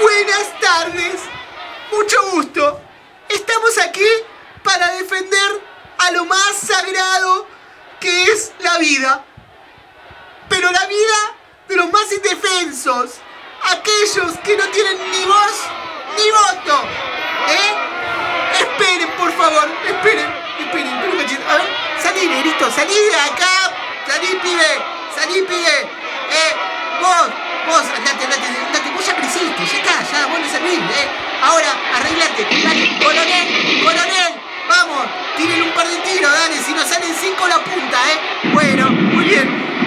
Buenas 0.00 0.60
tardes. 0.60 1.20
Mucho 1.92 2.30
gusto. 2.32 2.80
Estamos 3.28 3.78
aquí 3.78 4.08
para 4.62 4.92
defender 4.92 5.62
a 5.98 6.10
lo 6.12 6.24
más 6.24 6.56
sagrado 6.56 7.46
que 8.00 8.24
es 8.24 8.52
la 8.60 8.78
vida. 8.78 9.24
Pero 10.48 10.70
la 10.70 10.86
vida 10.86 11.34
de 11.68 11.76
los 11.76 11.90
más 11.90 12.10
indefensos. 12.12 13.14
Aquellos 13.70 14.38
que 14.44 14.56
no 14.56 14.64
tienen 14.68 14.98
ni 15.10 15.24
voz 15.24 15.66
ni 16.16 16.30
voto. 16.30 16.82
¿Eh? 17.48 18.60
Esperen, 18.60 19.10
por 19.16 19.32
favor. 19.32 19.68
Esperen. 19.86 20.32
Esperen. 20.60 20.98
A 21.48 21.56
ver. 21.56 21.68
Salí, 22.02 22.26
negrito. 22.26 22.70
Salí 22.70 22.94
de 22.94 23.14
acá. 23.16 23.72
Salí, 24.06 24.38
pibe. 24.42 24.82
Salí, 25.14 25.42
pibe. 25.42 25.80
Eh. 25.80 26.56
Vos. 27.00 27.47
Vos. 27.68 27.84
Andate, 27.96 28.24
andate. 28.24 28.46
Andate. 28.48 28.90
Vos 28.94 29.06
ya 29.06 29.14
creciste. 29.14 29.62
Ya 29.64 29.78
está. 29.78 29.94
Ya. 30.10 30.26
Vos 30.26 30.40
le 30.40 30.48
servís. 30.48 30.78
Eh. 30.78 31.08
Ahora. 31.42 31.70
Arreglate. 31.96 32.46
Dale. 32.64 32.98
Coronel. 33.04 33.46
Coronel. 33.84 34.32
Vamos. 34.68 35.06
Tírenle 35.36 35.62
un 35.62 35.72
par 35.72 35.86
de 35.86 35.96
tiros. 35.98 36.32
Dale. 36.32 36.56
Si 36.62 36.72
no 36.72 36.82
salen 36.84 37.14
cinco 37.14 37.46
la 37.46 37.58
punta. 37.58 37.98
Eh. 38.12 38.50
Bueno. 38.52 38.90
Muy 38.90 39.24
bien. 39.24 39.77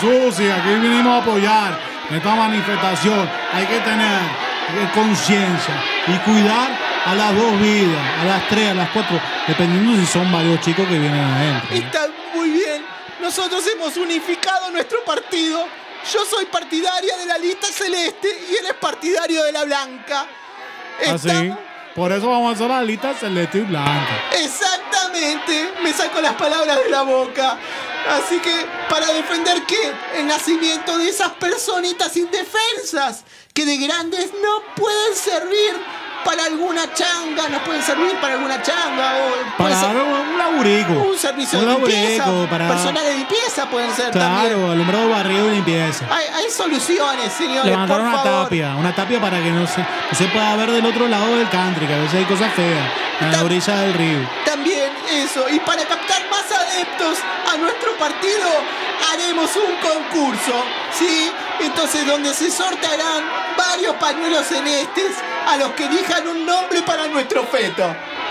tal, 0.00 0.32
Susi? 0.32 0.50
Aquí 0.50 0.68
vinimos 0.74 1.06
a 1.06 1.18
apoyar 1.22 1.78
esta 2.10 2.34
manifestación. 2.34 3.28
Hay 3.52 3.66
que 3.66 3.78
tener 3.80 4.20
conciencia 4.94 5.74
y 6.08 6.18
cuidar 6.18 6.70
a 7.06 7.14
las 7.14 7.34
dos 7.36 7.60
vidas, 7.60 8.02
a 8.20 8.24
las 8.24 8.48
tres, 8.48 8.70
a 8.70 8.74
las 8.74 8.90
cuatro, 8.90 9.20
dependiendo 9.46 9.94
si 10.00 10.06
son 10.06 10.30
varios 10.32 10.60
chicos 10.60 10.86
que 10.88 10.98
vienen 10.98 11.20
adentro. 11.20 11.68
¿no? 11.70 11.76
Está 11.76 12.08
muy 12.34 12.50
bien. 12.50 12.84
Nosotros 13.20 13.64
hemos 13.74 13.96
unificado 13.96 14.70
nuestro 14.70 15.02
partido. 15.04 15.66
Yo 16.12 16.24
soy 16.26 16.44
partidaria 16.46 17.16
de 17.16 17.26
la 17.26 17.38
lista 17.38 17.66
celeste 17.68 18.28
y 18.50 18.56
él 18.56 18.66
es 18.66 18.74
partidario 18.74 19.42
de 19.44 19.52
la 19.52 19.64
blanca. 19.64 20.26
Así. 21.00 21.28
Estamos- 21.28 21.58
Por 21.94 22.10
eso 22.10 22.28
vamos 22.28 22.50
a 22.50 22.54
hacer 22.56 22.68
la 22.68 22.82
lista 22.82 23.14
celeste 23.14 23.58
y 23.58 23.62
blanca. 23.62 24.08
Exactamente. 24.32 25.70
Me 25.82 25.92
saco 25.92 26.20
las 26.20 26.34
palabras 26.34 26.82
de 26.82 26.90
la 26.90 27.02
boca. 27.02 27.56
Así 28.10 28.38
que, 28.38 28.66
¿para 28.90 29.06
defender 29.12 29.62
qué? 29.66 29.92
El 30.18 30.26
nacimiento 30.26 30.98
de 30.98 31.08
esas 31.08 31.30
personitas 31.32 32.16
indefensas 32.16 33.24
que 33.54 33.64
de 33.64 33.76
grandes 33.78 34.30
no 34.42 34.62
pueden 34.76 35.14
servir 35.14 35.74
para 36.24 36.44
alguna 36.46 36.90
changa, 36.94 37.48
no 37.50 37.58
pueden 37.64 37.82
servir 37.82 38.14
para 38.20 38.34
alguna 38.34 38.60
changa 38.62 39.14
o 39.16 39.62
Para 39.62 39.78
ser 39.78 39.94
un 39.96 40.38
laburico. 40.38 40.92
un 41.10 41.18
servicio 41.18 41.58
Un 41.58 41.66
de 41.66 41.72
limpieza, 41.74 42.24
para. 42.50 42.68
personal 42.68 43.04
de 43.04 43.14
limpieza 43.14 43.68
pueden 43.70 43.94
ser 43.94 44.10
también. 44.10 44.48
Claro, 44.54 44.70
alumbrado 44.72 45.08
barrio 45.10 45.48
y 45.50 45.56
limpieza. 45.56 46.06
Hay, 46.10 46.26
hay 46.34 46.50
soluciones, 46.50 47.30
señores. 47.32 47.66
Levantar 47.66 47.98
por 47.98 48.06
una 48.06 48.18
favor. 48.18 48.44
tapia, 48.44 48.74
una 48.76 48.94
tapia 48.94 49.20
para 49.20 49.42
que 49.42 49.50
no 49.50 49.66
se, 49.66 49.80
no 49.80 50.16
se 50.16 50.24
pueda 50.28 50.56
ver 50.56 50.70
del 50.70 50.86
otro 50.86 51.08
lado 51.08 51.36
del 51.36 51.48
country, 51.50 51.86
que 51.86 51.94
a 51.94 51.98
veces 51.98 52.14
hay 52.14 52.24
cosas 52.24 52.52
feas, 52.54 52.90
en 53.20 53.30
la 53.32 53.44
orilla 53.44 53.76
del 53.80 53.92
río. 53.94 54.18
Eso. 55.10 55.48
Y 55.50 55.58
para 55.60 55.84
captar 55.84 56.22
más 56.30 56.44
adeptos 56.50 57.18
a 57.52 57.56
nuestro 57.56 57.96
partido, 57.96 58.48
haremos 59.12 59.50
un 59.56 59.76
concurso. 59.76 60.64
¿Sí? 60.98 61.30
Entonces, 61.60 62.06
donde 62.06 62.32
se 62.34 62.50
sortearán 62.50 63.22
varios 63.56 63.94
pañuelos 63.96 64.46
celestes 64.46 65.12
a 65.46 65.56
los 65.56 65.70
que 65.72 65.84
elijan 65.86 66.26
un 66.28 66.46
nombre 66.46 66.82
para 66.82 67.06
nuestro 67.08 67.44
feto. 67.44 67.84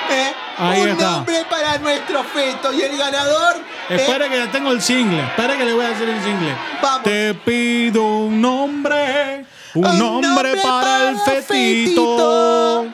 ¿Eh? 0.10 0.34
Ahí 0.58 0.82
un 0.82 0.90
está. 0.90 1.12
nombre 1.12 1.46
para 1.50 1.78
nuestro 1.78 2.24
feto. 2.24 2.74
Y 2.74 2.82
el 2.82 2.98
ganador. 2.98 3.56
¿eh? 3.90 3.96
Espere 3.96 4.30
que 4.30 4.38
ya 4.38 4.52
tengo 4.52 4.72
el 4.72 4.82
single, 4.82 5.22
espere 5.24 5.58
que 5.58 5.66
le 5.66 5.74
voy 5.74 5.86
a 5.86 5.90
hacer 5.90 6.10
el 6.10 6.22
single. 6.24 6.56
Vamos. 6.82 7.04
Te 7.04 7.34
pido 7.34 8.04
un 8.04 8.42
nombre, 8.42 9.46
un, 9.74 9.86
Un 9.86 10.00
nombre, 10.00 10.28
nombre 10.28 10.56
para 10.62 11.10
el 11.10 11.20
fetito. 11.20 12.86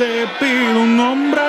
Te 0.00 0.26
pido 0.38 0.80
un 0.80 0.96
nombre, 0.96 1.42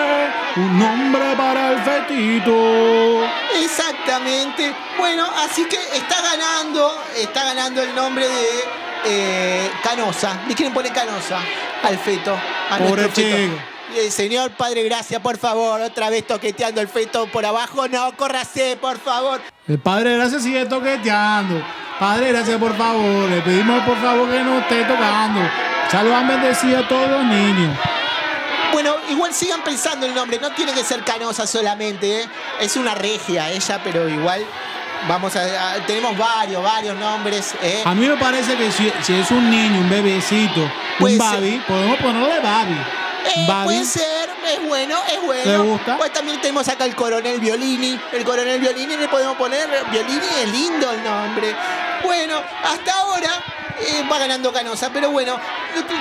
un 0.58 0.78
nombre 0.78 1.22
para 1.38 1.72
el 1.72 1.80
fetito. 1.84 3.24
Exactamente. 3.56 4.74
Bueno, 4.98 5.26
así 5.38 5.64
que 5.64 5.78
está 5.96 6.22
ganando, 6.22 7.02
está 7.16 7.46
ganando 7.46 7.82
el 7.82 7.96
nombre 7.96 8.28
de 8.28 8.50
eh, 9.06 9.72
Canosa. 9.82 10.42
¿Le 10.50 10.54
quieren 10.54 10.74
poner 10.74 10.92
Canosa 10.92 11.40
al 11.82 11.98
feto? 11.98 12.38
A 12.70 12.78
Pobre. 12.78 13.10
Eh, 13.16 14.12
señor 14.12 14.52
Padre 14.52 14.84
Gracia, 14.84 15.22
por 15.22 15.38
favor, 15.38 15.80
otra 15.80 16.10
vez 16.10 16.28
toqueteando 16.28 16.82
el 16.82 16.90
feto 16.90 17.28
por 17.28 17.46
abajo. 17.46 17.88
No, 17.88 18.18
córrase, 18.18 18.78
por 18.82 19.00
favor. 19.00 19.40
El 19.66 19.80
padre 19.80 20.18
gracias 20.18 20.44
sigue 20.44 20.66
toqueteando. 20.66 21.64
Padre 21.98 22.34
gracias 22.34 22.60
por 22.60 22.76
favor, 22.78 23.30
le 23.30 23.40
pedimos 23.44 23.82
por 23.86 23.96
favor 24.02 24.30
que 24.30 24.42
no 24.42 24.60
esté 24.60 24.84
tocando. 24.84 25.40
Ya 25.90 26.04
lo 26.04 26.14
han 26.14 26.28
bendecido 26.28 26.80
a 26.80 26.88
todos 26.90 27.10
los 27.10 27.24
niños. 27.24 27.78
Bueno, 28.72 28.96
igual 29.10 29.34
sigan 29.34 29.62
pensando 29.64 30.06
el 30.06 30.14
nombre, 30.16 30.40
no 30.42 30.52
tiene 30.52 30.72
que 30.74 30.84
ser 30.84 31.04
Canosa 31.04 31.46
solamente, 31.46 32.22
¿eh? 32.22 32.30
es 32.60 32.76
una 32.78 32.96
regia 32.96 33.50
ella, 33.50 33.80
pero 33.84 34.08
igual 34.08 34.46
vamos 35.08 35.36
a, 35.36 35.74
a- 35.74 35.86
tenemos 35.86 36.18
varios, 36.18 36.64
varios 36.64 36.96
nombres. 36.98 37.54
¿eh? 37.62 37.82
A 37.86 37.94
mí 37.94 38.08
me 38.08 38.16
parece 38.18 38.56
que 38.56 38.72
si, 38.72 38.92
si 39.04 39.14
es 39.14 39.30
un 39.32 39.50
niño, 39.50 39.80
un 39.82 39.90
bebecito, 39.90 40.62
un 41.00 41.10
ser. 41.10 41.20
baby, 41.20 41.62
podemos 41.68 41.98
ponerle 42.00 42.40
baby. 42.40 42.78
Eh, 43.36 43.48
puede 43.64 43.86
ser, 43.86 44.30
es 44.52 44.68
bueno, 44.68 44.98
es 45.14 45.22
bueno. 45.22 45.44
¿Te 45.44 45.58
gusta? 45.58 45.98
Pues 45.98 46.12
también 46.12 46.42
tenemos 46.42 46.68
acá 46.68 46.86
el 46.86 46.96
coronel 46.96 47.40
Violini. 47.40 48.00
El 48.14 48.24
coronel 48.24 48.60
Violini 48.60 48.98
le 48.98 49.08
podemos 49.08 49.38
poner. 49.38 49.70
Violini 49.92 50.26
es 50.42 50.50
lindo 50.52 50.92
el 50.92 51.04
nombre. 51.04 51.56
Bueno, 52.04 52.42
hasta 52.64 52.94
ahora 52.94 53.32
eh, 53.82 54.06
va 54.12 54.20
ganando 54.20 54.52
Canosa, 54.52 54.90
pero 54.94 55.12
bueno, 55.12 55.38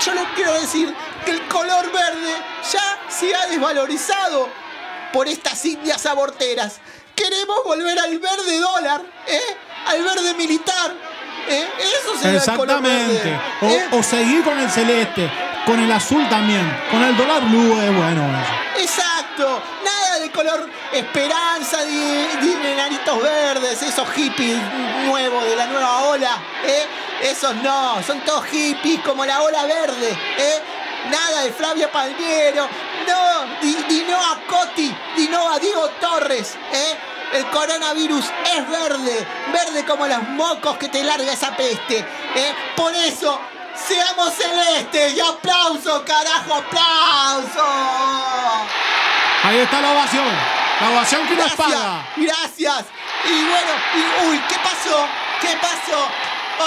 yo 0.04 0.14
les 0.14 0.24
quiero 0.34 0.52
decir 0.54 0.94
que 1.24 1.30
el 1.32 1.46
color 1.48 1.90
verde 1.92 2.34
ya 2.72 2.98
se 3.08 3.34
ha 3.34 3.46
desvalorizado 3.46 4.48
por 5.12 5.28
estas 5.28 5.64
indias 5.64 6.04
aborteras. 6.06 6.80
Queremos 7.14 7.64
volver 7.64 7.98
al 7.98 8.18
verde 8.18 8.58
dólar, 8.58 9.02
¿eh? 9.26 9.56
Al 9.86 10.02
verde 10.02 10.34
militar. 10.34 10.94
¿eh? 11.48 11.68
Eso 11.78 12.16
será 12.16 12.32
el 12.32 12.56
color 12.56 12.76
Exactamente. 12.76 13.38
verde. 13.60 13.76
¿eh? 13.76 13.88
o 13.92 14.02
seguir 14.02 14.42
con 14.42 14.58
el 14.58 14.70
celeste, 14.70 15.30
con 15.66 15.78
el 15.80 15.90
azul 15.90 16.26
también, 16.28 16.66
con 16.90 17.02
el 17.02 17.16
dólar 17.16 17.42
blue 17.48 17.80
es 17.80 17.96
bueno 17.96 18.22
eso. 18.42 18.82
Exacto, 18.82 19.62
nada 19.84 20.18
de 20.20 20.30
color 20.30 20.68
esperanza, 20.92 21.84
de, 21.84 21.92
de 21.92 22.56
verdes, 23.22 23.82
esos 23.82 24.08
hippies 24.10 24.58
nuevos 25.04 25.44
de 25.44 25.56
la 25.56 25.66
nueva 25.66 26.02
ola, 26.04 26.38
¿eh? 26.64 26.86
Esos 27.22 27.54
no, 27.56 28.02
son 28.06 28.20
todos 28.20 28.46
hippies 28.46 29.00
como 29.02 29.24
la 29.26 29.42
ola 29.42 29.64
verde, 29.64 30.10
¿eh? 30.38 30.62
Nada 31.10 31.42
de 31.42 31.52
Flavia 31.52 31.90
Palmiero, 31.90 32.68
no, 33.06 33.60
di, 33.60 33.74
di 33.88 34.04
no 34.08 34.16
a 34.18 34.38
Coti, 34.46 34.94
di 35.16 35.28
no 35.28 35.48
a 35.50 35.58
Diego 35.58 35.88
Torres, 36.00 36.56
¿eh? 36.72 36.96
El 37.32 37.46
coronavirus 37.50 38.24
es 38.56 38.68
verde, 38.70 39.26
verde 39.52 39.84
como 39.84 40.06
los 40.06 40.22
mocos 40.30 40.76
que 40.78 40.88
te 40.88 41.02
larga 41.04 41.32
esa 41.32 41.54
peste, 41.56 41.98
¿eh? 41.98 42.54
Por 42.76 42.94
eso, 42.94 43.38
seamos 43.74 44.32
celestes 44.34 45.14
y 45.14 45.20
aplauso, 45.20 46.04
carajo, 46.04 46.54
aplauso. 46.54 47.64
Ahí 49.44 49.58
está 49.58 49.80
la 49.80 49.92
ovación. 49.92 50.26
La 50.80 50.90
ovación 50.90 51.26
que 51.26 51.36
nos 51.36 51.54
Gracias, 51.54 51.68
paga. 51.68 52.06
gracias. 52.16 52.84
Y 53.24 53.44
bueno, 53.44 53.72
y, 53.94 54.28
uy, 54.30 54.38
¿qué 54.48 54.56
pasó? 54.56 55.06
¿Qué 55.40 55.56
pasó? 55.60 56.08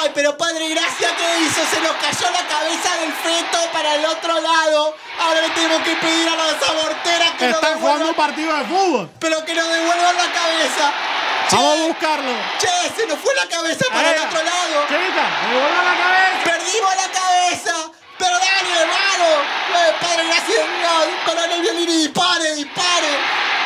Ay, 0.01 0.09
pero 0.13 0.35
padre, 0.37 0.69
gracias, 0.69 1.11
¿qué 1.13 1.43
hizo? 1.45 1.61
Se 1.69 1.79
nos 1.81 1.93
cayó 2.01 2.31
la 2.31 2.43
cabeza 2.47 2.95
del 2.97 3.13
feto 3.13 3.57
para 3.71 3.95
el 3.95 4.05
otro 4.05 4.39
lado. 4.41 4.95
Ahora 5.21 5.41
le 5.41 5.49
tenemos 5.49 5.83
que 5.83 5.95
pedir 5.95 6.27
a 6.29 6.35
las 6.35 6.69
aborteras 6.69 7.31
que 7.37 7.45
nos 7.47 7.55
Están 7.61 7.79
jugando 7.79 8.05
un 8.09 8.11
devuelvan, 8.11 8.15
partido 8.15 8.57
de 8.57 8.63
fútbol. 8.65 9.09
pero 9.19 9.45
que 9.45 9.53
nos 9.53 9.69
devuelvan 9.69 10.17
la 10.17 10.31
cabeza. 10.33 10.91
Che, 11.49 11.55
Vamos 11.55 11.79
a 11.79 11.83
buscarlo. 11.87 12.31
che, 12.59 12.73
se 12.95 13.05
nos 13.07 13.19
fue 13.19 13.35
la 13.35 13.45
cabeza 13.47 13.85
para 13.93 14.09
el 14.11 14.19
otro 14.21 14.41
lado. 14.43 14.75
Chica, 14.87 15.25
devuelva 15.51 15.83
la 15.83 15.95
cabeza. 16.01 16.43
Perdimos 16.43 16.95
la 16.95 17.09
cabeza. 17.19 17.73
Pero 18.17 18.31
dale, 18.31 18.71
hermano. 18.81 19.29
Eh, 19.77 19.93
padre, 20.01 20.23
gracias. 20.25 20.65
No, 20.81 21.31
coronel 21.31 21.61
Violini, 21.61 21.97
dispare, 22.07 22.55
dispare. 22.55 23.11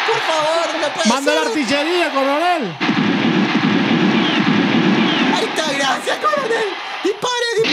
Por 0.07 0.19
favor, 0.28 0.67
no 0.82 0.88
puede 0.93 1.09
Manda 1.09 1.32
la 1.34 1.39
ser. 1.41 1.47
artillería, 1.49 2.09
coronel. 2.11 2.75
Ahí 5.38 5.45
está, 5.45 5.65
gracias, 6.48 6.64
coronel. 6.64 6.76
Dispare, 7.04 7.66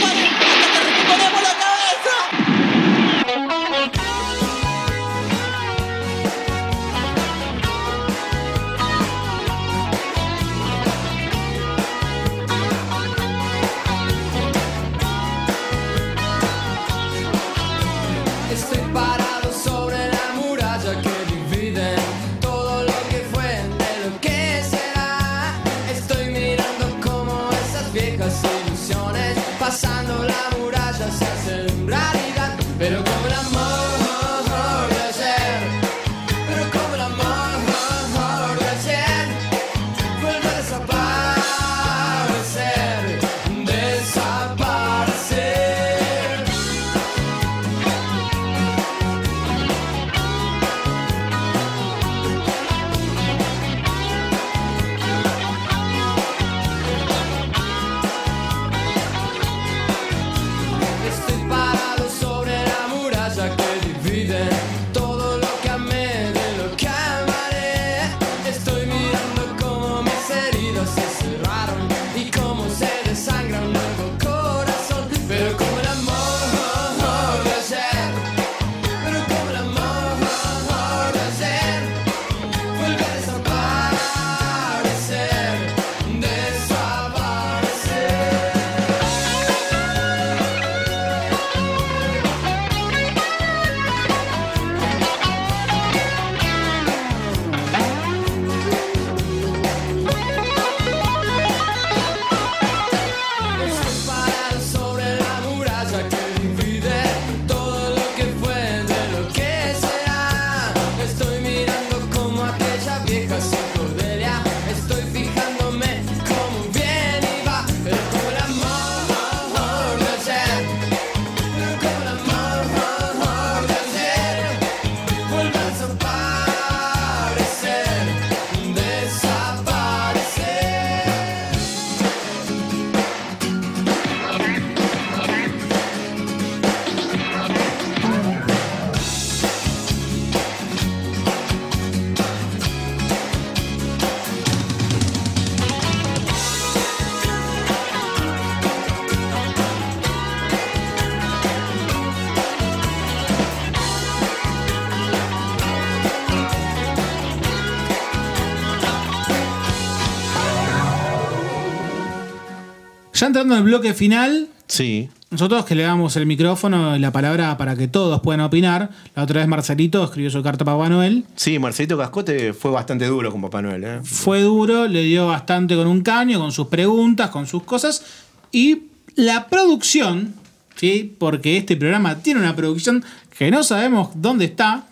Ya 163.24 163.28
entrando 163.28 163.54
en 163.54 163.60
el 163.60 163.64
bloque 163.64 163.94
final, 163.94 164.48
Sí. 164.66 165.08
nosotros 165.30 165.64
que 165.64 165.74
le 165.74 165.82
damos 165.84 166.14
el 166.16 166.26
micrófono 166.26 166.94
y 166.94 166.98
la 166.98 167.10
palabra 167.10 167.56
para 167.56 167.74
que 167.74 167.88
todos 167.88 168.20
puedan 168.20 168.42
opinar. 168.42 168.90
La 169.16 169.22
otra 169.22 169.40
vez 169.40 169.48
Marcelito 169.48 170.04
escribió 170.04 170.30
su 170.30 170.42
carta 170.42 170.62
a 170.64 170.66
Papá 170.66 170.90
Noel. 170.90 171.24
Sí, 171.34 171.58
Marcelito 171.58 171.96
Cascote 171.96 172.52
fue 172.52 172.70
bastante 172.70 173.06
duro 173.06 173.32
con 173.32 173.40
Papá 173.40 173.62
Noel, 173.62 173.82
¿eh? 173.82 174.00
Fue 174.04 174.42
duro, 174.42 174.86
le 174.86 175.04
dio 175.04 175.26
bastante 175.28 175.74
con 175.74 175.86
un 175.86 176.02
caño, 176.02 176.38
con 176.38 176.52
sus 176.52 176.66
preguntas, 176.66 177.30
con 177.30 177.46
sus 177.46 177.62
cosas. 177.62 178.04
Y 178.52 178.82
la 179.14 179.46
producción, 179.46 180.34
¿sí? 180.76 181.16
porque 181.18 181.56
este 181.56 181.78
programa 181.78 182.16
tiene 182.16 182.40
una 182.40 182.54
producción 182.54 183.02
que 183.38 183.50
no 183.50 183.62
sabemos 183.62 184.10
dónde 184.16 184.44
está, 184.44 184.84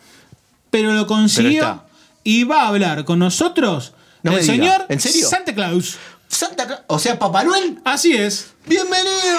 pero 0.70 0.94
lo 0.94 1.06
consiguió 1.06 1.82
y 2.24 2.44
va 2.44 2.62
a 2.62 2.68
hablar 2.68 3.04
con 3.04 3.18
nosotros 3.18 3.92
No 4.22 4.32
el 4.38 4.42
señor 4.42 4.86
¿En 4.88 5.00
serio? 5.00 5.28
Santa 5.28 5.54
Claus. 5.54 5.98
Santa 6.32 6.66
Claus, 6.66 6.80
o 6.86 6.98
sea, 6.98 7.18
Papá 7.18 7.44
Noel. 7.44 7.78
Así 7.84 8.14
es. 8.16 8.52
¡Bienvenido! 8.66 9.38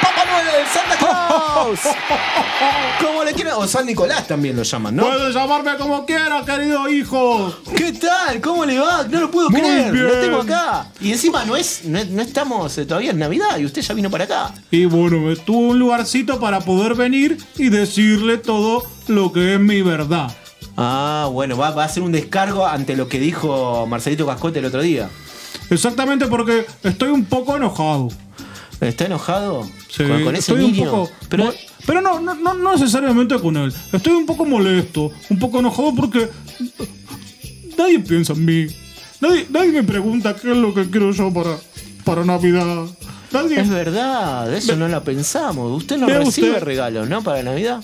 ¡Papá 0.00 0.24
Noel! 0.24 0.66
¡Santa 0.72 0.96
Claus! 0.96 1.80
¿Cómo 3.06 3.24
le 3.24 3.34
quieren? 3.34 3.52
O 3.58 3.66
San 3.68 3.84
Nicolás 3.84 4.26
también 4.26 4.56
lo 4.56 4.62
llaman, 4.62 4.96
¿no? 4.96 5.02
Puede 5.06 5.32
llamarme 5.34 5.76
como 5.76 6.06
quiera, 6.06 6.42
querido 6.46 6.88
hijo. 6.88 7.54
¿Qué 7.76 7.92
tal? 7.92 8.40
¿Cómo 8.40 8.64
le 8.64 8.78
va? 8.78 9.04
No 9.04 9.20
lo 9.20 9.30
puedo 9.30 9.50
Muy 9.50 9.60
creer. 9.60 9.94
Lo 9.94 10.08
bien. 10.08 10.20
tengo 10.22 10.40
acá. 10.40 10.86
Y 10.98 11.12
encima 11.12 11.44
no 11.44 11.56
es, 11.56 11.84
no, 11.84 12.02
no 12.06 12.22
estamos 12.22 12.76
eh, 12.78 12.86
todavía 12.86 13.10
en 13.10 13.18
Navidad 13.18 13.58
y 13.58 13.66
usted 13.66 13.82
ya 13.82 13.92
vino 13.92 14.10
para 14.10 14.24
acá. 14.24 14.54
Y 14.70 14.86
bueno, 14.86 15.18
me 15.18 15.36
tuvo 15.36 15.58
un 15.68 15.78
lugarcito 15.78 16.40
para 16.40 16.60
poder 16.60 16.94
venir 16.94 17.36
y 17.58 17.68
decirle 17.68 18.38
todo 18.38 18.86
lo 19.08 19.30
que 19.30 19.54
es 19.54 19.60
mi 19.60 19.82
verdad. 19.82 20.34
Ah, 20.78 21.28
bueno, 21.30 21.58
va, 21.58 21.72
va 21.72 21.82
a 21.82 21.86
hacer 21.86 22.02
un 22.02 22.12
descargo 22.12 22.66
ante 22.66 22.96
lo 22.96 23.08
que 23.08 23.20
dijo 23.20 23.86
Marcelito 23.86 24.26
Cascote 24.26 24.60
el 24.60 24.64
otro 24.64 24.80
día. 24.80 25.10
Exactamente 25.70 26.26
porque 26.26 26.66
estoy 26.82 27.10
un 27.10 27.24
poco 27.24 27.56
enojado. 27.56 28.08
¿Está 28.80 29.06
enojado? 29.06 29.64
Sí, 29.88 30.04
con, 30.04 30.24
con 30.24 30.34
ese 30.36 30.52
estoy 30.52 30.64
un 30.64 30.72
niño. 30.72 30.90
poco. 30.90 31.10
Pero 31.28 31.52
pero 31.86 32.00
no, 32.00 32.20
no, 32.20 32.34
no, 32.34 32.54
no 32.54 32.72
necesariamente 32.74 33.38
con 33.38 33.56
él. 33.56 33.72
Estoy 33.92 34.12
un 34.12 34.26
poco 34.26 34.44
molesto, 34.44 35.10
un 35.28 35.38
poco 35.38 35.58
enojado 35.60 35.94
porque 35.94 36.28
nadie 37.78 37.98
piensa 38.00 38.32
en 38.32 38.44
mí. 38.44 38.66
Nadie, 39.20 39.46
nadie 39.50 39.72
me 39.72 39.82
pregunta 39.82 40.34
qué 40.34 40.50
es 40.50 40.56
lo 40.56 40.72
que 40.74 40.88
quiero 40.90 41.12
yo 41.12 41.32
para, 41.32 41.56
para 42.04 42.24
Navidad. 42.24 42.86
Nadie, 43.32 43.60
es 43.60 43.68
verdad, 43.68 44.52
eso 44.52 44.74
no 44.76 44.88
lo 44.88 45.04
pensamos. 45.04 45.70
Usted 45.82 45.96
no 45.98 46.06
recibe 46.08 46.48
usted. 46.50 46.62
regalos, 46.64 47.08
¿no? 47.08 47.22
Para 47.22 47.42
Navidad. 47.42 47.80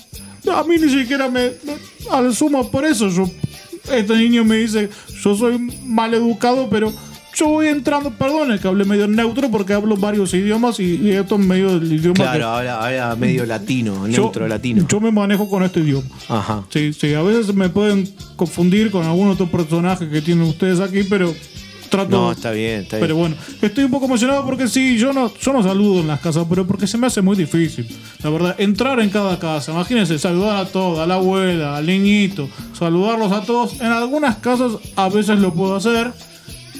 a 0.53 0.63
mí 0.63 0.75
ni 0.77 0.89
siquiera 0.89 1.29
me, 1.29 1.51
me- 1.63 1.77
al 2.11 2.33
sumo 2.35 2.69
por 2.71 2.85
eso 2.85 3.09
yo 3.09 3.29
este 3.91 4.15
niño 4.17 4.43
me 4.45 4.57
dice 4.57 4.89
yo 5.23 5.35
soy 5.35 5.57
mal 5.85 6.13
educado 6.13 6.69
pero 6.69 6.91
yo 7.37 7.47
voy 7.49 7.67
entrando 7.67 8.09
perdón 8.11 8.51
es 8.53 8.61
que 8.61 8.67
hablé 8.67 8.83
medio 8.85 9.07
neutro 9.07 9.49
porque 9.51 9.73
hablo 9.73 9.95
varios 9.97 10.33
idiomas 10.33 10.79
y, 10.79 10.95
y 10.95 11.11
esto 11.11 11.35
es 11.35 11.41
medio 11.45 11.79
del 11.79 11.91
idioma 11.93 12.15
Claro, 12.15 12.37
que 12.39 12.43
ahora, 12.43 12.83
ahora 12.83 13.15
medio 13.15 13.45
latino, 13.45 14.07
yo, 14.07 14.21
neutro 14.23 14.47
latino. 14.47 14.85
yo 14.89 14.99
me 14.99 15.11
manejo 15.11 15.47
con 15.49 15.63
este 15.63 15.81
idioma 15.81 16.07
Ajá. 16.29 16.63
sí 16.69 16.93
sí 16.93 17.13
a 17.13 17.21
veces 17.21 17.53
me 17.53 17.69
pueden 17.69 18.09
confundir 18.35 18.89
con 18.91 19.05
algún 19.05 19.27
otro 19.29 19.45
personaje 19.47 20.09
que 20.09 20.21
tienen 20.21 20.45
ustedes 20.47 20.79
aquí 20.79 21.03
pero 21.03 21.33
trato 21.89 22.09
No, 22.09 22.31
está 22.33 22.51
bien, 22.51 22.81
está 22.81 22.97
bien. 22.97 23.07
pero 23.07 23.15
bueno, 23.15 23.35
estoy 23.61 23.85
un 23.85 23.91
poco 23.91 24.05
emocionado 24.07 24.45
porque 24.45 24.67
sí, 24.67 24.97
yo 24.97 25.13
no, 25.13 25.31
yo 25.39 25.53
no 25.53 25.63
saludo 25.63 26.01
en 26.01 26.07
las 26.07 26.19
casas, 26.19 26.45
pero 26.49 26.67
porque 26.67 26.85
se 26.85 26.97
me 26.97 27.07
hace 27.07 27.21
muy 27.21 27.37
difícil. 27.37 27.87
La 28.23 28.29
verdad, 28.29 28.55
entrar 28.57 28.99
en 28.99 29.09
cada 29.09 29.39
casa, 29.39 29.71
imagínense, 29.71 30.19
saludar 30.19 30.57
a 30.57 30.65
todos, 30.65 30.99
a 30.99 31.05
la 31.05 31.13
abuela, 31.15 31.77
al 31.77 31.85
niñito, 31.85 32.49
saludarlos 32.77 33.31
a 33.31 33.41
todos. 33.43 33.79
En 33.79 33.87
algunas 33.87 34.35
casas 34.35 34.73
a 34.97 35.07
veces 35.07 35.39
lo 35.39 35.53
puedo 35.53 35.77
hacer. 35.77 36.11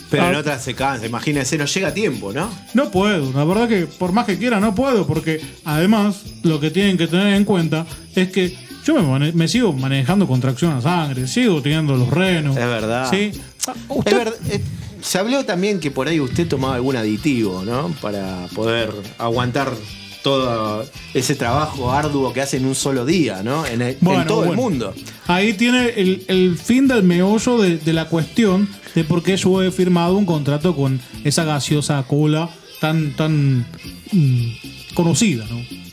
Pero 0.09 0.27
en 0.29 0.35
Ah. 0.35 0.39
otras 0.39 0.63
se 0.63 0.73
cansa, 0.73 1.05
imagínense, 1.05 1.57
no 1.57 1.65
llega 1.65 1.89
a 1.89 1.93
tiempo, 1.93 2.31
¿no? 2.33 2.49
No 2.73 2.89
puedo, 2.91 3.31
la 3.33 3.43
verdad 3.43 3.67
que 3.67 3.87
por 3.87 4.11
más 4.13 4.25
que 4.25 4.37
quiera 4.37 4.59
no 4.59 4.73
puedo, 4.73 5.05
porque 5.05 5.41
además 5.65 6.21
lo 6.43 6.59
que 6.59 6.71
tienen 6.71 6.97
que 6.97 7.07
tener 7.07 7.33
en 7.33 7.43
cuenta 7.45 7.85
es 8.15 8.29
que 8.29 8.55
yo 8.85 8.95
me, 8.95 9.01
mane- 9.01 9.33
me 9.33 9.47
sigo 9.49 9.73
manejando 9.73 10.25
con 10.27 10.39
tracción 10.39 10.71
a 10.73 10.81
sangre, 10.81 11.27
sigo 11.27 11.61
teniendo 11.61 11.95
los 11.97 12.09
renos. 12.09 12.55
Es 12.55 12.65
verdad. 12.65 13.09
Sí. 13.11 13.31
Ah, 13.67 13.73
usted- 13.89 14.11
Es 14.13 14.17
verdad, 14.17 14.33
eh, 14.49 14.61
se 15.01 15.17
habló 15.17 15.43
también 15.43 15.79
que 15.81 15.91
por 15.91 16.07
ahí 16.07 16.19
usted 16.21 16.47
tomaba 16.47 16.75
algún 16.75 16.95
aditivo, 16.95 17.63
¿no? 17.65 17.89
Para 18.01 18.47
poder 18.55 18.91
aguantar 19.17 19.73
todo 20.23 20.85
ese 21.13 21.35
trabajo 21.35 21.91
arduo 21.91 22.33
que 22.33 22.41
hace 22.41 22.57
en 22.57 22.65
un 22.65 22.75
solo 22.75 23.05
día, 23.05 23.43
¿no? 23.43 23.65
En, 23.65 23.81
el- 23.81 23.89
en 23.91 23.97
Bueno, 24.01 24.25
todo 24.25 24.45
el 24.45 24.55
mundo. 24.55 24.93
Ahí 25.27 25.53
tiene 25.53 25.89
el, 25.97 26.23
el 26.27 26.57
fin 26.57 26.87
del 26.87 27.03
meollo 27.03 27.57
de, 27.57 27.77
de 27.77 27.93
la 27.93 28.05
cuestión 28.05 28.67
de 28.97 29.03
por 29.03 29.21
qué 29.21 29.37
yo 29.37 29.61
he 29.61 29.69
firmado 29.69 30.17
un 30.17 30.25
contrato 30.25 30.75
con 30.75 30.99
esa 31.23 31.43
gaseosa 31.43 32.01
cola 32.07 32.49
tan, 32.81 33.15
tan 33.15 33.63
mm, 34.11 34.95
conocida, 34.95 35.45
¿no? 35.51 35.86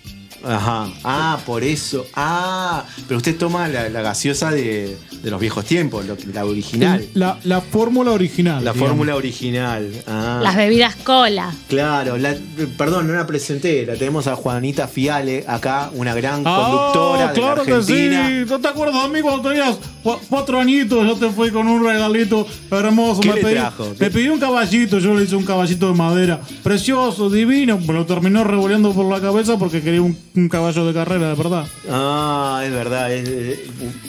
Ajá. 0.47 0.88
Ah, 1.05 1.38
por 1.47 1.62
eso. 1.64 2.07
Ah, 2.14 2.84
pero 3.09 3.18
usted 3.18 3.36
toma 3.36 3.68
la, 3.68 3.88
la 3.88 4.03
gaseosa 4.03 4.51
de, 4.51 4.97
de 5.22 5.30
los 5.30 5.40
viejos 5.40 5.64
tiempos, 5.64 6.05
lo 6.07 6.16
que- 6.16 6.26
la 6.26 6.45
original. 6.45 7.05
La, 7.14 7.38
la 7.45 7.61
fórmula 7.61 8.11
original. 8.12 8.64
La 8.64 8.72
digamos. 8.72 8.88
fórmula 8.90 9.16
original. 9.16 9.90
Ah. 10.07 10.40
Las 10.42 10.57
bebidas 10.57 10.97
cola. 10.97 11.53
Claro, 11.68 12.16
la- 12.18 12.36
perdón, 12.76 13.09
no 13.09 13.14
la 13.14 13.26
presenté. 13.26 13.86
La 13.86 13.95
tenemos 13.95 14.26
a 14.26 14.36
Juanita 14.36 14.88
Fiale 14.88 15.45
acá, 15.47 15.90
una 15.95 16.14
gran 16.14 16.42
Ah, 16.45 16.57
conductora 16.92 17.20
de 17.20 17.26
la 17.26 17.32
claro 17.32 17.62
que 17.64 17.72
Argentina. 17.72 18.28
sí. 18.28 18.45
¿No 18.51 18.59
te 18.61 18.68
acuerdas 18.68 19.03
de 19.05 19.09
mí 19.09 19.20
cuando 19.22 19.49
tenías 19.49 19.76
cu- 20.03 20.18
cuatro 20.28 20.61
añitos? 20.61 21.07
Yo 21.07 21.16
te 21.16 21.30
fui 21.30 21.51
con 21.51 21.66
un 21.68 21.84
regalito 21.84 22.47
hermoso. 22.70 23.20
¿Qué 23.20 23.28
me, 23.28 23.34
le 23.36 23.42
pedí, 23.42 23.55
trajo? 23.55 23.86
me 23.99 24.11
pedí 24.11 24.28
un 24.28 24.38
caballito. 24.40 24.99
Yo 24.99 25.14
le 25.14 25.24
hice 25.24 25.36
un 25.36 25.45
caballito 25.45 25.88
de 25.90 25.95
madera. 25.95 26.40
Precioso, 26.62 27.30
divino. 27.30 27.78
Me 27.78 27.92
lo 27.95 28.07
terminó 28.07 28.45
revoleando 28.45 28.92
por 28.92 29.07
la 29.07 29.20
cabeza 29.20 29.59
porque 29.59 29.80
quería 29.82 30.03
un, 30.03 30.16
un 30.37 30.49
caballo 30.49 30.85
de 30.87 30.93
carrera, 30.93 31.28
de 31.28 31.35
verdad. 31.35 31.66
Ah, 31.91 32.62
es 32.64 32.72
verdad. 32.72 33.12
es- 33.12 33.28
es- 33.28 33.59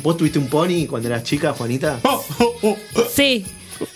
¿Vos 0.03 0.17
tuviste 0.17 0.39
un 0.39 0.47
pony 0.47 0.87
cuando 0.89 1.07
eras 1.07 1.23
chica, 1.23 1.53
Juanita? 1.53 1.99
Oh, 2.03 2.23
oh, 2.39 2.55
oh. 2.63 2.77
Sí. 3.13 3.45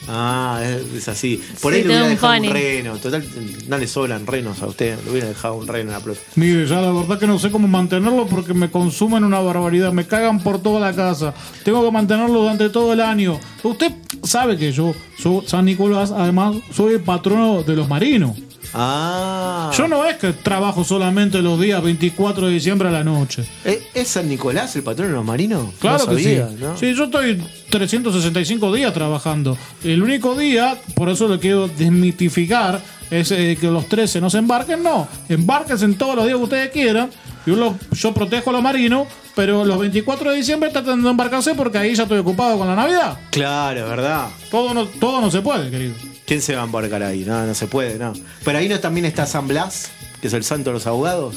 Ah, 0.10 0.62
es, 0.64 0.94
es 0.94 1.08
así. 1.08 1.42
Por 1.62 1.72
Sí, 1.74 1.80
ahí 1.80 1.84
le 1.86 1.90
tengo 1.90 2.02
hubiera 2.02 2.04
un 2.04 2.10
dejado 2.10 2.34
un 2.42 2.50
reno. 2.50 2.98
Total, 2.98 3.24
no 3.70 3.78
le 3.78 3.88
sobran 3.88 4.28
renos 4.28 4.62
a 4.62 4.68
usted. 4.68 4.98
Le 5.06 5.12
hubiera 5.12 5.28
dejado 5.30 5.56
un 5.56 5.68
reno 5.68 5.90
en 5.92 5.98
la 5.98 6.04
plaza. 6.04 6.20
Mire, 6.36 6.68
ya 6.68 6.82
la 6.82 6.92
verdad 6.92 7.18
que 7.18 7.28
no 7.28 7.40
sé 7.40 7.50
cómo 7.50 7.68
mantenerlo 7.68 8.28
porque 8.28 8.54
me 8.54 8.70
consumen 8.70 9.24
una 9.24 9.40
barbaridad, 9.40 9.94
me 9.94 10.06
cagan 10.06 10.42
por 10.42 10.62
toda 10.62 10.82
la 10.82 10.94
casa. 10.94 11.34
Tengo 11.64 11.84
que 11.86 11.92
mantenerlo 11.92 12.42
durante 12.42 12.70
todo 12.70 12.92
el 12.92 13.00
año. 13.00 13.40
Usted 13.64 13.94
sabe 14.24 14.58
que 14.58 14.72
yo, 14.74 14.94
yo 15.18 15.44
San 15.48 15.64
Nicolás, 15.66 16.12
además, 16.12 16.58
soy 16.74 16.96
el 16.96 17.02
patrono 17.02 17.64
de 17.64 17.76
los 17.78 17.88
marinos. 17.88 18.38
Ah. 18.74 19.72
Yo 19.78 19.88
no 19.88 20.06
es 20.06 20.18
que 20.18 20.34
trabajo 20.34 20.84
solamente 20.84 21.42
los 21.42 21.60
días 21.60 21.82
24 21.82 22.48
de 22.48 22.54
diciembre 22.54 22.90
a 22.90 22.92
la 22.92 23.04
noche. 23.04 23.44
¿Es, 23.64 23.80
es 23.94 24.08
San 24.08 24.28
Nicolás 24.30 24.76
el 24.76 24.84
patrón 24.84 25.08
de 25.10 25.14
los 25.14 25.26
marinos? 25.26 25.74
Claro 25.80 26.06
No 26.06 26.16
que 26.16 26.24
sabía, 26.24 26.50
sí. 26.50 26.56
¿no? 26.60 26.78
Sí, 26.78 26.94
yo 26.94 27.06
estoy 27.06 27.42
365 27.70 28.74
días 28.74 28.94
trabajando. 28.94 29.58
El 29.84 30.02
único 30.04 30.36
día, 30.36 30.78
por 30.96 31.10
eso 31.10 31.28
le 31.28 31.40
quiero 31.40 31.68
desmitificar, 31.68 32.82
es 33.12 33.32
eh, 33.32 33.58
que 33.60 33.68
los 33.68 33.88
13 33.88 34.22
no 34.22 34.30
se 34.30 34.38
embarquen. 34.38 34.84
No, 34.84 35.08
embarquense 35.28 35.86
en 35.86 35.96
todos 35.98 36.16
los 36.16 36.26
días 36.26 36.38
que 36.38 36.44
ustedes 36.44 36.70
quieran. 36.72 37.10
Yo, 37.46 37.56
lo- 37.56 37.76
yo 37.94 38.14
protejo 38.14 38.50
a 38.52 38.54
los 38.54 38.62
marinos, 38.62 39.08
pero 39.36 39.66
los 39.66 39.80
24 39.80 40.32
de 40.32 40.38
diciembre 40.38 40.70
traten 40.70 41.02
de 41.02 41.10
embarcarse 41.10 41.56
porque 41.56 41.78
ahí 41.80 41.96
ya 41.96 42.04
estoy 42.04 42.20
ocupado 42.20 42.58
con 42.58 42.68
la 42.68 42.76
Navidad. 42.76 43.18
Claro, 43.32 43.88
¿verdad? 43.90 44.28
Todo 44.52 44.74
no, 44.74 44.86
todo 44.86 45.22
no 45.22 45.32
se 45.32 45.42
puede, 45.42 45.72
querido. 45.72 45.94
¿Quién 46.30 46.44
se 46.44 46.54
va 46.56 46.62
a 46.62 46.66
embarcar 46.66 47.02
ahí? 47.02 47.24
No, 47.26 47.44
no 47.44 47.56
se 47.56 47.66
puede, 47.66 47.98
no. 47.98 48.14
Pero 48.46 48.60
ahí 48.60 48.70
no 48.70 48.80
también 48.80 49.08
está 49.08 49.26
San 49.26 49.48
Blas, 49.48 49.90
que 50.22 50.28
es 50.28 50.34
el 50.34 50.44
santo 50.44 50.70
de 50.70 50.76
los 50.76 50.86
abogados. 50.86 51.36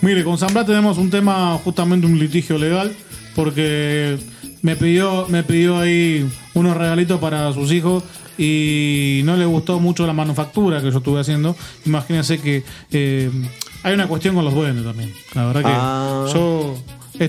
Mire, 0.00 0.24
con 0.24 0.38
San 0.38 0.50
Blas 0.54 0.64
tenemos 0.64 0.96
un 0.96 1.10
tema, 1.10 1.60
justamente 1.62 2.06
un 2.06 2.18
litigio 2.18 2.56
legal, 2.56 2.96
porque 3.34 4.16
me 4.62 4.76
pidió, 4.76 5.26
me 5.28 5.42
pidió 5.42 5.78
ahí 5.78 6.26
unos 6.54 6.74
regalitos 6.78 7.20
para 7.20 7.52
sus 7.52 7.70
hijos 7.70 8.02
y 8.38 9.20
no 9.24 9.36
le 9.36 9.44
gustó 9.44 9.78
mucho 9.78 10.06
la 10.06 10.14
manufactura 10.14 10.80
que 10.80 10.90
yo 10.90 10.96
estuve 10.96 11.20
haciendo. 11.20 11.54
Imagínense 11.84 12.38
que 12.40 12.64
eh, 12.90 13.30
hay 13.82 13.92
una 13.92 14.08
cuestión 14.08 14.34
con 14.34 14.46
los 14.46 14.54
duendes 14.54 14.86
también. 14.86 15.12
La 15.34 15.44
verdad 15.48 15.60
que 15.60 15.70
Ah. 15.70 16.26
yo 16.32 16.76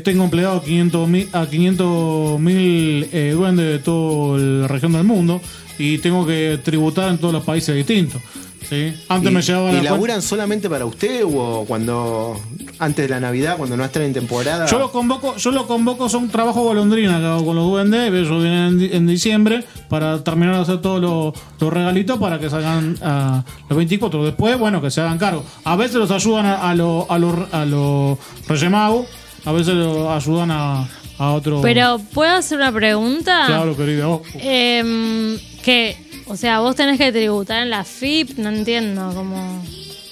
tengo 0.02 0.24
empleado 0.24 0.62
500 0.64 1.10
mil, 1.10 1.28
a 1.34 1.46
500 1.46 2.40
mil 2.40 3.10
eh, 3.12 3.34
duendes 3.36 3.66
de 3.66 3.80
toda 3.80 4.40
la 4.40 4.68
región 4.70 4.94
del 4.94 5.04
mundo 5.04 5.42
y 5.80 5.98
tengo 5.98 6.26
que 6.28 6.60
tributar 6.64 7.10
en 7.10 7.18
todos 7.18 7.34
los 7.34 7.44
países 7.44 7.76
distintos. 7.76 8.22
¿sí? 8.70 8.94
Antes 9.08 9.32
¿Y, 9.32 9.34
me 9.34 9.42
llevaba 9.42 9.70
¿y 9.70 9.74
la 9.74 9.78
cuenta- 9.80 9.92
laburan 9.94 10.22
solamente 10.22 10.70
para 10.70 10.86
usted 10.86 11.24
o 11.26 11.66
cuando 11.68 12.40
antes 12.78 13.06
de 13.08 13.10
la 13.10 13.20
Navidad, 13.20 13.58
cuando 13.58 13.76
no 13.78 13.84
están 13.86 14.04
en 14.04 14.14
temporada? 14.14 14.66
Yo 14.68 14.78
lo 14.78 14.92
convoco, 14.92 15.38
yo 15.38 15.52
lo 15.52 15.66
convoco, 15.66 16.08
son 16.10 16.30
trabajo 16.30 16.62
golondrina 16.64 17.18
que 17.20 17.26
hago 17.26 17.46
con 17.46 17.56
los 17.56 17.66
duendes, 17.66 18.12
ellos 18.14 18.30
vienen 18.44 18.68
en, 18.68 18.78
di- 18.80 18.90
en 18.92 19.08
diciembre 19.08 19.64
para 19.90 20.24
terminar 20.24 20.56
de 20.58 20.62
hacer 20.62 20.82
todos 20.82 21.02
los, 21.02 21.34
los 21.60 21.74
regalitos 21.74 22.20
para 22.20 22.38
que 22.40 22.50
salgan 22.50 22.98
a 23.02 23.44
los 23.70 23.78
24. 23.78 24.26
Después, 24.26 24.60
bueno, 24.60 24.82
que 24.82 24.92
se 24.92 25.02
hagan 25.02 25.18
cargo. 25.18 25.44
A 25.64 25.76
veces 25.76 25.96
los 25.96 26.12
ayudan 26.12 26.46
a, 26.46 26.76
los 26.76 27.10
a 27.10 27.18
los 27.18 27.54
a 27.54 27.66
los 27.66 28.18
Reyes 28.48 28.70
Magos, 28.70 29.08
a 29.46 29.52
veces 29.54 29.74
los 29.74 30.10
ayudan 30.10 30.52
a, 30.52 30.88
a. 31.20 31.61
Pero, 31.61 31.99
¿puedo 32.13 32.32
hacer 32.32 32.57
una 32.57 32.72
pregunta? 32.72 33.43
Claro, 33.45 33.76
querida. 33.76 34.07
Em, 34.36 35.38
que, 35.63 35.95
o 36.28 36.36
sea, 36.36 36.59
vos 36.61 36.76
tenés 36.76 36.97
que 36.97 37.11
tributar 37.11 37.61
en 37.63 37.70
la 37.70 37.84
FIP, 37.84 38.38
no 38.38 38.49
entiendo, 38.49 39.11
como... 39.13 39.63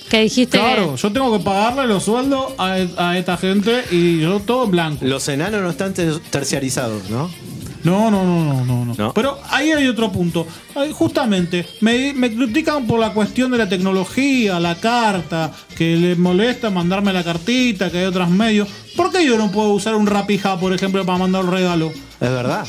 Que 0.09 0.21
dijiste 0.21 0.57
Claro, 0.57 0.95
yo 0.95 1.11
tengo 1.11 1.37
que 1.37 1.43
pagarle 1.43 1.85
los 1.85 2.03
sueldos 2.03 2.53
a, 2.57 2.77
a 2.97 3.17
esta 3.17 3.35
gente 3.35 3.83
y 3.91 4.21
yo 4.21 4.39
todo 4.39 4.63
en 4.63 4.71
blanco. 4.71 5.03
Los 5.05 5.27
enanos 5.27 5.61
no 5.61 5.69
están 5.69 5.93
ter- 5.93 6.19
terciarizados, 6.29 7.09
¿no? 7.09 7.29
No, 7.88 8.11
no, 8.11 8.23
no, 8.25 8.63
no, 8.65 8.85
no, 8.85 8.93
no. 8.95 9.13
Pero 9.13 9.39
ahí 9.49 9.71
hay 9.71 9.88
otro 9.88 10.11
punto. 10.11 10.45
Justamente, 10.93 11.65
me, 11.81 12.13
me 12.13 12.33
critican 12.33 12.85
por 12.85 12.99
la 12.99 13.13
cuestión 13.13 13.51
de 13.51 13.57
la 13.57 13.69
tecnología, 13.69 14.59
la 14.59 14.75
carta, 14.75 15.51
que 15.77 15.95
les 15.95 16.17
molesta 16.17 16.69
mandarme 16.69 17.13
la 17.13 17.23
cartita, 17.23 17.89
que 17.89 17.99
hay 17.99 18.05
otros 18.05 18.29
medios. 18.29 18.67
¿Por 18.95 19.11
qué 19.11 19.25
yo 19.25 19.38
no 19.38 19.51
puedo 19.51 19.69
usar 19.69 19.95
un 19.95 20.07
Rapija, 20.07 20.59
por 20.59 20.73
ejemplo, 20.73 21.05
para 21.05 21.17
mandar 21.17 21.43
un 21.45 21.51
regalo? 21.51 21.91
Es 22.19 22.29
verdad. 22.29 22.65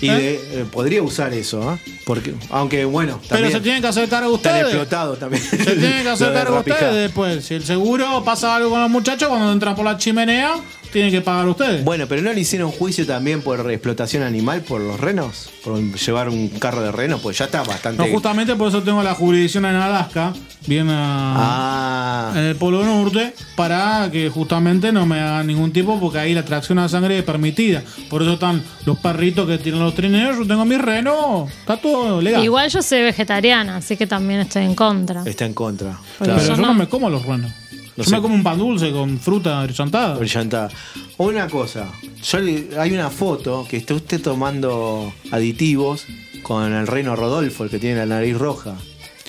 Y 0.00 0.08
¿Eh? 0.08 0.12
de- 0.14 0.34
eh, 0.62 0.64
podría 0.70 1.00
usar 1.02 1.32
eso, 1.32 1.74
¿eh? 1.74 1.78
Porque, 2.04 2.34
aunque 2.50 2.84
bueno, 2.84 3.20
Pero 3.22 3.28
también 3.28 3.52
se 3.52 3.60
tienen 3.60 3.80
que 3.82 3.86
hacer 3.88 4.08
cargo 4.08 4.34
están 4.34 4.54
ustedes. 4.56 4.74
explotados 4.74 5.18
también. 5.20 5.42
Se 5.44 5.56
tienen 5.76 6.02
que 6.02 6.08
hacer 6.10 6.32
cargo 6.32 6.58
ustedes 6.58 6.94
después. 6.94 7.44
Si 7.44 7.54
el 7.54 7.64
seguro 7.64 8.22
pasa 8.24 8.56
algo 8.56 8.70
con 8.70 8.80
los 8.80 8.90
muchachos, 8.90 9.28
cuando 9.28 9.52
entran 9.52 9.76
por 9.76 9.84
la 9.84 9.96
chimenea, 9.96 10.54
tienen 10.92 11.10
que 11.10 11.20
pagar 11.20 11.48
ustedes. 11.48 11.84
Bueno, 11.84 12.06
pero 12.08 12.22
¿no 12.22 12.32
le 12.32 12.40
hicieron 12.40 12.70
juicio 12.70 13.06
también 13.06 13.42
por 13.42 13.70
explotación 13.70 14.22
animal 14.22 14.60
por 14.60 14.80
los 14.80 15.00
renos? 15.00 15.50
Por 15.64 15.80
llevar 15.80 16.28
un 16.28 16.48
carro 16.48 16.82
de 16.82 16.92
renos, 16.92 17.20
pues 17.20 17.38
ya 17.38 17.46
está 17.46 17.62
bastante. 17.62 18.02
No, 18.06 18.12
justamente 18.12 18.54
por 18.54 18.68
eso 18.68 18.82
tengo 18.82 19.02
la 19.02 19.14
jurisdicción 19.14 19.64
en 19.64 19.76
Alaska, 19.76 20.32
bien 20.66 20.88
a- 20.90 21.34
Ah, 21.36 22.32
en 22.34 22.44
el 22.44 22.56
Polo 22.56 22.84
Norte, 22.84 23.34
para 23.56 24.08
que 24.12 24.28
justamente 24.28 24.92
no 24.92 25.06
me 25.06 25.20
hagan 25.20 25.46
ningún 25.46 25.72
tipo, 25.72 25.98
porque 26.00 26.18
ahí 26.18 26.34
la 26.34 26.44
tracción 26.44 26.78
a 26.78 26.88
sangre 26.88 27.18
es 27.18 27.24
permitida. 27.24 27.82
Por 28.10 28.22
eso 28.22 28.34
están 28.34 28.62
los 28.86 28.98
perritos 28.98 29.46
que 29.48 29.58
tienen 29.58 29.80
los 29.80 29.94
trineos, 29.94 30.36
yo 30.38 30.46
tengo 30.46 30.64
mi 30.64 30.76
reno, 30.76 31.46
está 31.60 31.76
todo 31.76 32.20
legal. 32.20 32.42
Igual 32.44 32.68
yo 32.70 32.82
soy 32.82 33.02
vegetariana, 33.02 33.76
así 33.76 33.96
que 33.96 34.06
también 34.06 34.40
estoy 34.40 34.64
en 34.64 34.74
contra. 34.74 35.22
está 35.24 35.44
en 35.46 35.54
contra. 35.54 35.98
Pero 36.18 36.34
Pero 36.34 36.46
yo 36.46 36.54
yo 36.56 36.60
no 36.60 36.68
no. 36.68 36.74
me 36.74 36.88
como 36.88 37.08
los 37.10 37.24
renos. 37.24 37.50
No 37.96 38.04
yo 38.04 38.10
sé. 38.10 38.16
me 38.16 38.22
como 38.22 38.34
un 38.34 38.42
pan 38.42 38.58
dulce 38.58 38.90
con 38.90 39.18
fruta 39.18 39.62
brillantada. 39.64 40.16
Brillantada. 40.16 40.70
Una 41.18 41.46
cosa, 41.48 41.86
yo 42.22 42.38
le- 42.38 42.68
hay 42.78 42.92
una 42.92 43.10
foto 43.10 43.66
que 43.68 43.76
está 43.76 43.94
usted 43.94 44.20
tomando 44.20 45.12
aditivos 45.30 46.06
con 46.42 46.72
el 46.72 46.86
reino 46.86 47.14
Rodolfo, 47.16 47.64
el 47.64 47.70
que 47.70 47.78
tiene 47.78 47.96
la 47.96 48.06
nariz 48.06 48.36
roja. 48.38 48.74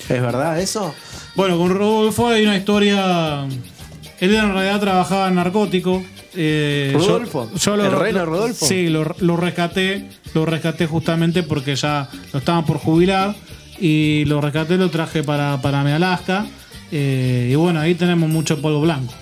¿Es 0.08 0.20
verdad 0.20 0.60
eso? 0.60 0.94
Bueno, 1.34 1.58
con 1.58 1.70
Rodolfo 1.74 2.28
hay 2.28 2.44
una 2.44 2.56
historia. 2.56 3.44
Él 4.20 4.34
en 4.34 4.52
realidad 4.52 4.80
trabajaba 4.80 5.28
en 5.28 5.34
narcótico. 5.36 6.02
eh, 6.36 6.90
yo- 6.92 6.98
¿Rodolfo? 6.98 7.48
¿El 7.54 7.92
reno 7.92 8.18
lo- 8.20 8.24
Rodolfo? 8.26 8.66
Sí, 8.66 8.88
lo, 8.88 9.04
lo 9.20 9.36
rescaté. 9.36 10.08
Lo 10.34 10.44
rescaté 10.44 10.86
justamente 10.86 11.42
porque 11.44 11.76
ya 11.76 12.08
lo 12.32 12.38
estaban 12.40 12.64
por 12.64 12.78
jubilar. 12.78 13.34
Y 13.78 14.24
lo 14.26 14.40
rescaté, 14.40 14.76
lo 14.76 14.88
traje 14.90 15.22
para, 15.22 15.60
para 15.62 15.82
mi 15.84 15.90
Alaska. 15.92 16.46
Eh, 16.94 17.48
y 17.50 17.54
bueno, 17.56 17.80
ahí 17.80 17.94
tenemos 17.94 18.30
mucho 18.30 18.62
polvo 18.62 18.80
blanco. 18.80 19.12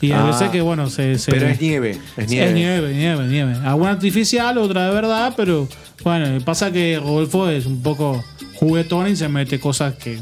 Y 0.00 0.12
a 0.12 0.22
Ah, 0.22 0.26
veces 0.26 0.50
que, 0.50 0.60
bueno, 0.60 0.88
se. 0.90 1.18
se- 1.18 1.32
Pero 1.32 1.48
es 1.48 1.60
nieve, 1.60 1.98
es 2.16 2.28
nieve. 2.28 2.48
Es 2.48 2.54
nieve, 2.54 2.94
nieve, 2.94 3.26
nieve. 3.26 3.54
Alguna 3.64 3.90
artificial, 3.92 4.56
otra 4.58 4.86
de 4.88 4.94
verdad, 4.94 5.34
pero 5.36 5.66
bueno, 6.04 6.38
pasa 6.44 6.70
que 6.70 7.00
Rodolfo 7.02 7.48
es 7.50 7.66
un 7.66 7.82
poco 7.82 8.22
juguetón 8.54 9.08
y 9.08 9.16
se 9.16 9.28
mete 9.28 9.58
cosas 9.58 9.94
que, 9.94 10.18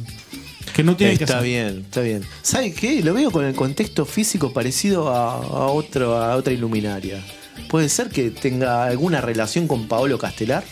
que 0.74 0.82
no 0.82 0.97
tiene 0.97 1.18
que 1.18 1.24
Está 1.24 1.39
hacer. 1.39 1.49
bien, 1.49 1.80
está 1.84 2.01
bien. 2.01 2.22
¿Sabe 2.41 2.72
qué? 2.72 3.03
Lo 3.03 3.12
veo 3.12 3.30
con 3.30 3.45
el 3.45 3.55
contexto 3.55 4.07
físico 4.07 4.53
parecido 4.53 5.11
a, 5.14 5.34
a 5.34 5.66
otro, 5.66 6.16
a 6.16 6.37
otra 6.37 6.53
iluminaria. 6.55 7.20
¿Puede 7.68 7.89
ser 7.91 8.09
que 8.09 8.30
tenga 8.30 8.84
alguna 8.87 9.20
relación 9.20 9.66
con 9.66 9.89
Paolo 9.89 10.16
Castelar? 10.18 10.64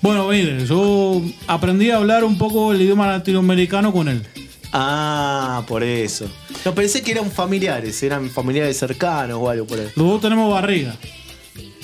Bueno, 0.00 0.26
mire, 0.28 0.64
yo 0.66 1.20
aprendí 1.46 1.90
a 1.90 1.96
hablar 1.98 2.24
un 2.24 2.38
poco 2.38 2.72
el 2.72 2.80
idioma 2.80 3.06
latinoamericano 3.06 3.92
con 3.92 4.08
él. 4.08 4.22
Ah, 4.72 5.64
por 5.66 5.82
eso. 5.82 6.30
No, 6.64 6.74
pensé 6.74 7.02
que 7.02 7.10
eran 7.12 7.30
familiares, 7.30 8.02
eran 8.02 8.30
familiares 8.30 8.78
cercanos 8.78 9.38
o 9.40 9.48
algo 9.50 9.66
por 9.66 9.78
ahí. 9.78 9.88
Los 9.96 10.06
dos 10.06 10.20
tenemos 10.20 10.52
barriga. 10.52 10.94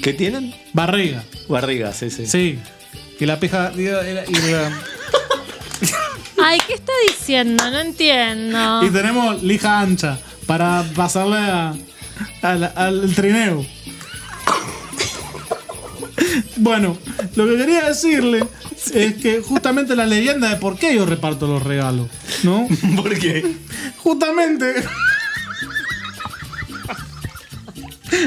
¿Qué 0.02 0.12
tienen? 0.12 0.54
Barriga, 0.72 1.24
Barrigas, 1.48 2.02
ese. 2.02 2.26
sí. 2.26 2.58
Y 3.18 3.26
la 3.26 3.40
pija. 3.40 3.72
Y, 3.74 3.84
la- 3.84 4.24
y 4.28 4.34
la- 4.34 4.82
Ay, 6.38 6.58
¿qué 6.66 6.74
está 6.74 6.92
diciendo? 7.08 7.68
No 7.70 7.80
entiendo. 7.80 8.84
y 8.84 8.90
tenemos 8.90 9.42
lija 9.42 9.80
ancha 9.80 10.18
para 10.46 10.84
pasarle 10.94 11.38
a- 11.38 11.74
al- 12.42 12.72
al 12.76 13.14
trineo. 13.14 13.64
Bueno, 16.56 16.96
lo 17.34 17.46
que 17.46 17.56
quería 17.56 17.88
decirle 17.88 18.44
es 18.96 19.14
que 19.14 19.40
justamente 19.40 19.94
la 19.94 20.06
leyenda 20.06 20.48
de 20.48 20.56
por 20.56 20.78
qué 20.78 20.94
yo 20.94 21.04
reparto 21.06 21.46
los 21.46 21.62
regalos, 21.62 22.08
¿no? 22.42 22.66
¿Por 22.96 23.18
qué? 23.18 23.56
Justamente 23.98 24.74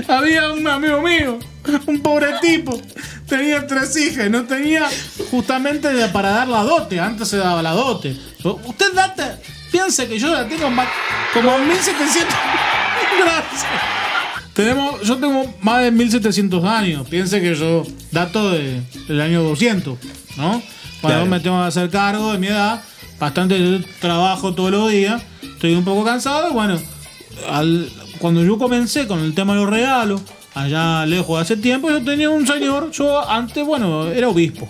había 0.07 0.51
un 0.51 0.67
amigo 0.67 1.01
mío, 1.01 1.39
un 1.88 2.01
pobre 2.01 2.28
tipo, 2.41 2.80
tenía 3.28 3.65
tres 3.65 3.95
hijas 3.97 4.28
y 4.28 4.30
no 4.30 4.45
tenía 4.45 4.88
justamente 5.32 5.89
para 6.09 6.32
dar 6.32 6.47
la 6.47 6.63
dote. 6.63 6.99
Antes 6.99 7.28
se 7.28 7.38
daba 7.38 7.61
la 7.61 7.72
dote. 7.72 8.15
Usted 8.43 8.93
date, 8.93 9.24
piense 9.72 10.07
que 10.07 10.20
yo 10.20 10.32
la 10.32 10.47
tengo 10.47 10.70
más, 10.70 10.88
como 11.34 11.57
1700. 11.57 12.36
Gracias. 13.24 13.65
Tenemos, 14.53 15.01
yo 15.03 15.17
tengo 15.17 15.53
más 15.61 15.84
de 15.84 15.91
1700 15.91 16.65
años. 16.65 17.07
Piense 17.07 17.39
que 17.39 17.55
yo 17.55 17.86
dato 18.11 18.51
de, 18.51 18.82
del 19.07 19.22
año 19.22 19.41
200, 19.43 19.97
¿no? 20.38 20.62
Cuando 21.02 21.20
Claro. 21.20 21.26
me 21.28 21.40
tengo 21.40 21.62
que 21.62 21.68
hacer 21.68 21.90
cargo 21.90 22.32
de 22.34 22.38
mi 22.40 22.48
edad, 22.48 22.82
bastante 23.20 23.80
trabajo 24.00 24.54
todos 24.54 24.72
los 24.72 24.92
días, 24.92 25.22
estoy 25.42 25.74
un 25.76 25.84
poco 25.86 26.04
cansado 26.04 26.50
y 26.50 26.54
bueno, 26.54 26.80
al- 27.50 27.90
cuando 28.20 28.44
yo 28.44 28.58
comencé 28.58 29.08
con 29.08 29.20
el 29.20 29.34
tema 29.34 29.54
de 29.54 29.62
los 29.62 29.70
regalos, 29.70 30.22
allá 30.56 31.06
lejos 31.06 31.38
de 31.38 31.42
hace 31.42 31.58
tiempo, 31.58 31.90
yo 31.90 32.04
tenía 32.04 32.30
un 32.30 32.46
señor, 32.46 32.92
yo 32.92 33.30
antes, 33.30 33.66
bueno, 33.66 34.08
era 34.08 34.28
obispo. 34.30 34.68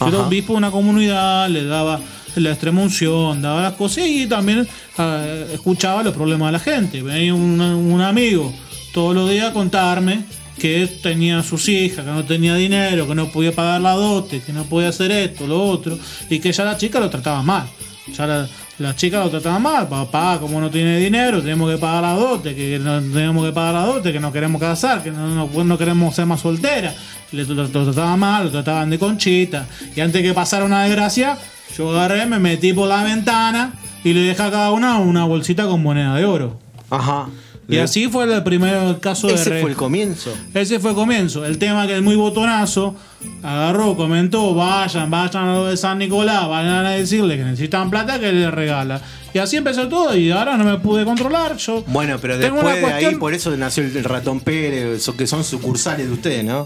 Yo 0.00 0.08
era 0.08 0.18
obispo 0.20 0.52
de 0.52 0.58
una 0.58 0.70
comunidad, 0.70 1.48
le 1.48 1.64
daba 1.64 2.00
la 2.36 2.50
extrema 2.50 2.82
unción, 2.82 3.40
daba 3.42 3.62
las 3.62 3.72
cosas 3.74 4.04
y 4.06 4.26
también 4.26 4.66
eh, 4.98 5.50
escuchaba 5.54 6.02
los 6.02 6.14
problemas 6.14 6.48
de 6.48 6.52
la 6.52 6.58
gente. 6.58 7.02
Venía 7.02 7.34
un, 7.34 7.60
un 7.60 8.00
amigo 8.00 8.52
todos 8.92 9.14
los 9.14 9.28
días 9.30 9.50
a 9.50 9.52
contarme 9.52 10.24
que 10.58 10.86
tenía 11.02 11.42
sus 11.42 11.68
hijas, 11.68 12.04
que 12.04 12.10
no 12.10 12.24
tenía 12.24 12.54
dinero, 12.54 13.06
que 13.06 13.14
no 13.14 13.28
podía 13.28 13.52
pagar 13.52 13.80
la 13.80 13.92
dote, 13.92 14.40
que 14.40 14.52
no 14.52 14.64
podía 14.64 14.88
hacer 14.88 15.10
esto, 15.10 15.46
lo 15.46 15.62
otro, 15.62 15.98
y 16.30 16.38
que 16.38 16.52
ya 16.52 16.64
la 16.64 16.76
chica 16.76 17.00
lo 17.00 17.10
trataba 17.10 17.42
mal. 17.42 17.66
Ya 18.12 18.48
la, 18.78 18.96
chica 18.96 19.20
lo 19.20 19.30
trataba 19.30 19.58
mal, 19.58 19.88
papá, 19.88 20.38
como 20.38 20.60
no 20.60 20.70
tiene 20.70 20.98
dinero, 20.98 21.40
tenemos 21.40 21.70
que 21.70 21.78
pagar 21.78 22.02
la 22.02 22.12
dote, 22.12 22.54
que 22.54 22.78
no 22.78 23.00
tenemos 23.00 23.46
que 23.46 23.52
pagar 23.52 23.74
la 23.74 23.86
dote, 23.86 24.12
que 24.12 24.20
no 24.20 24.32
queremos 24.32 24.60
casar, 24.60 25.02
que 25.02 25.10
no, 25.10 25.78
queremos 25.78 26.14
ser 26.14 26.26
más 26.26 26.40
solteras. 26.40 26.94
Le 27.32 27.44
lo, 27.44 27.54
lo 27.54 27.68
trataba 27.68 28.16
mal, 28.16 28.44
lo 28.44 28.50
trataban 28.50 28.90
de 28.90 28.98
conchita. 28.98 29.66
Y 29.96 30.00
antes 30.00 30.22
que 30.22 30.34
pasara 30.34 30.64
una 30.64 30.84
desgracia, 30.84 31.38
yo 31.76 31.90
agarré, 31.90 32.26
me 32.26 32.38
metí 32.38 32.72
por 32.72 32.88
la 32.88 33.02
ventana 33.02 33.72
y 34.04 34.12
le 34.12 34.20
dejé 34.20 34.42
a 34.42 34.50
cada 34.50 34.70
una 34.70 34.98
una 34.98 35.24
bolsita 35.24 35.66
con 35.66 35.82
moneda 35.82 36.14
de 36.14 36.24
oro. 36.24 36.60
Ajá. 36.90 37.28
Y 37.68 37.78
así 37.78 38.08
fue 38.08 38.24
el 38.32 38.42
primer 38.42 38.98
caso 39.00 39.28
de 39.28 39.34
Ese 39.34 39.60
fue 39.60 39.70
el 39.70 39.76
comienzo. 39.76 40.32
ese 40.54 40.78
fue 40.80 40.90
el 40.90 40.96
comienzo. 40.96 41.44
El 41.44 41.58
tema 41.58 41.86
que 41.86 41.96
es 41.96 42.02
muy 42.02 42.16
botonazo, 42.16 42.94
agarró, 43.42 43.96
comentó, 43.96 44.54
vayan, 44.54 45.10
vayan 45.10 45.48
a 45.48 45.54
lo 45.54 45.66
de 45.66 45.76
San 45.76 45.98
Nicolás, 45.98 46.48
vayan 46.48 46.84
a 46.86 46.90
decirle 46.90 47.36
que 47.36 47.44
necesitan 47.44 47.90
plata 47.90 48.18
que 48.18 48.32
les 48.32 48.50
regala. 48.52 49.00
Y 49.32 49.38
así 49.38 49.56
empezó 49.56 49.88
todo 49.88 50.16
y 50.16 50.30
ahora 50.30 50.56
no 50.56 50.62
me 50.64 50.78
pude 50.78 51.04
controlar. 51.04 51.56
Yo 51.56 51.82
Bueno, 51.88 52.18
pero 52.20 52.38
tengo 52.38 52.54
después 52.62 52.84
una 52.84 52.96
de 52.96 53.06
ahí, 53.06 53.14
por 53.16 53.34
eso 53.34 53.50
nació 53.56 53.82
el 53.82 54.04
ratón 54.04 54.38
Pérez, 54.38 55.10
que 55.18 55.26
son 55.26 55.42
sucursales 55.42 56.06
de 56.06 56.12
ustedes, 56.12 56.44
¿no? 56.44 56.64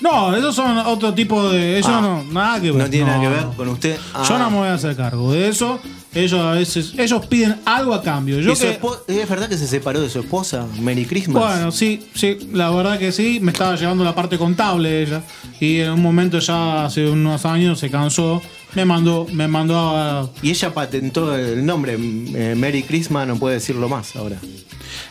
No, 0.00 0.34
esos 0.34 0.54
son 0.56 0.78
otro 0.78 1.12
tipo 1.12 1.50
de... 1.50 1.76
Ellos 1.78 1.90
Ah. 1.92 2.00
no, 2.00 2.24
nada 2.32 2.60
que 2.60 2.70
ver. 2.70 2.82
No 2.82 2.88
tiene 2.90 3.06
nada 3.06 3.20
que 3.20 3.28
ver 3.28 3.44
con 3.56 3.68
usted. 3.68 3.96
Yo 3.96 4.34
Ah. 4.34 4.38
no 4.38 4.50
me 4.50 4.56
voy 4.58 4.68
a 4.68 4.74
hacer 4.74 4.96
cargo 4.96 5.30
de 5.32 5.48
eso. 5.48 5.78
Ellos 6.14 6.40
a 6.40 6.52
veces, 6.52 6.94
ellos 6.96 7.26
piden 7.26 7.56
algo 7.66 7.92
a 7.92 8.02
cambio. 8.02 8.40
Yo 8.40 8.52
¿Y 8.52 8.56
su 8.56 8.62
que, 8.62 8.80
espo- 8.80 8.96
¿Es 9.06 9.28
verdad 9.28 9.50
que 9.50 9.58
se 9.58 9.66
separó 9.66 10.00
de 10.00 10.08
su 10.08 10.20
esposa? 10.20 10.64
Merry 10.80 11.04
Christmas. 11.04 11.42
Bueno, 11.44 11.70
sí, 11.70 12.08
sí, 12.14 12.38
la 12.54 12.70
verdad 12.70 12.98
que 12.98 13.12
sí, 13.12 13.38
me 13.42 13.52
estaba 13.52 13.76
llevando 13.76 14.02
la 14.02 14.14
parte 14.14 14.38
contable 14.38 15.02
ella 15.02 15.20
y 15.60 15.80
en 15.80 15.95
un 15.96 16.02
momento 16.02 16.38
ya 16.38 16.84
hace 16.84 17.08
unos 17.08 17.44
años 17.44 17.78
se 17.80 17.90
cansó, 17.90 18.40
me 18.74 18.84
mandó, 18.84 19.26
me 19.32 19.48
mandó 19.48 19.76
a... 19.96 20.30
Y 20.42 20.50
ella 20.50 20.72
patentó 20.72 21.36
el 21.36 21.64
nombre, 21.66 21.94
eh, 21.98 22.54
Merry 22.56 22.82
Christmas, 22.84 23.26
no 23.26 23.36
puede 23.36 23.54
decirlo 23.56 23.88
más 23.88 24.14
ahora. 24.16 24.36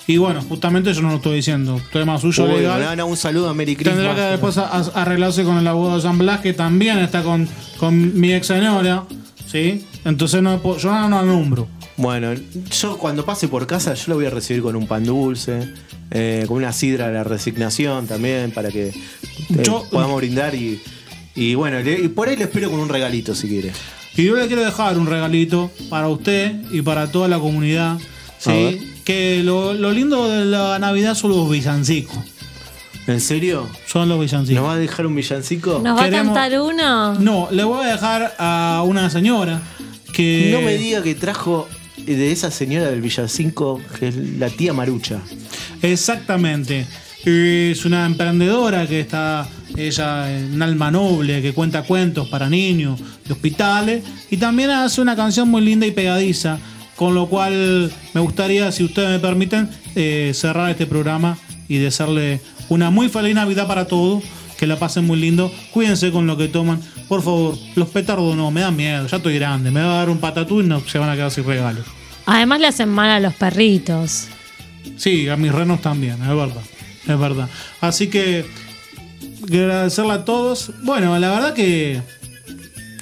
Y 0.07 0.17
bueno, 0.17 0.41
justamente 0.41 0.93
yo 0.93 1.01
no 1.01 1.09
lo 1.09 1.15
estoy 1.15 1.35
diciendo, 1.37 1.81
tema 1.91 2.17
suyo 2.19 2.45
Uy, 2.45 2.61
legal. 2.61 3.01
un 3.03 3.17
saludo 3.17 3.49
a 3.49 3.53
Merry 3.53 3.75
Christmas. 3.75 3.95
Tendrá 3.97 4.15
que 4.15 4.21
después 4.31 4.57
a- 4.57 4.67
a- 4.69 5.01
arreglarse 5.01 5.43
con 5.43 5.57
el 5.57 5.67
abogado 5.67 5.95
de 5.97 6.01
San 6.03 6.17
Blas, 6.17 6.39
que 6.41 6.53
también 6.53 6.99
está 6.99 7.23
con, 7.23 7.47
con 7.77 8.17
mi 8.19 8.33
ex 8.33 8.47
señora, 8.47 9.03
¿sí? 9.51 9.85
Entonces 10.05 10.41
no, 10.41 10.59
puedo- 10.61 10.77
yo 10.77 10.91
no, 10.91 11.09
no 11.09 11.23
nombro. 11.23 11.67
Bueno, 11.97 12.33
yo 12.81 12.97
cuando 12.97 13.25
pase 13.25 13.47
por 13.47 13.65
casa, 13.67 13.93
yo 13.93 14.03
lo 14.07 14.15
voy 14.15 14.25
a 14.25 14.29
recibir 14.29 14.61
con 14.61 14.75
un 14.75 14.85
pan 14.85 15.05
dulce, 15.05 15.73
eh, 16.11 16.43
con 16.47 16.57
una 16.57 16.73
sidra 16.73 17.07
de 17.07 17.13
la 17.13 17.23
resignación 17.23 18.05
también, 18.07 18.51
para 18.51 18.69
que 18.69 18.87
eh, 18.89 18.93
Yo- 19.63 19.85
podamos 19.89 20.17
brindar 20.17 20.53
y, 20.55 20.81
y 21.35 21.55
bueno, 21.55 21.79
le- 21.79 21.99
y 22.01 22.07
por 22.09 22.27
ahí 22.27 22.35
le 22.35 22.43
espero 22.45 22.69
con 22.69 22.79
un 22.81 22.89
regalito 22.89 23.33
si 23.33 23.47
quiere. 23.47 23.71
Y 24.17 24.23
yo 24.25 24.35
le 24.35 24.47
quiero 24.47 24.63
dejar 24.63 24.97
un 24.97 25.07
regalito 25.07 25.71
para 25.89 26.09
usted 26.09 26.53
y 26.71 26.81
para 26.81 27.11
toda 27.11 27.27
la 27.27 27.39
comunidad. 27.39 27.97
¿sí? 28.39 28.91
Que 29.05 29.41
lo, 29.43 29.73
lo 29.73 29.91
lindo 29.91 30.27
de 30.29 30.45
la 30.45 30.77
Navidad 30.79 31.15
son 31.15 31.31
los 31.31 31.49
villancicos. 31.49 32.17
¿En 33.07 33.21
serio? 33.21 33.69
Son 33.87 34.09
los 34.09 34.19
villancicos. 34.19 34.61
¿Nos 34.61 34.69
va 34.69 34.73
a 34.73 34.77
dejar 34.77 35.05
un 35.05 35.15
villancico? 35.15 35.79
¿Nos 35.83 35.97
va 35.97 36.05
a 36.05 36.09
cantar 36.09 36.59
uno? 36.59 37.13
No, 37.19 37.47
le 37.51 37.63
voy 37.63 37.85
a 37.85 37.91
dejar 37.91 38.35
a 38.39 38.83
una 38.85 39.09
señora 39.09 39.61
que. 40.11 40.49
No 40.51 40.61
me 40.61 40.75
diga 40.77 41.03
que 41.03 41.13
trajo 41.13 41.67
de 42.13 42.31
esa 42.31 42.51
señora 42.51 42.89
del 42.89 43.01
villancico, 43.01 43.81
que 43.99 44.09
es 44.09 44.15
la 44.15 44.49
tía 44.49 44.73
Marucha. 44.73 45.19
Exactamente. 45.81 46.85
Es 47.25 47.85
una 47.85 48.05
emprendedora 48.05 48.85
que 48.85 48.99
está, 48.99 49.47
ella, 49.75 50.27
un 50.53 50.61
alma 50.61 50.91
noble, 50.91 51.41
que 51.41 51.53
cuenta 51.53 51.81
cuentos 51.81 52.27
para 52.29 52.47
niños 52.49 52.99
de 53.25 53.33
hospitales 53.33 54.03
y 54.29 54.37
también 54.37 54.69
hace 54.69 55.01
una 55.01 55.15
canción 55.15 55.49
muy 55.49 55.61
linda 55.61 55.87
y 55.87 55.91
pegadiza, 55.91 56.59
con 56.95 57.15
lo 57.15 57.27
cual 57.27 57.91
me 58.13 58.21
gustaría, 58.21 58.71
si 58.71 58.83
ustedes 58.83 59.09
me 59.09 59.19
permiten, 59.19 59.69
eh, 59.95 60.31
cerrar 60.35 60.69
este 60.69 60.85
programa 60.85 61.37
y 61.67 61.77
desearle 61.77 62.41
una 62.69 62.91
muy 62.91 63.09
feliz 63.09 63.33
Navidad 63.33 63.67
para 63.67 63.85
todos, 63.85 64.23
que 64.57 64.67
la 64.67 64.77
pasen 64.79 65.05
muy 65.05 65.19
lindo, 65.19 65.51
cuídense 65.71 66.11
con 66.11 66.27
lo 66.27 66.37
que 66.37 66.47
toman, 66.47 66.79
por 67.07 67.21
favor, 67.21 67.57
los 67.75 67.89
petardos 67.89 68.35
no, 68.35 68.51
me 68.51 68.61
dan 68.61 68.75
miedo, 68.75 69.05
ya 69.07 69.17
estoy 69.17 69.35
grande, 69.37 69.69
me 69.71 69.81
va 69.81 69.93
a 69.95 69.97
dar 69.97 70.09
un 70.09 70.17
patatú 70.19 70.61
y 70.61 70.65
no 70.65 70.81
se 70.87 70.97
van 70.97 71.09
a 71.09 71.15
quedar 71.15 71.31
sin 71.31 71.43
regalos. 71.45 71.85
Además 72.25 72.59
le 72.61 72.67
hacen 72.67 72.89
mal 72.89 73.09
a 73.09 73.19
los 73.19 73.33
perritos. 73.35 74.27
Sí, 74.97 75.27
a 75.29 75.35
mis 75.37 75.51
renos 75.51 75.81
también, 75.81 76.13
es 76.21 76.27
verdad. 76.29 76.61
Es 77.07 77.19
verdad. 77.19 77.49
Así 77.81 78.07
que 78.07 78.45
agradecerle 79.43 80.13
a 80.13 80.25
todos. 80.25 80.71
Bueno, 80.83 81.17
la 81.19 81.29
verdad 81.31 81.53
que 81.53 82.01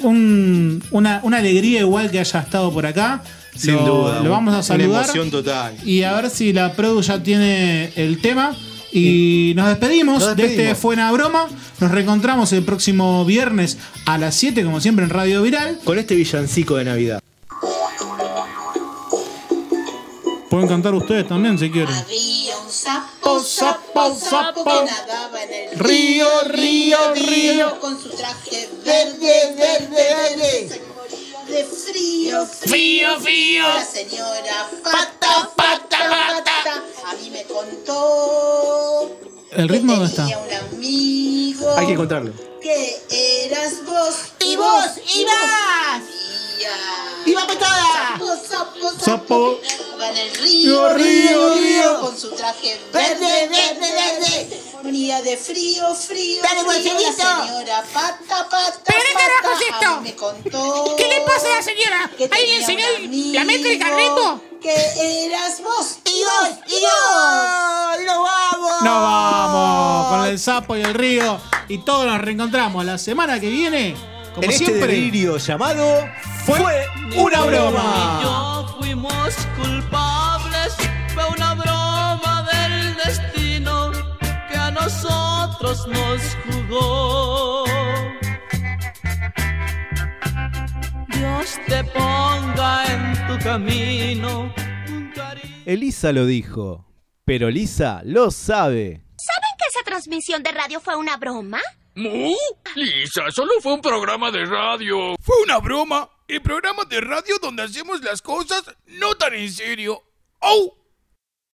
un- 0.01 0.84
una, 0.91 1.20
una 1.24 1.38
alegría 1.38 1.80
igual 1.82 2.12
que 2.12 2.20
haya 2.20 2.39
estado 2.41 2.72
por 2.74 2.86
acá. 2.86 3.24
Sin 3.56 3.76
lo, 3.76 3.86
duda. 3.86 4.20
Lo 4.22 4.32
vamos 4.32 4.54
a 4.54 4.58
Una 4.58 4.64
saludar. 4.64 5.04
emoción 5.04 5.30
total. 5.30 5.76
Y 5.86 6.01
a 6.04 6.14
ver 6.14 6.30
si 6.30 6.51
la 6.54 6.74
Produ 6.74 7.01
ya 7.01 7.22
tiene 7.22 7.91
el 7.95 8.20
tema. 8.20 8.56
Y 8.94 9.54
nos 9.56 9.68
despedimos, 9.70 10.20
Nos 10.20 10.36
de 10.36 10.46
este 10.46 10.76
Fue 10.76 10.94
una 10.94 11.12
broma. 11.12 11.48
Nos 11.80 11.91
reencontramos 11.91 12.54
el 12.54 12.64
próximo 12.64 13.26
viernes 13.26 13.78
a 14.06 14.18
las 14.20 14.36
7, 14.36 14.64
como 14.64 14.80
siempre, 14.80 15.04
en 15.06 15.10
Radio 15.10 15.41
Viral. 15.41 15.80
Con 15.84 15.98
este 15.98 16.16
villancico 16.16 16.76
de 16.76 16.86
Navidad. 16.86 17.20
Pueden 20.50 20.68
cantar 20.68 20.94
ustedes 20.94 21.28
también 21.28 21.58
si 21.58 21.72
quieren. 21.72 21.96
Había 21.96 22.56
un 22.60 22.70
sapo, 22.70 23.39
sapo, 23.39 24.16
sapo, 24.16 24.64
que 24.64 24.70
nadaba 24.86 25.41
en 25.41 25.72
el 25.72 25.80
Río, 25.80 26.28
río, 26.46 26.98
río. 27.16 27.80
con 27.80 28.00
su 28.00 28.10
traje 28.10 28.70
verde, 28.86 29.56
verde, 29.58 29.89
verde. 29.89 30.83
De 31.54 31.64
frío, 31.66 32.45
Frío, 32.47 33.20
frío. 33.20 33.68
La 33.68 33.86
señora 33.86 34.70
pata, 34.84 35.51
pata, 35.56 35.99
pata, 36.43 36.84
a 37.06 37.14
mí 37.14 37.30
me 37.30 37.43
contó 37.43 39.16
¿El 39.51 39.70
ritmo 39.70 39.93
dónde 39.93 40.08
está? 40.08 40.24
tenía 40.24 40.39
un 40.39 40.51
amigo 40.76 41.76
Hay 41.78 41.86
que 41.86 41.95
contarlo. 41.95 42.34
que 42.60 43.45
eras 43.45 43.86
vos 43.86 44.16
Y 44.39 44.56
vos 44.56 44.89
ibas. 45.16 46.01
¡Iba 47.26 47.47
patada! 47.47 48.18
Sapo, 48.18 48.36
sapo, 48.47 48.99
Sapo. 48.99 49.60
en 50.01 50.18
el 50.18 50.36
río, 50.36 50.89
río, 50.93 51.54
río, 51.56 51.99
con 52.01 52.18
su 52.18 52.32
traje 52.32 52.80
verde, 52.91 53.47
verde, 53.47 53.80
verde. 53.80 54.62
Moría 54.84 55.22
de 55.22 55.38
frío, 55.38 55.95
frío, 55.95 56.41
Dale, 56.43 56.82
frío. 56.82 56.93
La 56.93 57.45
señora 57.45 57.84
pata, 57.93 58.49
pata, 58.49 58.80
¿Pero 58.86 58.99
qué 58.99 59.14
pata, 59.14 59.26
carajo 59.41 59.60
es 59.60 59.62
esto? 59.70 60.01
me 60.01 60.16
contó 60.16 60.95
¿Qué 60.97 61.08
le 61.08 61.22
pasa 61.22 61.47
a 61.47 61.56
la 61.56 61.62
señora? 61.62 62.04
¿Alguien 62.04 62.30
tenía 62.30 62.60
enseñó 62.60 62.86
un 63.06 63.34
la 63.34 63.43
métrica 63.45 63.88
al 63.88 63.95
ritmo? 63.95 64.41
Que 64.62 65.26
eras 65.26 65.62
vos. 65.64 65.97
¡Y 66.06 66.24
vos! 66.24 66.58
¡Y 66.68 66.82
vos! 66.82 68.06
¡Nos 68.06 68.18
vamos! 68.24 68.82
Nos 68.82 69.01
vamos 69.01 70.08
con 70.10 70.26
el 70.28 70.39
sapo 70.39 70.76
y 70.76 70.82
el 70.82 70.93
río. 70.93 71.39
Y 71.70 71.78
todos 71.80 72.06
nos 72.06 72.20
reencontramos 72.20 72.84
la 72.86 72.97
semana 72.97 73.39
que 73.39 73.49
viene. 73.49 73.95
Como 74.36 74.43
en 74.45 74.51
este 74.51 74.66
siempre. 74.66 74.88
delirio 74.93 75.38
llamado 75.38 76.06
Fue 76.46 76.60
una 77.16 77.46
broma. 77.46 78.20
yo 78.22 78.76
fuimos 78.78 79.36
culpables, 79.56 80.76
fue 81.14 81.26
una 81.30 81.54
broma 81.54 82.46
del 82.52 82.96
destino 82.98 83.91
que 84.50 84.58
a 84.58 84.72
nosotros 84.72 85.88
nos 85.88 86.22
jugó. 86.46 87.64
Dios 91.08 91.60
te 91.68 91.84
ponga 91.86 92.86
en 92.94 93.28
tu 93.28 93.44
camino 93.44 94.54
un 94.89 95.12
cariño. 95.16 95.64
Elisa 95.66 96.12
lo 96.12 96.26
dijo, 96.26 96.86
pero 97.24 97.50
Lisa 97.50 98.02
lo 98.04 98.32
sabe. 98.32 99.02
¿Saben 99.16 99.54
que 99.58 99.66
esa 99.70 99.84
transmisión 99.86 100.44
de 100.44 100.52
radio 100.52 100.82
fue 100.82 100.98
una 100.98 101.16
broma? 101.16 101.62
¿Mu? 101.96 102.36
Lisa, 102.76 103.32
solo 103.32 103.54
fue 103.62 103.76
un 103.76 103.82
programa 103.82 104.30
de 104.30 104.44
radio. 104.46 105.16
Fue 105.22 105.36
una 105.44 105.60
broma. 105.60 106.10
El 106.28 106.42
programa 106.42 106.86
de 106.86 107.02
radio 107.02 107.38
donde 107.42 107.64
hacemos 107.64 108.02
las 108.02 108.22
cosas 108.22 108.64
no 108.88 109.16
tan 109.16 109.34
en 109.34 109.52
serio. 109.52 110.04
¡Oh! 110.40 110.83